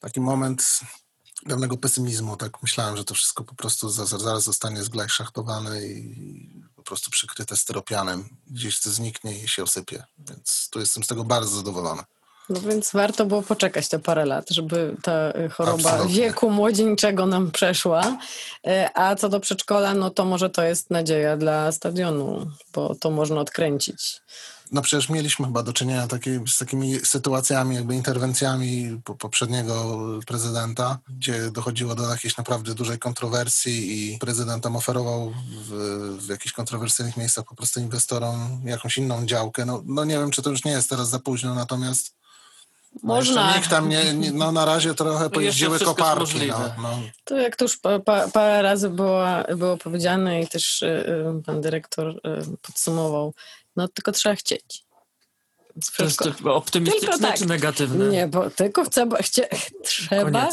[0.00, 0.80] taki moment
[1.48, 7.10] pewnego pesymizmu, tak myślałem, że to wszystko po prostu zaraz zostanie zglajszachtowane i po prostu
[7.10, 12.02] przykryte styropianem, gdzieś to zniknie i się osypie, więc tu jestem z tego bardzo zadowolony.
[12.48, 16.14] No więc warto było poczekać te parę lat, żeby ta y, choroba Absolutnie.
[16.14, 18.16] wieku młodzieńczego nam przeszła.
[18.66, 23.10] Y, a co do przedszkola, no to może to jest nadzieja dla stadionu, bo to
[23.10, 24.20] można odkręcić.
[24.72, 31.50] No przecież mieliśmy chyba do czynienia takie, z takimi sytuacjami, jakby interwencjami poprzedniego prezydenta, gdzie
[31.50, 35.32] dochodziło do jakiejś naprawdę dużej kontrowersji i prezydent tam oferował
[35.68, 35.70] w,
[36.26, 39.64] w jakichś kontrowersyjnych miejscach po prostu inwestorom jakąś inną działkę.
[39.64, 42.14] No, no nie wiem, czy to już nie jest teraz za późno, natomiast
[43.02, 43.56] no Można.
[43.56, 46.46] nikt tam nie, nie, no na razie trochę pojeździły koparki.
[46.46, 47.00] No, no.
[47.24, 49.24] To jak to już pa, pa, parę razy było,
[49.56, 51.04] było powiedziane i też y,
[51.46, 52.20] pan dyrektor y,
[52.62, 53.34] podsumował,
[53.76, 54.84] no tylko trzeba chcieć.
[55.96, 57.38] To jest optymistyczne tylko tak.
[57.38, 58.08] czy negatywne?
[58.08, 59.48] Nie, bo tylko trzeba, chcie,
[59.82, 60.48] trzeba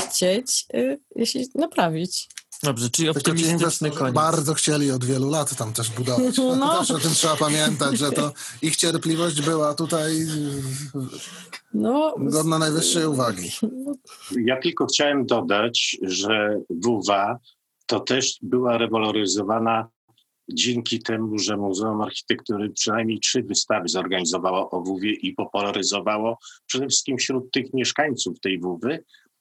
[0.00, 2.28] chcieć y, jeśli naprawić.
[2.62, 4.14] Dobrze, czyli optymistyczny koniec.
[4.14, 6.36] Bardzo chcieli od wielu lat tam też budować.
[6.58, 6.78] No.
[6.78, 8.32] Też o tym trzeba pamiętać, że to
[8.62, 10.26] ich cierpliwość była tutaj
[11.74, 12.14] no.
[12.18, 13.50] godna najwyższej uwagi.
[14.44, 17.38] Ja tylko chciałem dodać, że WWA
[17.86, 19.88] to też była rewaloryzowana
[20.52, 27.18] dzięki temu, że Muzeum Architektury przynajmniej trzy wystawy zorganizowało o WW i popularyzowało przede wszystkim
[27.18, 28.98] wśród tych mieszkańców tej WW,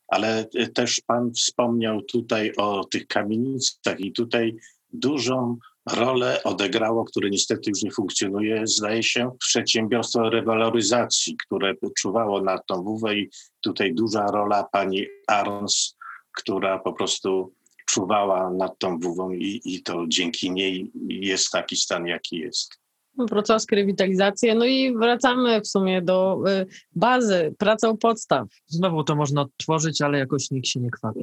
[0.08, 4.56] ale też Pan wspomniał tutaj o tych kamienicach i tutaj
[4.94, 5.58] dużą
[5.96, 12.84] rolę odegrało, które niestety już nie funkcjonuje, zdaje się, przedsiębiorstwo rewaloryzacji, które czuwało na tą
[12.84, 13.30] WW i
[13.62, 15.98] tutaj duża rola pani Arns,
[16.32, 17.54] która po prostu
[17.98, 22.80] czuwała nad tą WW i, i to dzięki niej jest taki stan, jaki jest
[23.18, 24.56] wrocławskie rewitalizacje.
[24.56, 26.65] No i wracamy w sumie do y,
[26.95, 28.48] bazy, praca u podstaw.
[28.65, 31.19] Znowu to można odtworzyć, ale jakoś nikt się nie kwapi.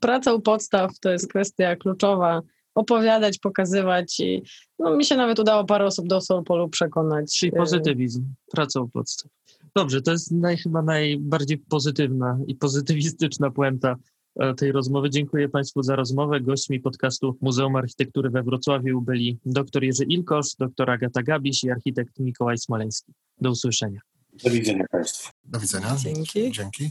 [0.00, 2.42] Praca u podstaw to jest kwestia kluczowa.
[2.74, 4.42] Opowiadać, pokazywać i
[4.78, 7.32] no, mi się nawet udało parę osób do Solpolu przekonać.
[7.38, 9.30] Czyli y, pozytywizm, praca u podstaw.
[9.76, 13.96] Dobrze, to jest naj, chyba najbardziej pozytywna i pozytywistyczna puenta
[14.56, 15.10] tej rozmowy.
[15.10, 16.40] Dziękuję Państwu za rozmowę.
[16.40, 22.18] Gośćmi podcastu Muzeum Architektury we Wrocławiu byli dr Jerzy Ilkosz, dr Agata Gabiś i architekt
[22.18, 23.12] Mikołaj Smoleński.
[23.40, 24.00] Do usłyszenia.
[24.44, 25.32] Do widzenia Państwu.
[25.44, 25.96] Do widzenia.
[25.96, 26.52] Dzięki.
[26.52, 26.90] Dzięki.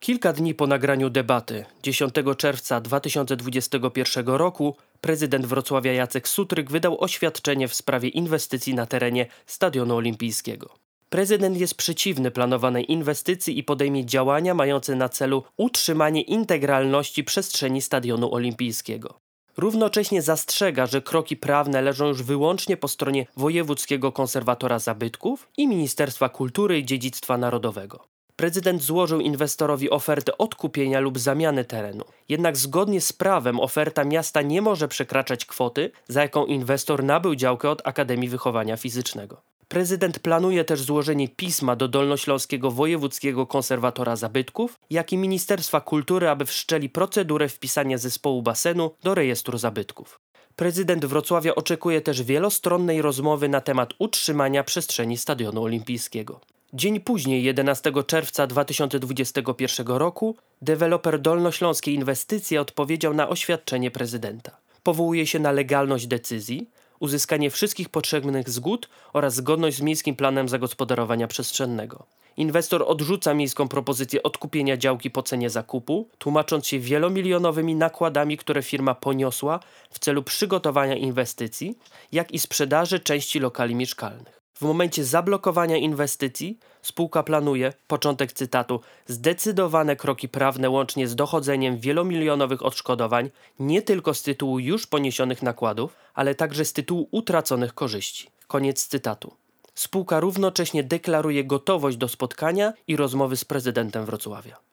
[0.00, 7.68] Kilka dni po nagraniu debaty, 10 czerwca 2021 roku, prezydent Wrocławia Jacek Sutryk wydał oświadczenie
[7.68, 10.74] w sprawie inwestycji na terenie Stadionu Olimpijskiego.
[11.10, 18.34] Prezydent jest przeciwny planowanej inwestycji i podejmie działania mające na celu utrzymanie integralności przestrzeni Stadionu
[18.34, 19.20] Olimpijskiego.
[19.56, 26.28] Równocześnie zastrzega, że kroki prawne leżą już wyłącznie po stronie Wojewódzkiego Konserwatora Zabytków i Ministerstwa
[26.28, 28.04] Kultury i Dziedzictwa Narodowego.
[28.36, 32.04] Prezydent złożył inwestorowi ofertę odkupienia lub zamiany terenu.
[32.28, 37.70] Jednak zgodnie z prawem oferta miasta nie może przekraczać kwoty, za jaką inwestor nabył działkę
[37.70, 39.42] od Akademii Wychowania Fizycznego.
[39.70, 46.46] Prezydent planuje też złożenie pisma do Dolnośląskiego Wojewódzkiego Konserwatora Zabytków, jak i Ministerstwa Kultury, aby
[46.46, 50.20] wszczeli procedurę wpisania zespołu basenu do rejestru zabytków.
[50.56, 56.40] Prezydent Wrocławia oczekuje też wielostronnej rozmowy na temat utrzymania przestrzeni Stadionu Olimpijskiego.
[56.72, 64.56] Dzień później, 11 czerwca 2021 roku, deweloper Dolnośląskiej Inwestycje odpowiedział na oświadczenie prezydenta.
[64.82, 66.70] Powołuje się na legalność decyzji,
[67.00, 72.06] uzyskanie wszystkich potrzebnych zgód oraz zgodność z miejskim planem zagospodarowania przestrzennego.
[72.36, 78.94] Inwestor odrzuca miejską propozycję odkupienia działki po cenie zakupu, tłumacząc się wielomilionowymi nakładami, które firma
[78.94, 79.60] poniosła
[79.90, 81.78] w celu przygotowania inwestycji,
[82.12, 84.39] jak i sprzedaży części lokali mieszkalnych.
[84.60, 92.64] W momencie zablokowania inwestycji spółka planuje, początek cytatu, zdecydowane kroki prawne łącznie z dochodzeniem wielomilionowych
[92.64, 98.28] odszkodowań nie tylko z tytułu już poniesionych nakładów, ale także z tytułu utraconych korzyści.
[98.46, 99.32] Koniec cytatu.
[99.74, 104.69] Spółka równocześnie deklaruje gotowość do spotkania i rozmowy z prezydentem Wrocławia.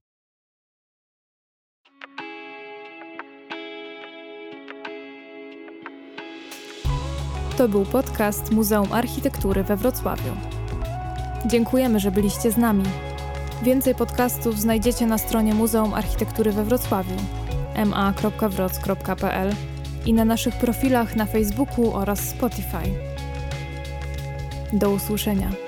[7.58, 10.32] To był podcast Muzeum Architektury we Wrocławiu.
[11.46, 12.84] Dziękujemy, że byliście z nami.
[13.64, 17.16] Więcej podcastów znajdziecie na stronie Muzeum Architektury we Wrocławiu
[17.86, 19.56] ma.wroc.pl
[20.06, 22.94] i na naszych profilach na Facebooku oraz Spotify.
[24.74, 25.67] Do usłyszenia.